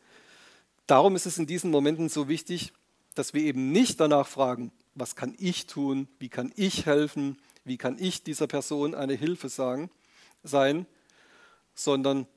darum 0.86 1.16
ist 1.16 1.26
es 1.26 1.40
in 1.40 1.48
diesen 1.48 1.72
Momenten 1.72 2.08
so 2.08 2.28
wichtig, 2.28 2.72
dass 3.16 3.34
wir 3.34 3.42
eben 3.42 3.72
nicht 3.72 4.00
danach 4.00 4.28
fragen, 4.28 4.72
was 4.94 5.16
kann 5.16 5.34
ich 5.40 5.66
tun, 5.66 6.08
wie 6.20 6.30
kann 6.30 6.54
ich 6.56 6.86
helfen, 6.86 7.40
wie 7.66 7.78
kann 7.78 7.98
ich 7.98 8.22
dieser 8.22 8.46
Person 8.46 8.94
eine 8.94 9.16
Hilfe 9.16 9.50
sagen, 9.50 9.90
sein, 10.44 10.86
sondern 11.74 12.28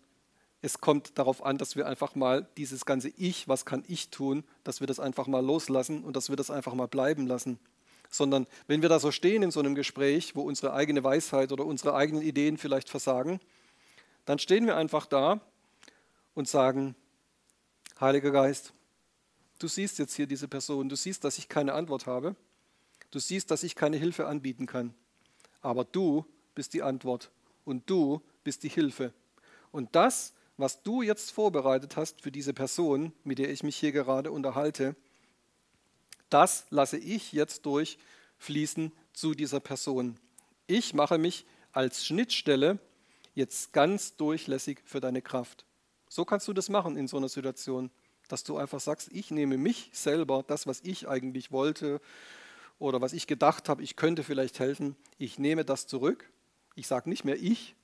es 0.65 0.81
kommt 0.81 1.19
darauf 1.19 1.45
an, 1.45 1.59
dass 1.59 1.75
wir 1.75 1.89
einfach 1.89 2.15
mal 2.15 2.49
dieses 2.57 2.87
ganze 2.87 3.09
Ich, 3.09 3.49
was 3.49 3.67
kann 3.67 3.85
ich 3.89 4.11
tun, 4.11 4.45
dass 4.63 4.79
wir 4.79 4.87
das 4.87 5.01
einfach 5.01 5.27
mal 5.27 5.45
loslassen 5.45 6.05
und 6.05 6.15
dass 6.15 6.29
wir 6.29 6.37
das 6.37 6.51
einfach 6.51 6.75
mal 6.75 6.87
bleiben 6.87 7.27
lassen. 7.27 7.59
Sondern 8.09 8.47
wenn 8.69 8.81
wir 8.81 8.89
da 8.89 9.01
so 9.01 9.11
stehen 9.11 9.43
in 9.43 9.51
so 9.51 9.59
einem 9.59 9.75
Gespräch, 9.75 10.37
wo 10.37 10.43
unsere 10.43 10.73
eigene 10.73 11.03
Weisheit 11.03 11.51
oder 11.51 11.67
unsere 11.67 11.95
eigenen 11.95 12.23
Ideen 12.23 12.59
vielleicht 12.59 12.89
versagen, 12.89 13.41
dann 14.25 14.39
stehen 14.39 14.67
wir 14.67 14.77
einfach 14.77 15.07
da 15.07 15.41
und 16.35 16.47
sagen, 16.47 16.95
Heiliger 18.01 18.31
Geist, 18.31 18.73
du 19.59 19.67
siehst 19.67 19.99
jetzt 19.99 20.15
hier 20.15 20.27
diese 20.27 20.47
Person, 20.47 20.89
du 20.89 20.97
siehst, 20.97 21.25
dass 21.25 21.39
ich 21.39 21.49
keine 21.49 21.73
Antwort 21.73 22.07
habe, 22.07 22.37
du 23.11 23.19
siehst, 23.19 23.51
dass 23.51 23.65
ich 23.65 23.75
keine 23.75 23.97
Hilfe 23.97 24.27
anbieten 24.29 24.67
kann, 24.67 24.95
aber 25.61 25.85
du 25.85 26.25
bist 26.55 26.73
die 26.73 26.83
Antwort 26.83 27.33
und 27.65 27.89
du 27.91 28.23
bist 28.45 28.63
die 28.63 28.69
Hilfe. 28.69 29.13
Und 29.73 29.97
das 29.97 30.35
was 30.57 30.83
du 30.83 31.03
jetzt 31.03 31.31
vorbereitet 31.31 31.97
hast 31.97 32.21
für 32.21 32.33
diese 32.33 32.53
Person, 32.53 33.13
mit 33.25 33.39
der 33.39 33.51
ich 33.51 33.63
mich 33.63 33.77
hier 33.77 33.93
gerade 33.93 34.31
unterhalte, 34.31 34.97
das 36.31 36.67
lasse 36.71 36.99
ich 36.99 37.33
jetzt 37.33 37.67
durchfließen 37.67 38.93
zu 39.13 39.35
dieser 39.35 39.61
Person. 39.61 40.19
Ich 40.67 40.95
mache 40.95 41.19
mich 41.19 41.47
als 41.73 42.07
Schnittstelle 42.07 42.79
jetzt 43.35 43.73
ganz 43.73 44.17
durchlässig 44.17 44.81
für 44.85 45.01
deine 45.01 45.23
Kraft. 45.23 45.65
So 46.09 46.25
kannst 46.25 46.49
du 46.49 46.53
das 46.53 46.69
machen 46.69 46.97
in 46.97 47.09
so 47.09 47.17
einer 47.17 47.29
Situation, 47.29 47.91
dass 48.29 48.45
du 48.45 48.57
einfach 48.57 48.81
sagst, 48.81 49.11
ich 49.13 49.31
nehme 49.31 49.59
mich 49.59 49.91
selber, 49.93 50.43
das, 50.47 50.67
was 50.67 50.81
ich 50.83 51.09
eigentlich 51.09 51.53
wollte 51.53 52.01
oder 52.79 53.01
was 53.01 53.13
ich 53.13 53.27
gedacht 53.27 53.69
habe, 53.69 53.83
ich 53.83 53.97
könnte 53.97 54.23
vielleicht 54.23 54.59
helfen, 54.59 54.97
ich 55.19 55.39
nehme 55.39 55.65
das 55.65 55.87
zurück. 55.87 56.31
Ich 56.75 56.87
sage 56.87 57.09
nicht 57.09 57.25
mehr 57.25 57.37
ich, 57.37 57.75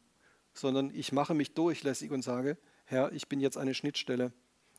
sondern 0.55 0.93
ich 0.95 1.13
mache 1.13 1.35
mich 1.35 1.55
durchlässig 1.55 2.11
und 2.11 2.23
sage, 2.23 2.57
Herr, 2.85 3.13
ich 3.13 3.29
bin 3.29 3.41
jetzt 3.41 3.57
eine 3.57 3.75
Schnittstelle. 3.75 4.33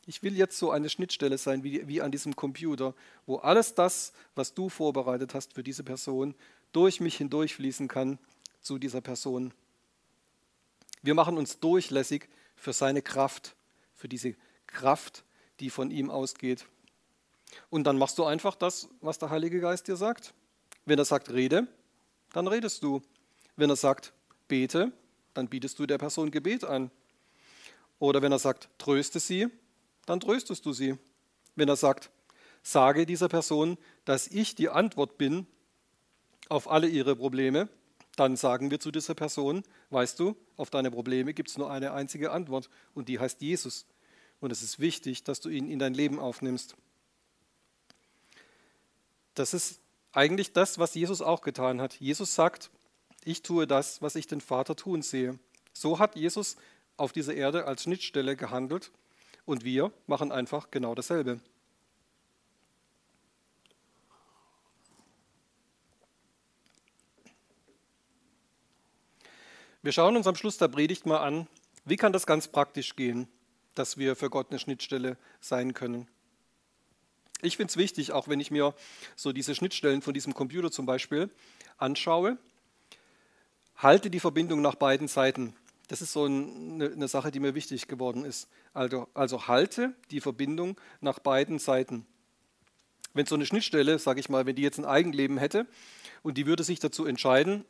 Ich 0.06 0.22
will 0.22 0.36
jetzt 0.36 0.58
so 0.58 0.70
eine 0.70 0.88
Schnittstelle 0.88 1.38
sein 1.38 1.62
wie, 1.62 1.86
wie 1.86 2.00
an 2.00 2.10
diesem 2.10 2.34
Computer, 2.34 2.94
wo 3.26 3.36
alles 3.36 3.74
das, 3.74 4.12
was 4.34 4.54
du 4.54 4.68
vorbereitet 4.68 5.34
hast 5.34 5.54
für 5.54 5.62
diese 5.62 5.84
Person, 5.84 6.34
durch 6.72 7.00
mich 7.00 7.16
hindurchfließen 7.16 7.88
kann 7.88 8.18
zu 8.60 8.78
dieser 8.78 9.00
Person. 9.00 9.52
Wir 11.02 11.14
machen 11.14 11.38
uns 11.38 11.60
durchlässig 11.60 12.28
für 12.56 12.72
seine 12.72 13.02
Kraft, 13.02 13.54
für 13.94 14.08
diese 14.08 14.34
Kraft, 14.66 15.24
die 15.60 15.70
von 15.70 15.90
ihm 15.90 16.10
ausgeht. 16.10 16.66
Und 17.68 17.84
dann 17.84 17.98
machst 17.98 18.18
du 18.18 18.24
einfach 18.24 18.54
das, 18.54 18.88
was 19.00 19.18
der 19.18 19.30
Heilige 19.30 19.60
Geist 19.60 19.88
dir 19.88 19.96
sagt. 19.96 20.34
Wenn 20.84 20.98
er 20.98 21.04
sagt, 21.04 21.30
rede, 21.30 21.66
dann 22.32 22.46
redest 22.46 22.82
du. 22.82 23.02
Wenn 23.56 23.70
er 23.70 23.76
sagt, 23.76 24.12
bete, 24.48 24.92
dann 25.40 25.48
bietest 25.48 25.78
du 25.78 25.86
der 25.86 25.96
Person 25.96 26.30
Gebet 26.30 26.64
an. 26.64 26.90
Oder 27.98 28.20
wenn 28.20 28.30
er 28.30 28.38
sagt, 28.38 28.68
tröste 28.76 29.20
sie, 29.20 29.48
dann 30.04 30.20
tröstest 30.20 30.66
du 30.66 30.74
sie. 30.74 30.98
Wenn 31.56 31.66
er 31.66 31.76
sagt, 31.76 32.10
sage 32.62 33.06
dieser 33.06 33.30
Person, 33.30 33.78
dass 34.04 34.26
ich 34.26 34.54
die 34.54 34.68
Antwort 34.68 35.16
bin 35.16 35.46
auf 36.50 36.70
alle 36.70 36.88
ihre 36.88 37.16
Probleme, 37.16 37.70
dann 38.16 38.36
sagen 38.36 38.70
wir 38.70 38.80
zu 38.80 38.90
dieser 38.90 39.14
Person, 39.14 39.62
weißt 39.88 40.20
du, 40.20 40.36
auf 40.58 40.68
deine 40.68 40.90
Probleme 40.90 41.32
gibt 41.32 41.48
es 41.48 41.56
nur 41.56 41.70
eine 41.70 41.94
einzige 41.94 42.32
Antwort 42.32 42.68
und 42.92 43.08
die 43.08 43.18
heißt 43.18 43.40
Jesus. 43.40 43.86
Und 44.40 44.52
es 44.52 44.60
ist 44.60 44.78
wichtig, 44.78 45.24
dass 45.24 45.40
du 45.40 45.48
ihn 45.48 45.70
in 45.70 45.78
dein 45.78 45.94
Leben 45.94 46.18
aufnimmst. 46.18 46.76
Das 49.32 49.54
ist 49.54 49.80
eigentlich 50.12 50.52
das, 50.52 50.78
was 50.78 50.94
Jesus 50.94 51.22
auch 51.22 51.40
getan 51.40 51.80
hat. 51.80 51.94
Jesus 51.94 52.34
sagt, 52.34 52.70
ich 53.24 53.42
tue 53.42 53.66
das, 53.66 54.00
was 54.00 54.14
ich 54.14 54.26
den 54.26 54.40
Vater 54.40 54.76
tun 54.76 55.02
sehe. 55.02 55.38
So 55.72 55.98
hat 55.98 56.16
Jesus 56.16 56.56
auf 56.96 57.12
dieser 57.12 57.34
Erde 57.34 57.66
als 57.66 57.82
Schnittstelle 57.82 58.36
gehandelt 58.36 58.90
und 59.44 59.64
wir 59.64 59.92
machen 60.06 60.32
einfach 60.32 60.70
genau 60.70 60.94
dasselbe. 60.94 61.40
Wir 69.82 69.92
schauen 69.92 70.16
uns 70.16 70.26
am 70.26 70.34
Schluss 70.34 70.58
der 70.58 70.68
Predigt 70.68 71.06
mal 71.06 71.18
an, 71.18 71.46
wie 71.86 71.96
kann 71.96 72.12
das 72.12 72.26
ganz 72.26 72.48
praktisch 72.48 72.96
gehen, 72.96 73.28
dass 73.74 73.96
wir 73.96 74.14
für 74.14 74.28
Gott 74.28 74.50
eine 74.50 74.58
Schnittstelle 74.58 75.16
sein 75.40 75.72
können. 75.72 76.06
Ich 77.40 77.56
finde 77.56 77.70
es 77.70 77.78
wichtig, 77.78 78.12
auch 78.12 78.28
wenn 78.28 78.40
ich 78.40 78.50
mir 78.50 78.74
so 79.16 79.32
diese 79.32 79.54
Schnittstellen 79.54 80.02
von 80.02 80.12
diesem 80.12 80.34
Computer 80.34 80.70
zum 80.70 80.84
Beispiel 80.84 81.30
anschaue, 81.78 82.36
halte 83.82 84.10
die 84.10 84.20
Verbindung 84.20 84.60
nach 84.62 84.74
beiden 84.74 85.08
Seiten. 85.08 85.54
Das 85.88 86.02
ist 86.02 86.12
so 86.12 86.24
eine, 86.24 86.92
eine 86.92 87.08
Sache, 87.08 87.30
die 87.30 87.40
mir 87.40 87.54
wichtig 87.54 87.88
geworden 87.88 88.24
ist. 88.24 88.48
Also, 88.72 89.08
also 89.12 89.48
halte 89.48 89.94
die 90.10 90.20
Verbindung 90.20 90.76
nach 91.00 91.18
beiden 91.18 91.58
Seiten. 91.58 92.06
Wenn 93.12 93.26
so 93.26 93.34
eine 93.34 93.46
Schnittstelle, 93.46 93.98
sage 93.98 94.20
ich 94.20 94.28
mal, 94.28 94.46
wenn 94.46 94.54
die 94.54 94.62
jetzt 94.62 94.78
ein 94.78 94.84
Eigenleben 94.84 95.38
hätte 95.38 95.66
und 96.22 96.38
die 96.38 96.46
würde 96.46 96.62
sich 96.62 96.78
dazu 96.78 97.06
entscheiden 97.06 97.64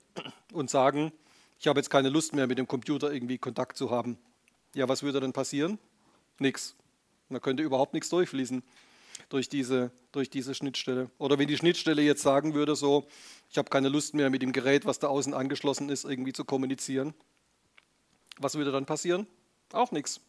und 0.53 0.69
sagen, 0.69 1.13
ich 1.59 1.67
habe 1.67 1.79
jetzt 1.79 1.89
keine 1.89 2.11
Lust 2.11 2.35
mehr 2.35 2.47
mit 2.47 2.59
dem 2.59 2.69
Computer 2.69 3.11
irgendwie 3.13 3.39
Kontakt 3.39 3.77
zu 3.77 3.91
haben. 3.91 4.19
Ja, 4.75 4.89
was 4.89 5.03
würde 5.03 5.21
dann 5.21 5.33
passieren? 5.33 5.79
Nichts. 6.39 6.75
Da 7.31 7.39
könnte 7.39 7.63
überhaupt 7.63 7.95
nichts 7.95 8.09
durchfließen 8.11 8.63
durch 9.29 9.49
diese, 9.49 9.93
durch 10.13 10.29
diese 10.31 10.55
Schnittstelle. 10.55 11.11
Oder 11.19 11.39
wenn 11.39 11.49
die 11.49 11.57
Schnittstelle 11.57 12.03
jetzt 12.03 12.23
sagen 12.23 12.55
würde, 12.55 12.77
so, 12.77 13.07
ich 13.51 13.59
habe 13.59 13.69
keine 13.69 13.89
Lust 13.89 14.15
mehr 14.15 14.31
mit 14.31 14.43
dem 14.43 14.53
Gerät, 14.53 14.87
was 14.87 14.99
da 14.99 15.09
außen 15.09 15.35
angeschlossen 15.35 15.89
ist, 15.89 16.05
irgendwie 16.05 16.33
zu 16.33 16.45
kommunizieren, 16.45 17.15
was 18.39 18.55
würde 18.55 18.73
dann 18.73 18.87
passieren? 18.87 19.27
Auch 19.73 19.93
nichts. 19.93 20.21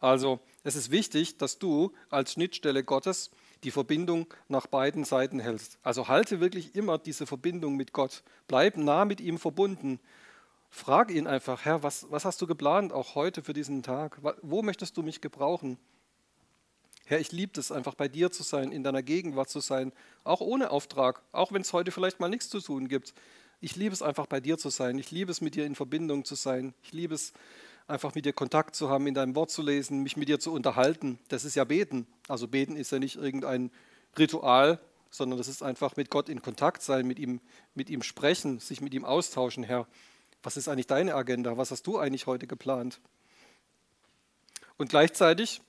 Also 0.00 0.40
es 0.64 0.76
ist 0.76 0.90
wichtig, 0.90 1.38
dass 1.38 1.58
du 1.58 1.92
als 2.10 2.32
Schnittstelle 2.32 2.84
Gottes 2.84 3.30
die 3.62 3.70
Verbindung 3.70 4.26
nach 4.48 4.66
beiden 4.66 5.04
Seiten 5.04 5.40
hältst. 5.40 5.78
Also 5.82 6.08
halte 6.08 6.40
wirklich 6.40 6.74
immer 6.74 6.98
diese 6.98 7.26
Verbindung 7.26 7.76
mit 7.76 7.92
Gott. 7.92 8.22
Bleib 8.46 8.76
nah 8.76 9.04
mit 9.04 9.20
ihm 9.20 9.38
verbunden. 9.38 10.00
Frag 10.68 11.10
ihn 11.10 11.26
einfach, 11.26 11.64
Herr, 11.64 11.82
was, 11.82 12.06
was 12.10 12.24
hast 12.24 12.42
du 12.42 12.46
geplant, 12.46 12.92
auch 12.92 13.14
heute 13.14 13.42
für 13.42 13.54
diesen 13.54 13.82
Tag? 13.82 14.18
Wo 14.42 14.62
möchtest 14.62 14.96
du 14.96 15.02
mich 15.02 15.20
gebrauchen? 15.20 15.78
Herr, 17.06 17.20
ich 17.20 17.32
liebe 17.32 17.60
es 17.60 17.70
einfach 17.70 17.94
bei 17.94 18.08
dir 18.08 18.30
zu 18.30 18.42
sein, 18.42 18.72
in 18.72 18.82
deiner 18.82 19.02
Gegenwart 19.02 19.50
zu 19.50 19.60
sein, 19.60 19.92
auch 20.24 20.40
ohne 20.40 20.70
Auftrag, 20.70 21.20
auch 21.32 21.52
wenn 21.52 21.60
es 21.60 21.72
heute 21.74 21.90
vielleicht 21.90 22.18
mal 22.18 22.28
nichts 22.28 22.48
zu 22.48 22.60
tun 22.60 22.88
gibt. 22.88 23.12
Ich 23.60 23.76
liebe 23.76 23.92
es 23.92 24.00
einfach 24.00 24.26
bei 24.26 24.40
dir 24.40 24.56
zu 24.56 24.70
sein. 24.70 24.98
Ich 24.98 25.10
liebe 25.10 25.30
es 25.30 25.42
mit 25.42 25.54
dir 25.54 25.66
in 25.66 25.74
Verbindung 25.74 26.24
zu 26.24 26.34
sein. 26.34 26.72
Ich 26.82 26.92
liebe 26.92 27.14
es 27.14 27.34
einfach 27.86 28.14
mit 28.14 28.24
dir 28.24 28.32
Kontakt 28.32 28.74
zu 28.74 28.88
haben, 28.88 29.06
in 29.06 29.14
deinem 29.14 29.34
Wort 29.34 29.50
zu 29.50 29.60
lesen, 29.60 30.02
mich 30.02 30.16
mit 30.16 30.28
dir 30.28 30.40
zu 30.40 30.50
unterhalten. 30.52 31.18
Das 31.28 31.44
ist 31.44 31.56
ja 31.56 31.64
Beten. 31.64 32.06
Also 32.28 32.48
Beten 32.48 32.76
ist 32.76 32.90
ja 32.90 32.98
nicht 32.98 33.16
irgendein 33.16 33.70
Ritual, 34.18 34.80
sondern 35.10 35.38
das 35.38 35.48
ist 35.48 35.62
einfach 35.62 35.96
mit 35.96 36.10
Gott 36.10 36.30
in 36.30 36.40
Kontakt 36.40 36.82
sein, 36.82 37.06
mit 37.06 37.18
ihm, 37.18 37.40
mit 37.74 37.90
ihm 37.90 38.02
sprechen, 38.02 38.60
sich 38.60 38.80
mit 38.80 38.94
ihm 38.94 39.04
austauschen. 39.04 39.62
Herr, 39.62 39.86
was 40.42 40.56
ist 40.56 40.68
eigentlich 40.68 40.86
deine 40.86 41.14
Agenda? 41.14 41.56
Was 41.58 41.70
hast 41.70 41.86
du 41.86 41.98
eigentlich 41.98 42.26
heute 42.26 42.46
geplant? 42.46 43.00
Und 44.76 44.88
gleichzeitig 44.88 45.60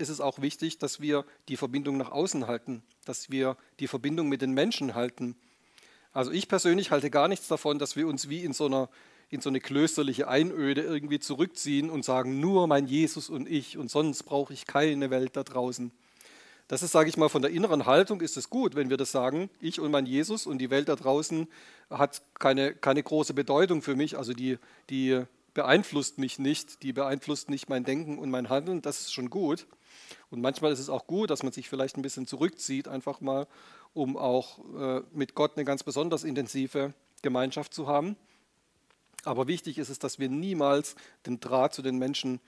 ist 0.00 0.08
es 0.08 0.20
auch 0.20 0.40
wichtig, 0.40 0.78
dass 0.78 1.00
wir 1.00 1.24
die 1.48 1.56
Verbindung 1.56 1.96
nach 1.96 2.10
außen 2.10 2.46
halten, 2.46 2.82
dass 3.04 3.30
wir 3.30 3.56
die 3.78 3.88
Verbindung 3.88 4.28
mit 4.28 4.42
den 4.42 4.52
Menschen 4.52 4.94
halten. 4.94 5.36
Also 6.12 6.30
ich 6.32 6.48
persönlich 6.48 6.90
halte 6.90 7.10
gar 7.10 7.28
nichts 7.28 7.48
davon, 7.48 7.78
dass 7.78 7.96
wir 7.96 8.08
uns 8.08 8.28
wie 8.28 8.42
in 8.42 8.52
so 8.52 8.66
einer 8.66 8.88
in 9.32 9.40
so 9.40 9.48
eine 9.48 9.60
klösterliche 9.60 10.26
Einöde 10.26 10.82
irgendwie 10.82 11.20
zurückziehen 11.20 11.88
und 11.88 12.04
sagen, 12.04 12.40
nur 12.40 12.66
mein 12.66 12.86
Jesus 12.86 13.30
und 13.30 13.48
ich 13.48 13.78
und 13.78 13.88
sonst 13.88 14.24
brauche 14.24 14.52
ich 14.52 14.66
keine 14.66 15.08
Welt 15.10 15.36
da 15.36 15.44
draußen. 15.44 15.92
Das 16.66 16.82
ist, 16.82 16.92
sage 16.92 17.08
ich 17.08 17.16
mal, 17.16 17.28
von 17.28 17.42
der 17.42 17.52
inneren 17.52 17.86
Haltung 17.86 18.20
ist 18.20 18.36
es 18.36 18.50
gut, 18.50 18.74
wenn 18.74 18.90
wir 18.90 18.96
das 18.96 19.12
sagen, 19.12 19.48
ich 19.60 19.80
und 19.80 19.90
mein 19.92 20.06
Jesus 20.06 20.46
und 20.46 20.58
die 20.58 20.70
Welt 20.70 20.88
da 20.88 20.96
draußen 20.96 21.48
hat 21.90 22.22
keine, 22.38 22.74
keine 22.74 23.02
große 23.02 23.34
Bedeutung 23.34 23.82
für 23.82 23.96
mich, 23.96 24.18
also 24.18 24.32
die, 24.32 24.58
die 24.88 25.22
beeinflusst 25.54 26.18
mich 26.18 26.38
nicht, 26.38 26.82
die 26.82 26.92
beeinflusst 26.92 27.50
nicht 27.50 27.68
mein 27.68 27.84
Denken 27.84 28.18
und 28.18 28.30
mein 28.30 28.48
Handeln, 28.48 28.82
das 28.82 29.00
ist 29.00 29.12
schon 29.12 29.30
gut. 29.30 29.66
Und 30.30 30.40
manchmal 30.40 30.72
ist 30.72 30.78
es 30.78 30.88
auch 30.88 31.06
gut, 31.06 31.30
dass 31.30 31.42
man 31.42 31.52
sich 31.52 31.68
vielleicht 31.68 31.96
ein 31.96 32.02
bisschen 32.02 32.26
zurückzieht, 32.26 32.88
einfach 32.88 33.20
mal, 33.20 33.46
um 33.94 34.16
auch 34.16 34.58
äh, 34.74 35.02
mit 35.12 35.34
Gott 35.34 35.56
eine 35.56 35.64
ganz 35.64 35.82
besonders 35.82 36.24
intensive 36.24 36.94
Gemeinschaft 37.22 37.74
zu 37.74 37.86
haben. 37.86 38.16
Aber 39.24 39.48
wichtig 39.48 39.78
ist 39.78 39.90
es, 39.90 39.98
dass 39.98 40.18
wir 40.18 40.28
niemals 40.28 40.94
den 41.26 41.40
Draht 41.40 41.74
zu 41.74 41.82
den 41.82 41.98
Menschen 41.98 42.40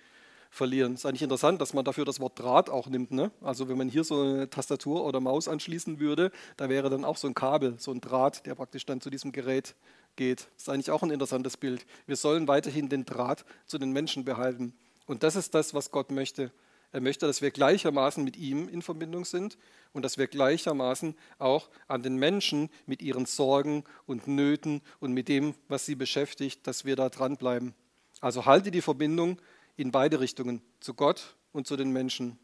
verlieren. 0.53 0.93
Es 0.93 1.01
ist 1.01 1.07
eigentlich 1.07 1.22
interessant, 1.22 1.61
dass 1.61 1.72
man 1.72 1.84
dafür 1.84 2.05
das 2.05 2.20
Wort 2.20 2.38
Draht 2.38 2.68
auch 2.68 2.86
nimmt. 2.86 3.11
Ne? 3.11 3.30
Also 3.40 3.68
wenn 3.68 3.78
man 3.78 3.88
hier 3.88 4.05
so 4.05 4.20
eine 4.20 4.51
Tastatur 4.51 5.05
oder 5.05 5.18
Maus 5.18 5.49
anschließen 5.49 5.99
würde, 5.99 6.30
da 6.59 6.68
wäre 6.68 6.90
dann 6.90 7.07
auch 7.07 7.16
so 7.16 7.26
ein 7.26 7.34
Kabel, 7.34 7.74
so 7.78 7.90
ein 7.90 8.03
Draht, 8.03 8.45
der 8.45 8.55
praktisch 8.55 8.84
dann 8.84 9.01
zu 9.01 9.09
diesem 9.09 9.32
Gerät 9.32 9.74
geht. 10.14 10.49
Das 10.55 10.64
ist 10.64 10.68
eigentlich 10.68 10.90
auch 10.90 11.03
ein 11.03 11.11
interessantes 11.11 11.57
Bild. 11.57 11.86
Wir 12.07 12.16
sollen 12.16 12.49
weiterhin 12.49 12.90
den 12.90 13.07
Draht 13.07 13.47
zu 13.66 13.78
den 13.78 13.93
Menschen 13.93 14.26
behalten. 14.26 14.74
Und 15.07 15.22
das 15.22 15.36
ist 15.36 15.55
das, 15.55 15.72
was 15.72 15.90
Gott 15.90 16.11
möchte. 16.11 16.53
Er 16.93 17.01
möchte, 17.01 17.26
dass 17.26 17.40
wir 17.40 17.51
gleichermaßen 17.51 18.22
mit 18.22 18.36
ihm 18.36 18.68
in 18.68 18.82
Verbindung 18.82 19.24
sind 19.24 19.57
und 19.95 20.03
dass 20.03 20.18
wir 20.18 20.26
gleichermaßen 20.26 21.16
auch 21.38 21.70
an 21.88 22.03
den 22.03 22.16
Menschen 22.16 22.68
mit 22.84 23.01
ihren 23.01 23.24
Sorgen 23.24 23.84
und 24.05 24.28
Nöten 24.28 24.82
und 25.01 25.12
mit 25.12 25.28
dem, 25.28 25.55
was 25.68 25.86
sie 25.86 25.95
beschäftigt, 25.95 26.66
dass 26.66 26.84
wir 26.84 26.95
da 26.95 27.09
dranbleiben. 27.09 27.74
Also 28.20 28.45
halte 28.45 28.70
die 28.70 28.82
Verbindung 28.82 29.40
in 29.76 29.90
beide 29.90 30.20
Richtungen, 30.20 30.61
zu 30.80 30.93
Gott 30.93 31.34
und 31.53 31.66
zu 31.66 31.76
den 31.76 31.90
Menschen. 31.93 32.38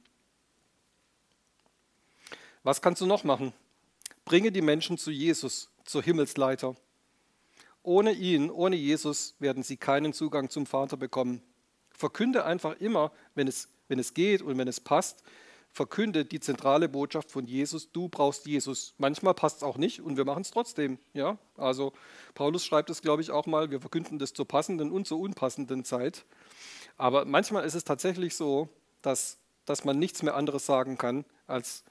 Was 2.62 2.80
kannst 2.80 3.02
du 3.02 3.06
noch 3.06 3.24
machen? 3.24 3.52
Bringe 4.24 4.50
die 4.50 4.62
Menschen 4.62 4.96
zu 4.96 5.10
Jesus, 5.10 5.70
zur 5.84 6.02
Himmelsleiter. 6.02 6.74
Ohne 7.82 8.12
ihn, 8.12 8.50
ohne 8.50 8.76
Jesus 8.76 9.34
werden 9.38 9.62
sie 9.62 9.76
keinen 9.76 10.12
Zugang 10.12 10.50
zum 10.50 10.66
Vater 10.66 10.96
bekommen. 10.96 11.42
Verkünde 11.90 12.44
einfach 12.44 12.78
immer, 12.80 13.12
wenn 13.34 13.48
es 13.48 13.68
wenn 13.88 13.98
es 13.98 14.14
geht 14.14 14.42
und 14.42 14.56
wenn 14.58 14.68
es 14.68 14.80
passt, 14.80 15.22
verkündet 15.72 16.32
die 16.32 16.40
zentrale 16.40 16.88
Botschaft 16.88 17.30
von 17.30 17.46
Jesus, 17.46 17.92
du 17.92 18.08
brauchst 18.08 18.46
Jesus. 18.46 18.94
Manchmal 18.98 19.34
passt 19.34 19.58
es 19.58 19.62
auch 19.62 19.76
nicht 19.76 20.00
und 20.00 20.16
wir 20.16 20.24
machen 20.24 20.42
es 20.42 20.50
trotzdem. 20.50 20.98
Ja? 21.12 21.38
Also 21.56 21.92
Paulus 22.34 22.64
schreibt 22.64 22.90
es, 22.90 23.02
glaube 23.02 23.22
ich, 23.22 23.30
auch 23.30 23.46
mal, 23.46 23.70
wir 23.70 23.80
verkünden 23.80 24.18
das 24.18 24.32
zur 24.32 24.48
passenden 24.48 24.90
und 24.90 25.06
zur 25.06 25.20
unpassenden 25.20 25.84
Zeit. 25.84 26.24
Aber 26.96 27.24
manchmal 27.24 27.64
ist 27.64 27.74
es 27.74 27.84
tatsächlich 27.84 28.34
so, 28.34 28.68
dass, 29.02 29.38
dass 29.66 29.84
man 29.84 29.98
nichts 29.98 30.22
mehr 30.22 30.34
anderes 30.34 30.66
sagen 30.66 30.98
kann, 30.98 31.24
als 31.46 31.84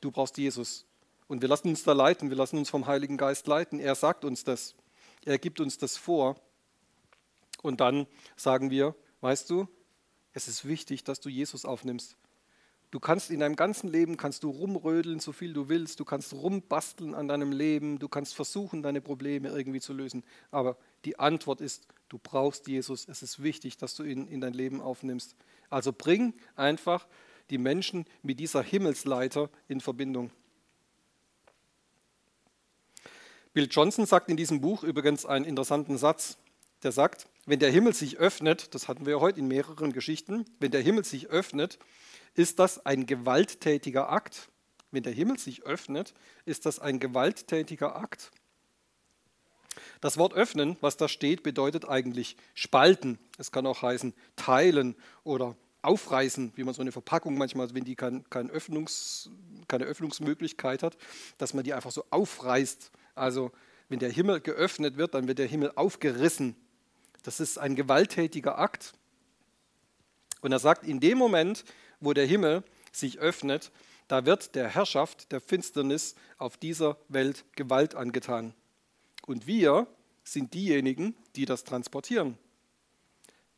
du 0.00 0.10
brauchst 0.10 0.38
Jesus. 0.38 0.86
Und 1.26 1.42
wir 1.42 1.48
lassen 1.48 1.68
uns 1.68 1.82
da 1.82 1.92
leiten, 1.92 2.30
wir 2.30 2.36
lassen 2.36 2.58
uns 2.58 2.70
vom 2.70 2.86
Heiligen 2.86 3.16
Geist 3.16 3.46
leiten. 3.46 3.80
Er 3.80 3.94
sagt 3.94 4.24
uns 4.24 4.44
das. 4.44 4.74
Er 5.24 5.38
gibt 5.38 5.60
uns 5.60 5.78
das 5.78 5.96
vor. 5.96 6.36
Und 7.62 7.80
dann 7.80 8.06
sagen 8.36 8.70
wir, 8.70 8.94
weißt 9.20 9.50
du, 9.50 9.68
es 10.32 10.48
ist 10.48 10.66
wichtig, 10.66 11.04
dass 11.04 11.20
du 11.20 11.28
Jesus 11.28 11.64
aufnimmst. 11.64 12.16
Du 12.90 12.98
kannst 12.98 13.30
in 13.30 13.40
deinem 13.40 13.54
ganzen 13.54 13.88
Leben 13.88 14.16
kannst 14.16 14.42
du 14.42 14.50
rumrödeln, 14.50 15.20
so 15.20 15.32
viel 15.32 15.52
du 15.52 15.68
willst. 15.68 16.00
Du 16.00 16.04
kannst 16.04 16.32
rumbasteln 16.32 17.14
an 17.14 17.28
deinem 17.28 17.52
Leben. 17.52 18.00
Du 18.00 18.08
kannst 18.08 18.34
versuchen, 18.34 18.82
deine 18.82 19.00
Probleme 19.00 19.48
irgendwie 19.48 19.80
zu 19.80 19.92
lösen. 19.92 20.24
Aber 20.50 20.76
die 21.04 21.18
Antwort 21.18 21.60
ist, 21.60 21.86
du 22.08 22.18
brauchst 22.18 22.66
Jesus. 22.66 23.06
Es 23.08 23.22
ist 23.22 23.42
wichtig, 23.42 23.76
dass 23.76 23.94
du 23.94 24.02
ihn 24.02 24.26
in 24.26 24.40
dein 24.40 24.54
Leben 24.54 24.80
aufnimmst. 24.80 25.36
Also 25.68 25.92
bring 25.92 26.34
einfach 26.56 27.06
die 27.50 27.58
Menschen 27.58 28.06
mit 28.22 28.40
dieser 28.40 28.62
Himmelsleiter 28.62 29.50
in 29.68 29.80
Verbindung. 29.80 30.32
Bill 33.52 33.68
Johnson 33.70 34.06
sagt 34.06 34.28
in 34.30 34.36
diesem 34.36 34.60
Buch 34.60 34.82
übrigens 34.82 35.26
einen 35.26 35.44
interessanten 35.44 35.96
Satz. 35.96 36.38
Der 36.82 36.92
sagt, 36.92 37.28
wenn 37.46 37.58
der 37.58 37.70
Himmel 37.70 37.94
sich 37.94 38.18
öffnet, 38.18 38.74
das 38.74 38.88
hatten 38.88 39.06
wir 39.06 39.20
heute 39.20 39.40
in 39.40 39.48
mehreren 39.48 39.92
Geschichten, 39.92 40.44
wenn 40.58 40.70
der 40.70 40.82
Himmel 40.82 41.04
sich 41.04 41.28
öffnet, 41.28 41.78
ist 42.34 42.58
das 42.58 42.84
ein 42.84 43.06
gewalttätiger 43.06 44.10
Akt. 44.10 44.50
Wenn 44.90 45.02
der 45.02 45.12
Himmel 45.12 45.38
sich 45.38 45.62
öffnet, 45.62 46.14
ist 46.44 46.66
das 46.66 46.78
ein 46.78 46.98
gewalttätiger 46.98 47.96
Akt. 47.96 48.30
Das 50.00 50.18
Wort 50.18 50.34
öffnen, 50.34 50.76
was 50.80 50.96
da 50.96 51.08
steht, 51.08 51.42
bedeutet 51.42 51.88
eigentlich 51.88 52.36
spalten. 52.54 53.18
Es 53.38 53.52
kann 53.52 53.66
auch 53.66 53.82
heißen 53.82 54.14
teilen 54.36 54.96
oder 55.24 55.56
aufreißen, 55.82 56.52
wie 56.56 56.64
man 56.64 56.74
so 56.74 56.82
eine 56.82 56.92
Verpackung 56.92 57.38
manchmal, 57.38 57.72
wenn 57.74 57.84
die 57.84 57.96
kein, 57.96 58.28
kein 58.28 58.50
Öffnungs, 58.50 59.30
keine 59.68 59.84
Öffnungsmöglichkeit 59.84 60.82
hat, 60.82 60.96
dass 61.38 61.54
man 61.54 61.64
die 61.64 61.72
einfach 61.72 61.90
so 61.90 62.04
aufreißt. 62.10 62.90
Also 63.14 63.52
wenn 63.88 63.98
der 63.98 64.10
Himmel 64.10 64.40
geöffnet 64.40 64.96
wird, 64.96 65.14
dann 65.14 65.28
wird 65.28 65.38
der 65.38 65.46
Himmel 65.46 65.72
aufgerissen. 65.74 66.56
Das 67.22 67.40
ist 67.40 67.58
ein 67.58 67.76
gewalttätiger 67.76 68.58
Akt. 68.58 68.94
Und 70.40 70.52
er 70.52 70.58
sagt, 70.58 70.86
in 70.86 71.00
dem 71.00 71.18
Moment, 71.18 71.64
wo 72.00 72.12
der 72.12 72.26
Himmel 72.26 72.62
sich 72.92 73.18
öffnet, 73.18 73.70
da 74.08 74.26
wird 74.26 74.54
der 74.54 74.68
Herrschaft 74.68 75.30
der 75.32 75.40
Finsternis 75.40 76.14
auf 76.38 76.56
dieser 76.56 76.96
Welt 77.08 77.44
Gewalt 77.54 77.94
angetan. 77.94 78.54
Und 79.26 79.46
wir 79.46 79.86
sind 80.24 80.54
diejenigen, 80.54 81.14
die 81.36 81.44
das 81.44 81.64
transportieren. 81.64 82.38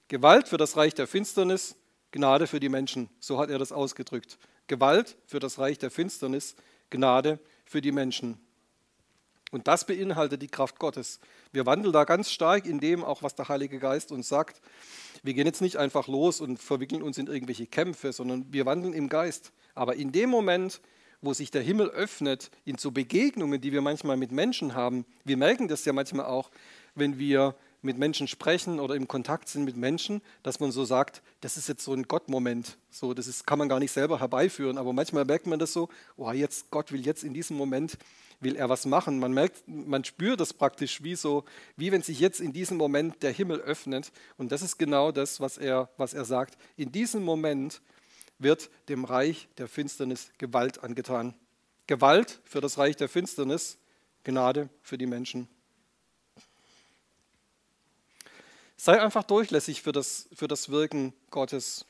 Gewalt 0.08 0.48
für 0.48 0.58
das 0.58 0.76
Reich 0.76 0.94
der 0.94 1.06
Finsternis, 1.06 1.76
Gnade 2.10 2.46
für 2.46 2.60
die 2.60 2.68
Menschen. 2.68 3.08
So 3.18 3.38
hat 3.38 3.48
er 3.48 3.58
das 3.58 3.72
ausgedrückt. 3.72 4.38
Gewalt 4.66 5.16
für 5.26 5.38
das 5.38 5.58
Reich 5.58 5.78
der 5.78 5.90
Finsternis, 5.90 6.54
Gnade 6.90 7.38
für 7.64 7.80
die 7.80 7.92
Menschen. 7.92 8.38
Und 9.52 9.68
das 9.68 9.86
beinhaltet 9.86 10.40
die 10.40 10.48
Kraft 10.48 10.78
Gottes. 10.78 11.20
Wir 11.52 11.66
wandeln 11.66 11.92
da 11.92 12.04
ganz 12.04 12.30
stark 12.30 12.64
in 12.66 12.80
dem, 12.80 13.04
auch 13.04 13.22
was 13.22 13.34
der 13.34 13.48
Heilige 13.48 13.78
Geist 13.78 14.10
uns 14.10 14.26
sagt. 14.26 14.62
Wir 15.22 15.34
gehen 15.34 15.46
jetzt 15.46 15.60
nicht 15.60 15.76
einfach 15.76 16.08
los 16.08 16.40
und 16.40 16.60
verwickeln 16.60 17.02
uns 17.02 17.18
in 17.18 17.26
irgendwelche 17.26 17.66
Kämpfe, 17.66 18.12
sondern 18.12 18.46
wir 18.50 18.64
wandeln 18.64 18.94
im 18.94 19.10
Geist. 19.10 19.52
Aber 19.74 19.94
in 19.94 20.10
dem 20.10 20.30
Moment, 20.30 20.80
wo 21.20 21.34
sich 21.34 21.50
der 21.50 21.60
Himmel 21.60 21.90
öffnet, 21.90 22.50
in 22.64 22.78
so 22.78 22.90
Begegnungen, 22.90 23.60
die 23.60 23.72
wir 23.72 23.82
manchmal 23.82 24.16
mit 24.16 24.32
Menschen 24.32 24.74
haben, 24.74 25.04
wir 25.22 25.36
merken 25.36 25.68
das 25.68 25.84
ja 25.84 25.92
manchmal 25.92 26.26
auch, 26.26 26.50
wenn 26.94 27.18
wir 27.18 27.54
mit 27.82 27.98
Menschen 27.98 28.28
sprechen 28.28 28.80
oder 28.80 28.94
im 28.94 29.06
Kontakt 29.06 29.48
sind 29.48 29.64
mit 29.64 29.76
Menschen, 29.76 30.22
dass 30.42 30.60
man 30.60 30.72
so 30.72 30.84
sagt, 30.84 31.20
das 31.40 31.56
ist 31.56 31.68
jetzt 31.68 31.84
so 31.84 31.92
ein 31.92 32.04
Gottmoment. 32.04 32.78
So, 32.90 33.12
das 33.12 33.26
ist, 33.26 33.46
kann 33.46 33.58
man 33.58 33.68
gar 33.68 33.80
nicht 33.80 33.90
selber 33.90 34.20
herbeiführen, 34.20 34.78
aber 34.78 34.92
manchmal 34.92 35.24
merkt 35.24 35.46
man 35.46 35.58
das 35.58 35.72
so, 35.72 35.88
oh, 36.16 36.30
jetzt 36.30 36.70
Gott 36.70 36.92
will 36.92 37.04
jetzt 37.04 37.24
in 37.24 37.34
diesem 37.34 37.56
Moment 37.56 37.98
will 38.42 38.56
er 38.56 38.68
was 38.68 38.86
machen. 38.86 39.18
Man 39.18 39.32
merkt, 39.32 39.62
man 39.66 40.04
spürt 40.04 40.40
das 40.40 40.52
praktisch 40.52 41.02
wie 41.02 41.14
so, 41.14 41.44
wie 41.76 41.92
wenn 41.92 42.02
sich 42.02 42.20
jetzt 42.20 42.40
in 42.40 42.52
diesem 42.52 42.76
Moment 42.76 43.22
der 43.22 43.32
Himmel 43.32 43.60
öffnet. 43.60 44.12
Und 44.36 44.52
das 44.52 44.62
ist 44.62 44.78
genau 44.78 45.12
das, 45.12 45.40
was 45.40 45.58
er, 45.58 45.90
was 45.96 46.14
er 46.14 46.24
sagt. 46.24 46.56
In 46.76 46.92
diesem 46.92 47.22
Moment 47.22 47.80
wird 48.38 48.70
dem 48.88 49.04
Reich 49.04 49.48
der 49.58 49.68
Finsternis 49.68 50.30
Gewalt 50.38 50.82
angetan. 50.82 51.34
Gewalt 51.86 52.40
für 52.44 52.60
das 52.60 52.78
Reich 52.78 52.96
der 52.96 53.08
Finsternis, 53.08 53.78
Gnade 54.24 54.68
für 54.82 54.98
die 54.98 55.06
Menschen. 55.06 55.48
Sei 58.76 59.00
einfach 59.00 59.22
durchlässig 59.24 59.82
für 59.82 59.92
das, 59.92 60.28
für 60.34 60.48
das 60.48 60.68
Wirken 60.68 61.12
Gottes. 61.30 61.86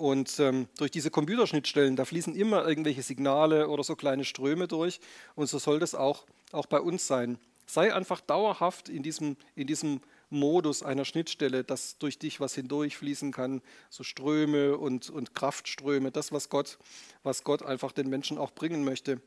Und 0.00 0.40
ähm, 0.40 0.66
durch 0.78 0.90
diese 0.90 1.10
Computerschnittstellen, 1.10 1.94
da 1.94 2.06
fließen 2.06 2.34
immer 2.34 2.66
irgendwelche 2.66 3.02
Signale 3.02 3.68
oder 3.68 3.84
so 3.84 3.96
kleine 3.96 4.24
Ströme 4.24 4.66
durch. 4.66 4.98
Und 5.34 5.46
so 5.46 5.58
soll 5.58 5.78
das 5.78 5.94
auch, 5.94 6.24
auch 6.52 6.64
bei 6.64 6.80
uns 6.80 7.06
sein. 7.06 7.38
Sei 7.66 7.94
einfach 7.94 8.22
dauerhaft 8.22 8.88
in 8.88 9.02
diesem, 9.02 9.36
in 9.54 9.66
diesem 9.66 10.00
Modus 10.30 10.82
einer 10.82 11.04
Schnittstelle, 11.04 11.64
dass 11.64 11.98
durch 11.98 12.18
dich 12.18 12.40
was 12.40 12.54
hindurchfließen 12.54 13.30
kann, 13.30 13.60
so 13.90 14.02
Ströme 14.02 14.78
und, 14.78 15.10
und 15.10 15.34
Kraftströme, 15.34 16.10
das, 16.10 16.32
was 16.32 16.48
Gott, 16.48 16.78
was 17.22 17.44
Gott 17.44 17.62
einfach 17.62 17.92
den 17.92 18.08
Menschen 18.08 18.38
auch 18.38 18.52
bringen 18.52 18.84
möchte. 18.84 19.20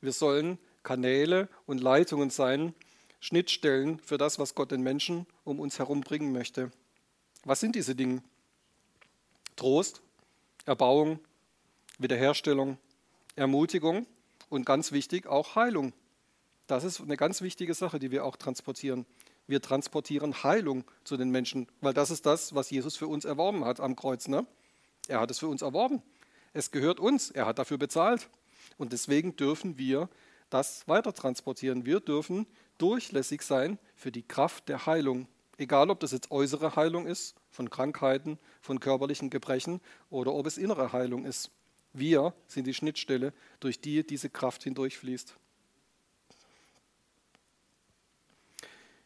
Wir 0.00 0.10
sollen 0.10 0.58
Kanäle 0.82 1.48
und 1.66 1.80
Leitungen 1.80 2.30
sein, 2.30 2.74
Schnittstellen 3.20 4.00
für 4.00 4.18
das, 4.18 4.40
was 4.40 4.56
Gott 4.56 4.72
den 4.72 4.82
Menschen 4.82 5.24
um 5.44 5.60
uns 5.60 5.78
herum 5.78 6.00
bringen 6.00 6.32
möchte. 6.32 6.72
Was 7.44 7.60
sind 7.60 7.76
diese 7.76 7.94
Dinge? 7.94 8.24
Trost, 9.54 10.02
Erbauung, 10.66 11.20
Wiederherstellung, 11.98 12.76
Ermutigung 13.36 14.06
und 14.48 14.66
ganz 14.66 14.92
wichtig 14.92 15.26
auch 15.26 15.54
Heilung. 15.54 15.92
Das 16.66 16.82
ist 16.82 17.00
eine 17.00 17.16
ganz 17.16 17.40
wichtige 17.40 17.72
Sache, 17.72 17.98
die 17.98 18.10
wir 18.10 18.24
auch 18.24 18.36
transportieren. 18.36 19.06
Wir 19.46 19.62
transportieren 19.62 20.42
Heilung 20.42 20.84
zu 21.04 21.16
den 21.16 21.30
Menschen, 21.30 21.68
weil 21.80 21.94
das 21.94 22.10
ist 22.10 22.26
das, 22.26 22.54
was 22.54 22.70
Jesus 22.70 22.96
für 22.96 23.06
uns 23.06 23.24
erworben 23.24 23.64
hat 23.64 23.78
am 23.78 23.94
Kreuz. 23.94 24.26
Ne? 24.26 24.44
Er 25.06 25.20
hat 25.20 25.30
es 25.30 25.38
für 25.38 25.46
uns 25.46 25.62
erworben. 25.62 26.02
Es 26.52 26.72
gehört 26.72 26.98
uns. 26.98 27.30
Er 27.30 27.46
hat 27.46 27.60
dafür 27.60 27.78
bezahlt. 27.78 28.28
Und 28.76 28.92
deswegen 28.92 29.36
dürfen 29.36 29.78
wir 29.78 30.08
das 30.50 30.88
weiter 30.88 31.12
transportieren. 31.12 31.86
Wir 31.86 32.00
dürfen 32.00 32.46
durchlässig 32.78 33.42
sein 33.42 33.78
für 33.94 34.10
die 34.10 34.22
Kraft 34.22 34.68
der 34.68 34.86
Heilung. 34.86 35.28
Egal, 35.58 35.90
ob 35.90 36.00
das 36.00 36.12
jetzt 36.12 36.30
äußere 36.30 36.76
Heilung 36.76 37.06
ist, 37.06 37.34
von 37.50 37.70
Krankheiten, 37.70 38.38
von 38.60 38.80
körperlichen 38.80 39.30
Gebrechen 39.30 39.80
oder 40.10 40.34
ob 40.34 40.46
es 40.46 40.58
innere 40.58 40.92
Heilung 40.92 41.24
ist. 41.24 41.50
Wir 41.94 42.34
sind 42.46 42.66
die 42.66 42.74
Schnittstelle, 42.74 43.32
durch 43.58 43.80
die 43.80 44.06
diese 44.06 44.28
Kraft 44.28 44.64
hindurchfließt. 44.64 45.34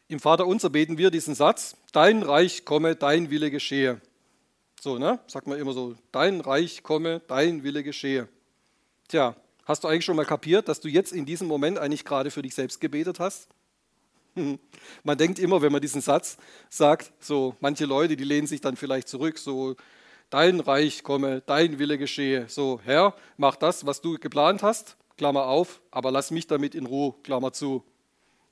Im 0.09 0.19
Vater 0.19 0.45
unser 0.45 0.69
beten 0.69 0.97
wir 0.97 1.09
diesen 1.09 1.35
Satz, 1.35 1.77
dein 1.93 2.21
Reich 2.21 2.65
komme, 2.65 2.97
dein 2.97 3.29
Wille 3.29 3.49
geschehe. 3.49 4.01
So, 4.81 4.97
ne? 4.97 5.19
Sagt 5.27 5.47
man 5.47 5.57
immer 5.57 5.71
so, 5.71 5.95
dein 6.11 6.41
Reich 6.41 6.83
komme, 6.83 7.21
dein 7.29 7.63
Wille 7.63 7.81
geschehe. 7.81 8.27
Tja, 9.07 9.37
hast 9.63 9.85
du 9.85 9.87
eigentlich 9.87 10.03
schon 10.03 10.17
mal 10.17 10.25
kapiert, 10.25 10.67
dass 10.67 10.81
du 10.81 10.89
jetzt 10.89 11.13
in 11.13 11.25
diesem 11.25 11.47
Moment 11.47 11.77
eigentlich 11.77 12.03
gerade 12.03 12.29
für 12.29 12.41
dich 12.41 12.55
selbst 12.55 12.81
gebetet 12.81 13.21
hast? 13.21 13.47
Man 15.03 15.17
denkt 15.17 15.39
immer, 15.39 15.61
wenn 15.61 15.71
man 15.71 15.81
diesen 15.81 16.01
Satz 16.01 16.37
sagt, 16.69 17.11
so 17.19 17.55
manche 17.59 17.85
Leute, 17.85 18.15
die 18.15 18.23
lehnen 18.23 18.47
sich 18.47 18.61
dann 18.61 18.75
vielleicht 18.75 19.07
zurück, 19.07 19.37
so 19.37 19.75
dein 20.29 20.59
Reich 20.59 21.03
komme, 21.03 21.41
dein 21.45 21.79
Wille 21.79 21.97
geschehe. 21.97 22.47
So, 22.47 22.79
Herr, 22.83 23.15
mach 23.37 23.55
das, 23.55 23.85
was 23.85 24.01
du 24.01 24.17
geplant 24.17 24.63
hast, 24.63 24.97
Klammer 25.17 25.45
auf, 25.45 25.81
aber 25.91 26.11
lass 26.11 26.31
mich 26.31 26.47
damit 26.47 26.73
in 26.73 26.85
Ruhe, 26.85 27.15
Klammer 27.23 27.53
zu. 27.53 27.83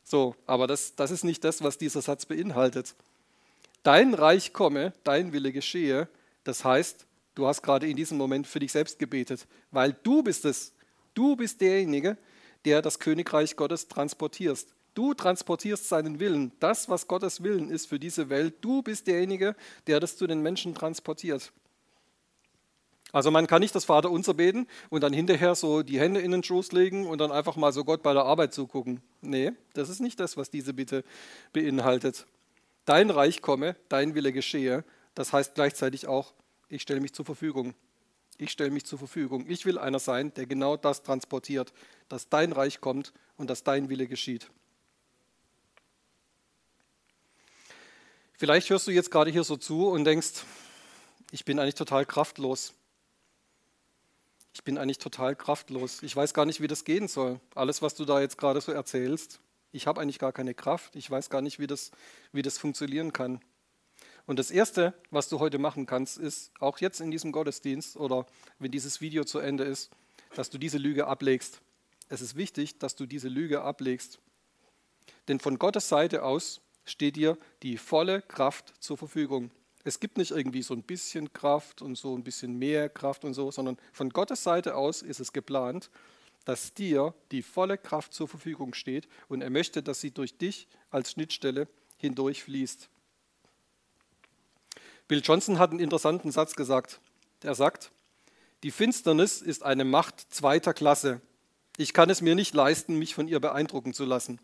So, 0.04 0.36
aber 0.46 0.68
das, 0.68 0.96
das 0.96 1.12
ist 1.12 1.24
nicht 1.24 1.44
das, 1.44 1.64
was 1.64 1.78
dieser 1.78 2.02
Satz 2.02 2.26
beinhaltet. 2.26 2.96
Dein 3.84 4.14
Reich 4.14 4.54
komme, 4.54 4.94
dein 5.04 5.32
Wille 5.34 5.52
geschehe, 5.52 6.10
das 6.44 6.66
heißt, 6.66 7.06
du 7.36 7.48
hast 7.48 7.62
gerade 7.62 7.88
in 7.88 7.96
diesem 7.96 8.18
Moment 8.18 8.48
für 8.48 8.60
dich 8.60 8.72
selbst 8.72 9.00
gebetet, 9.00 9.48
weil 9.72 9.94
du 9.94 10.24
bist 10.24 10.46
es. 10.46 10.74
Du 11.14 11.36
bist 11.36 11.62
derjenige, 11.62 12.18
der 12.66 12.82
das 12.82 13.00
Königreich 13.00 13.56
Gottes 13.56 13.88
transportierst. 13.88 14.76
Du 15.00 15.14
transportierst 15.14 15.88
seinen 15.88 16.20
Willen. 16.20 16.52
Das, 16.60 16.90
was 16.90 17.08
Gottes 17.08 17.42
Willen 17.42 17.72
ist 17.72 17.88
für 17.88 18.00
diese 18.00 18.30
Welt, 18.30 18.56
du 18.60 18.82
bist 18.82 19.08
derjenige, 19.08 19.56
der 19.88 20.02
das 20.02 20.18
zu 20.18 20.28
den 20.28 20.42
Menschen 20.42 20.76
transportiert. 20.76 21.54
Also 23.14 23.32
man 23.32 23.48
kann 23.48 23.62
nicht 23.62 23.74
das 23.74 23.86
Vaterunser 23.86 24.34
beten 24.34 24.68
und 24.90 25.02
dann 25.02 25.14
hinterher 25.14 25.56
so 25.56 25.84
die 25.84 26.02
Hände 26.02 26.20
in 26.20 26.32
den 26.32 26.44
Schoß 26.44 26.74
legen 26.74 27.08
und 27.08 27.20
dann 27.20 27.32
einfach 27.32 27.56
mal 27.56 27.72
so 27.72 27.86
Gott 27.86 28.04
bei 28.04 28.12
der 28.12 28.26
Arbeit 28.26 28.54
zugucken. 28.54 29.02
Nee, 29.22 29.54
das 29.74 29.88
ist 29.88 30.02
nicht 30.02 30.20
das, 30.20 30.36
was 30.36 30.50
diese 30.50 30.74
Bitte 30.74 31.06
beinhaltet. 31.54 32.28
Dein 32.84 33.10
Reich 33.10 33.42
komme, 33.42 33.78
dein 33.88 34.16
Wille 34.16 34.34
geschehe. 34.34 34.84
Das 35.16 35.32
heißt 35.32 35.56
gleichzeitig 35.56 36.08
auch, 36.08 36.34
ich 36.68 36.82
stelle 36.82 37.00
mich 37.00 37.14
zur 37.14 37.24
Verfügung. 37.24 37.74
Ich 38.38 38.52
stelle 38.52 38.72
mich 38.72 38.86
zur 38.86 39.00
Verfügung. 39.00 39.46
Ich 39.48 39.66
will 39.66 39.78
einer 39.78 40.00
sein, 40.00 40.34
der 40.34 40.46
genau 40.46 40.76
das 40.76 41.04
transportiert, 41.04 41.72
dass 42.10 42.28
dein 42.28 42.52
Reich 42.52 42.82
kommt 42.82 43.14
und 43.38 43.50
dass 43.50 43.64
dein 43.64 43.88
Wille 43.88 44.06
geschieht. 44.06 44.52
Vielleicht 48.40 48.70
hörst 48.70 48.88
du 48.88 48.92
jetzt 48.92 49.12
gerade 49.12 49.30
hier 49.30 49.44
so 49.44 49.58
zu 49.58 49.90
und 49.90 50.06
denkst, 50.06 50.46
ich 51.32 51.44
bin 51.44 51.60
eigentlich 51.60 51.76
total 51.76 52.06
kraftlos. 52.06 52.74
Ich 54.54 54.64
bin 54.64 54.78
eigentlich 54.78 54.98
total 54.98 55.36
kraftlos. 55.36 56.02
Ich 56.04 56.16
weiß 56.16 56.34
gar 56.34 56.46
nicht, 56.46 56.62
wie 56.62 56.68
das 56.68 56.86
gehen 56.86 57.10
soll. 57.10 57.42
Alles, 57.54 57.82
was 57.82 57.96
du 57.96 58.06
da 58.06 58.22
jetzt 58.22 58.38
gerade 58.38 58.62
so 58.62 58.72
erzählst, 58.72 59.42
ich 59.74 59.88
habe 59.88 60.00
eigentlich 60.00 60.20
gar 60.20 60.32
keine 60.32 60.54
Kraft. 60.54 60.96
Ich 60.96 61.12
weiß 61.12 61.30
gar 61.30 61.42
nicht, 61.42 61.60
wie 61.60 61.68
das, 61.68 61.92
wie 62.32 62.42
das 62.42 62.58
funktionieren 62.58 63.12
kann. 63.12 63.42
Und 64.26 64.40
das 64.40 64.52
Erste, 64.52 64.94
was 65.12 65.28
du 65.28 65.42
heute 65.42 65.58
machen 65.58 65.86
kannst, 65.86 66.18
ist, 66.18 66.54
auch 66.62 66.78
jetzt 66.78 67.02
in 67.02 67.12
diesem 67.12 67.34
Gottesdienst 67.34 67.98
oder 67.98 68.26
wenn 68.58 68.72
dieses 68.72 69.02
Video 69.02 69.26
zu 69.26 69.40
Ende 69.40 69.66
ist, 69.66 69.92
dass 70.34 70.50
du 70.50 70.58
diese 70.58 70.78
Lüge 70.78 71.08
ablegst. 71.08 71.60
Es 72.08 72.22
ist 72.22 72.38
wichtig, 72.38 72.80
dass 72.80 72.96
du 72.96 73.06
diese 73.06 73.28
Lüge 73.28 73.64
ablegst. 73.64 74.20
Denn 75.28 75.42
von 75.42 75.60
Gottes 75.60 75.90
Seite 75.90 76.24
aus 76.24 76.62
steht 76.90 77.16
dir 77.16 77.38
die 77.64 77.78
volle 77.78 78.22
Kraft 78.22 78.74
zur 78.80 78.98
Verfügung. 78.98 79.52
Es 79.84 80.00
gibt 80.00 80.18
nicht 80.18 80.32
irgendwie 80.32 80.62
so 80.62 80.74
ein 80.74 80.84
bisschen 80.84 81.32
Kraft 81.34 81.82
und 81.82 81.98
so 81.98 82.16
ein 82.16 82.24
bisschen 82.24 82.58
mehr 82.58 82.90
Kraft 82.90 83.24
und 83.24 83.34
so, 83.34 83.52
sondern 83.52 83.78
von 83.94 84.10
Gottes 84.10 84.44
Seite 84.44 84.76
aus 84.76 85.02
ist 85.02 85.20
es 85.20 85.32
geplant, 85.34 85.90
dass 86.46 86.74
dir 86.74 87.14
die 87.32 87.42
volle 87.42 87.78
Kraft 87.78 88.14
zur 88.14 88.28
Verfügung 88.28 88.74
steht 88.74 89.08
und 89.28 89.42
er 89.42 89.50
möchte, 89.50 89.84
dass 89.84 90.02
sie 90.02 90.12
durch 90.12 90.38
dich 90.38 90.68
als 90.90 91.12
Schnittstelle 91.12 91.68
hindurch 91.98 92.44
fließt. 92.44 92.90
Bill 95.08 95.22
Johnson 95.24 95.60
hat 95.60 95.72
einen 95.72 95.80
interessanten 95.80 96.32
Satz 96.32 96.56
gesagt. 96.56 97.00
Er 97.42 97.56
sagt, 97.56 97.92
die 98.64 98.72
Finsternis 98.72 99.42
ist 99.42 99.64
eine 99.64 99.86
Macht 99.86 100.20
zweiter 100.34 100.74
Klasse. 100.74 101.22
Ich 101.78 101.94
kann 101.94 102.10
es 102.10 102.22
mir 102.22 102.36
nicht 102.36 102.54
leisten, 102.54 103.00
mich 103.00 103.16
von 103.16 103.28
ihr 103.28 103.40
beeindrucken 103.40 103.94
zu 103.94 104.06
lassen. 104.06 104.40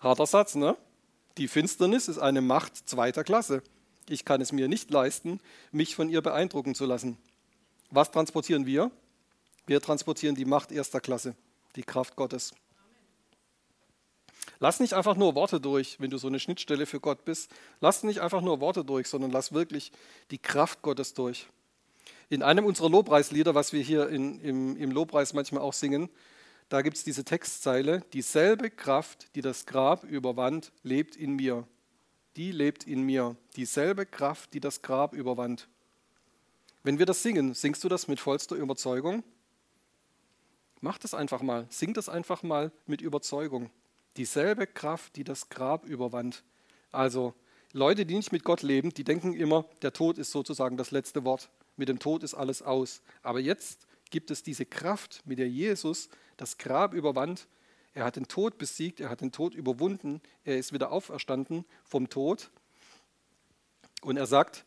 Harter 0.00 0.26
Satz, 0.26 0.54
ne? 0.54 0.76
Die 1.36 1.46
Finsternis 1.46 2.08
ist 2.08 2.18
eine 2.18 2.40
Macht 2.40 2.88
zweiter 2.88 3.22
Klasse. 3.22 3.62
Ich 4.08 4.24
kann 4.24 4.40
es 4.40 4.50
mir 4.50 4.66
nicht 4.66 4.90
leisten, 4.90 5.40
mich 5.72 5.94
von 5.94 6.08
ihr 6.08 6.22
beeindrucken 6.22 6.74
zu 6.74 6.86
lassen. 6.86 7.18
Was 7.90 8.10
transportieren 8.10 8.66
wir? 8.66 8.90
Wir 9.66 9.80
transportieren 9.80 10.34
die 10.34 10.46
Macht 10.46 10.72
erster 10.72 11.00
Klasse, 11.00 11.34
die 11.76 11.82
Kraft 11.82 12.16
Gottes. 12.16 12.52
Lass 14.58 14.80
nicht 14.80 14.94
einfach 14.94 15.16
nur 15.16 15.34
Worte 15.34 15.60
durch, 15.60 16.00
wenn 16.00 16.10
du 16.10 16.18
so 16.18 16.28
eine 16.28 16.40
Schnittstelle 16.40 16.86
für 16.86 17.00
Gott 17.00 17.24
bist. 17.24 17.50
Lass 17.80 18.02
nicht 18.02 18.20
einfach 18.20 18.40
nur 18.40 18.60
Worte 18.60 18.84
durch, 18.84 19.06
sondern 19.06 19.30
lass 19.30 19.52
wirklich 19.52 19.92
die 20.30 20.38
Kraft 20.38 20.82
Gottes 20.82 21.14
durch. 21.14 21.46
In 22.30 22.42
einem 22.42 22.64
unserer 22.64 22.90
Lobpreislieder, 22.90 23.54
was 23.54 23.72
wir 23.72 23.82
hier 23.82 24.08
in, 24.08 24.40
im, 24.40 24.76
im 24.76 24.90
Lobpreis 24.90 25.34
manchmal 25.34 25.62
auch 25.62 25.72
singen, 25.72 26.08
da 26.70 26.82
gibt 26.82 26.96
es 26.96 27.02
diese 27.02 27.24
Textzeile, 27.24 28.02
dieselbe 28.12 28.70
Kraft, 28.70 29.34
die 29.34 29.40
das 29.40 29.66
Grab 29.66 30.04
überwand, 30.04 30.70
lebt 30.84 31.16
in 31.16 31.34
mir. 31.34 31.66
Die 32.36 32.52
lebt 32.52 32.84
in 32.84 33.02
mir. 33.02 33.36
Dieselbe 33.56 34.06
Kraft, 34.06 34.54
die 34.54 34.60
das 34.60 34.80
Grab 34.80 35.12
überwand. 35.12 35.68
Wenn 36.84 37.00
wir 37.00 37.06
das 37.06 37.24
singen, 37.24 37.54
singst 37.54 37.82
du 37.82 37.88
das 37.88 38.06
mit 38.06 38.20
vollster 38.20 38.54
Überzeugung? 38.54 39.24
Mach 40.80 40.96
das 40.96 41.12
einfach 41.12 41.42
mal, 41.42 41.66
sing 41.70 41.92
das 41.92 42.08
einfach 42.08 42.44
mal 42.44 42.70
mit 42.86 43.00
Überzeugung. 43.00 43.68
Dieselbe 44.16 44.68
Kraft, 44.68 45.16
die 45.16 45.24
das 45.24 45.48
Grab 45.48 45.84
überwand. 45.86 46.44
Also 46.92 47.34
Leute, 47.72 48.06
die 48.06 48.14
nicht 48.14 48.30
mit 48.30 48.44
Gott 48.44 48.62
leben, 48.62 48.94
die 48.94 49.04
denken 49.04 49.34
immer, 49.34 49.64
der 49.82 49.92
Tod 49.92 50.18
ist 50.18 50.30
sozusagen 50.30 50.76
das 50.76 50.92
letzte 50.92 51.24
Wort. 51.24 51.50
Mit 51.76 51.88
dem 51.88 51.98
Tod 51.98 52.22
ist 52.22 52.34
alles 52.34 52.62
aus. 52.62 53.02
Aber 53.22 53.40
jetzt 53.40 53.88
gibt 54.10 54.30
es 54.30 54.42
diese 54.42 54.66
Kraft, 54.66 55.22
mit 55.24 55.38
der 55.38 55.48
Jesus 55.48 56.08
das 56.36 56.58
Grab 56.58 56.94
überwand. 56.94 57.48
Er 57.94 58.04
hat 58.04 58.16
den 58.16 58.28
Tod 58.28 58.58
besiegt, 58.58 59.00
er 59.00 59.10
hat 59.10 59.20
den 59.20 59.32
Tod 59.32 59.54
überwunden, 59.54 60.20
er 60.44 60.58
ist 60.58 60.72
wieder 60.72 60.92
auferstanden 60.92 61.64
vom 61.84 62.08
Tod. 62.08 62.50
Und 64.02 64.16
er 64.16 64.26
sagt, 64.26 64.64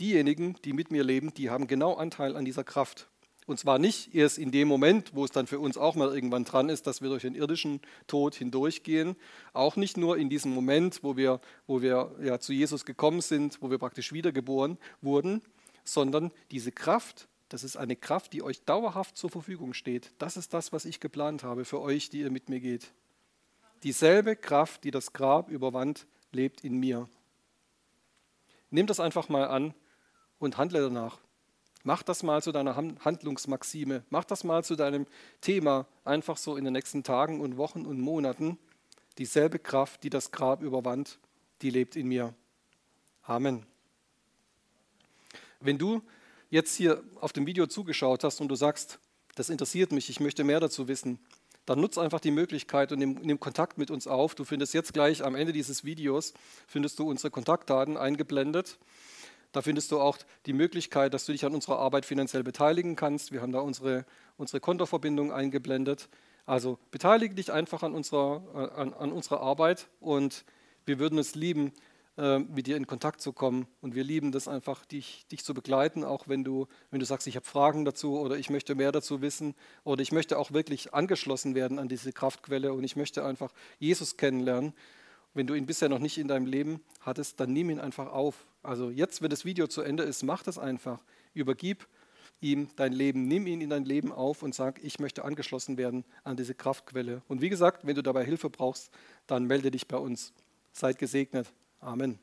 diejenigen, 0.00 0.56
die 0.64 0.72
mit 0.72 0.90
mir 0.90 1.04
leben, 1.04 1.32
die 1.34 1.50
haben 1.50 1.66
genau 1.66 1.94
Anteil 1.94 2.36
an 2.36 2.44
dieser 2.44 2.64
Kraft. 2.64 3.08
Und 3.48 3.58
zwar 3.58 3.78
nicht 3.78 4.14
erst 4.14 4.36
in 4.36 4.50
dem 4.50 4.68
Moment, 4.68 5.14
wo 5.14 5.24
es 5.24 5.30
dann 5.30 5.46
für 5.46 5.58
uns 5.58 5.78
auch 5.78 5.94
mal 5.94 6.14
irgendwann 6.14 6.44
dran 6.44 6.68
ist, 6.68 6.86
dass 6.86 7.00
wir 7.00 7.08
durch 7.08 7.22
den 7.22 7.34
irdischen 7.34 7.80
Tod 8.06 8.34
hindurchgehen. 8.34 9.16
Auch 9.54 9.76
nicht 9.76 9.96
nur 9.96 10.18
in 10.18 10.28
diesem 10.28 10.52
Moment, 10.52 11.02
wo 11.02 11.16
wir, 11.16 11.40
wo 11.66 11.80
wir 11.80 12.14
ja, 12.22 12.38
zu 12.38 12.52
Jesus 12.52 12.84
gekommen 12.84 13.22
sind, 13.22 13.62
wo 13.62 13.70
wir 13.70 13.78
praktisch 13.78 14.12
wiedergeboren 14.12 14.76
wurden, 15.00 15.40
sondern 15.82 16.30
diese 16.50 16.72
Kraft, 16.72 17.26
das 17.48 17.64
ist 17.64 17.76
eine 17.76 17.96
Kraft, 17.96 18.32
die 18.32 18.42
euch 18.42 18.62
dauerhaft 18.64 19.16
zur 19.16 19.30
Verfügung 19.30 19.72
steht. 19.72 20.12
Das 20.18 20.36
ist 20.36 20.52
das, 20.52 20.72
was 20.72 20.84
ich 20.84 21.00
geplant 21.00 21.44
habe 21.44 21.64
für 21.64 21.80
euch, 21.80 22.10
die 22.10 22.20
ihr 22.20 22.30
mit 22.30 22.48
mir 22.48 22.60
geht. 22.60 22.92
Dieselbe 23.82 24.36
Kraft, 24.36 24.84
die 24.84 24.90
das 24.90 25.12
Grab 25.12 25.50
überwand, 25.50 26.06
lebt 26.32 26.64
in 26.64 26.78
mir. 26.78 27.08
Nimm 28.70 28.86
das 28.86 29.00
einfach 29.00 29.28
mal 29.28 29.46
an 29.46 29.72
und 30.38 30.58
handle 30.58 30.80
danach. 30.80 31.18
Mach 31.84 32.02
das 32.02 32.22
mal 32.22 32.42
zu 32.42 32.52
deiner 32.52 32.76
Handlungsmaxime. 32.76 34.02
Mach 34.10 34.24
das 34.24 34.44
mal 34.44 34.62
zu 34.64 34.76
deinem 34.76 35.06
Thema, 35.40 35.86
einfach 36.04 36.36
so 36.36 36.56
in 36.56 36.64
den 36.64 36.72
nächsten 36.72 37.02
Tagen 37.02 37.40
und 37.40 37.56
Wochen 37.56 37.86
und 37.86 38.00
Monaten. 38.00 38.58
Dieselbe 39.16 39.58
Kraft, 39.58 40.02
die 40.02 40.10
das 40.10 40.30
Grab 40.32 40.62
überwand, 40.62 41.18
die 41.62 41.70
lebt 41.70 41.96
in 41.96 42.08
mir. 42.08 42.34
Amen. 43.22 43.64
Wenn 45.60 45.78
du 45.78 46.02
jetzt 46.50 46.74
hier 46.76 47.02
auf 47.20 47.32
dem 47.32 47.46
Video 47.46 47.66
zugeschaut 47.66 48.24
hast 48.24 48.40
und 48.40 48.48
du 48.48 48.54
sagst, 48.54 48.98
das 49.34 49.50
interessiert 49.50 49.92
mich, 49.92 50.10
ich 50.10 50.20
möchte 50.20 50.44
mehr 50.44 50.60
dazu 50.60 50.88
wissen, 50.88 51.18
dann 51.66 51.80
nutze 51.80 52.00
einfach 52.00 52.20
die 52.20 52.30
Möglichkeit 52.30 52.92
und 52.92 52.98
nimm, 52.98 53.18
nimm, 53.22 53.38
Kontakt 53.40 53.76
mit 53.76 53.90
uns 53.90 54.06
auf. 54.06 54.34
Du 54.34 54.44
findest 54.44 54.72
jetzt 54.72 54.94
gleich 54.94 55.22
am 55.22 55.34
Ende 55.34 55.52
dieses 55.52 55.84
Videos, 55.84 56.32
findest 56.66 56.98
du 56.98 57.08
unsere 57.08 57.30
Kontaktdaten 57.30 57.98
eingeblendet. 57.98 58.78
Da 59.52 59.62
findest 59.62 59.92
du 59.92 60.00
auch 60.00 60.18
die 60.46 60.54
Möglichkeit, 60.54 61.12
dass 61.12 61.26
du 61.26 61.32
dich 61.32 61.44
an 61.44 61.54
unserer 61.54 61.78
Arbeit 61.78 62.06
finanziell 62.06 62.42
beteiligen 62.42 62.96
kannst. 62.96 63.32
Wir 63.32 63.42
haben 63.42 63.52
da 63.52 63.60
unsere, 63.60 64.06
unsere 64.36 64.60
Kontoverbindung 64.60 65.30
eingeblendet. 65.30 66.08
Also 66.46 66.78
beteilige 66.90 67.34
dich 67.34 67.52
einfach 67.52 67.82
an 67.82 67.94
unserer, 67.94 68.72
an, 68.76 68.94
an 68.94 69.12
unserer 69.12 69.40
Arbeit 69.40 69.88
und 70.00 70.44
wir 70.86 70.98
würden 70.98 71.18
es 71.18 71.34
lieben, 71.34 71.72
mit 72.18 72.66
dir 72.66 72.76
in 72.76 72.88
Kontakt 72.88 73.20
zu 73.20 73.32
kommen. 73.32 73.68
Und 73.80 73.94
wir 73.94 74.02
lieben 74.02 74.32
das 74.32 74.48
einfach, 74.48 74.84
dich, 74.84 75.24
dich 75.30 75.44
zu 75.44 75.54
begleiten, 75.54 76.02
auch 76.02 76.26
wenn 76.26 76.42
du, 76.42 76.66
wenn 76.90 76.98
du 76.98 77.06
sagst, 77.06 77.28
ich 77.28 77.36
habe 77.36 77.46
Fragen 77.46 77.84
dazu 77.84 78.18
oder 78.18 78.36
ich 78.36 78.50
möchte 78.50 78.74
mehr 78.74 78.90
dazu 78.90 79.22
wissen 79.22 79.54
oder 79.84 80.02
ich 80.02 80.10
möchte 80.10 80.36
auch 80.36 80.50
wirklich 80.50 80.94
angeschlossen 80.94 81.54
werden 81.54 81.78
an 81.78 81.86
diese 81.86 82.12
Kraftquelle 82.12 82.72
und 82.72 82.82
ich 82.82 82.96
möchte 82.96 83.24
einfach 83.24 83.52
Jesus 83.78 84.16
kennenlernen. 84.16 84.72
Wenn 85.32 85.46
du 85.46 85.54
ihn 85.54 85.66
bisher 85.66 85.88
noch 85.88 86.00
nicht 86.00 86.18
in 86.18 86.26
deinem 86.26 86.46
Leben 86.46 86.80
hattest, 87.00 87.38
dann 87.38 87.52
nimm 87.52 87.70
ihn 87.70 87.78
einfach 87.78 88.10
auf. 88.10 88.46
Also 88.64 88.90
jetzt, 88.90 89.22
wenn 89.22 89.30
das 89.30 89.44
Video 89.44 89.68
zu 89.68 89.82
Ende 89.82 90.02
ist, 90.02 90.24
mach 90.24 90.42
das 90.42 90.58
einfach. 90.58 91.04
Übergib 91.34 91.86
ihm 92.40 92.68
dein 92.74 92.92
Leben, 92.92 93.28
nimm 93.28 93.46
ihn 93.46 93.60
in 93.60 93.70
dein 93.70 93.84
Leben 93.84 94.10
auf 94.10 94.42
und 94.42 94.56
sag, 94.56 94.82
ich 94.82 94.98
möchte 94.98 95.24
angeschlossen 95.24 95.76
werden 95.76 96.04
an 96.24 96.36
diese 96.36 96.54
Kraftquelle. 96.54 97.22
Und 97.28 97.42
wie 97.42 97.48
gesagt, 97.48 97.86
wenn 97.86 97.94
du 97.94 98.02
dabei 98.02 98.24
Hilfe 98.24 98.50
brauchst, 98.50 98.90
dann 99.28 99.44
melde 99.44 99.70
dich 99.70 99.86
bei 99.86 99.98
uns. 99.98 100.32
Seid 100.72 100.98
gesegnet. 100.98 101.52
Amen. 101.82 102.18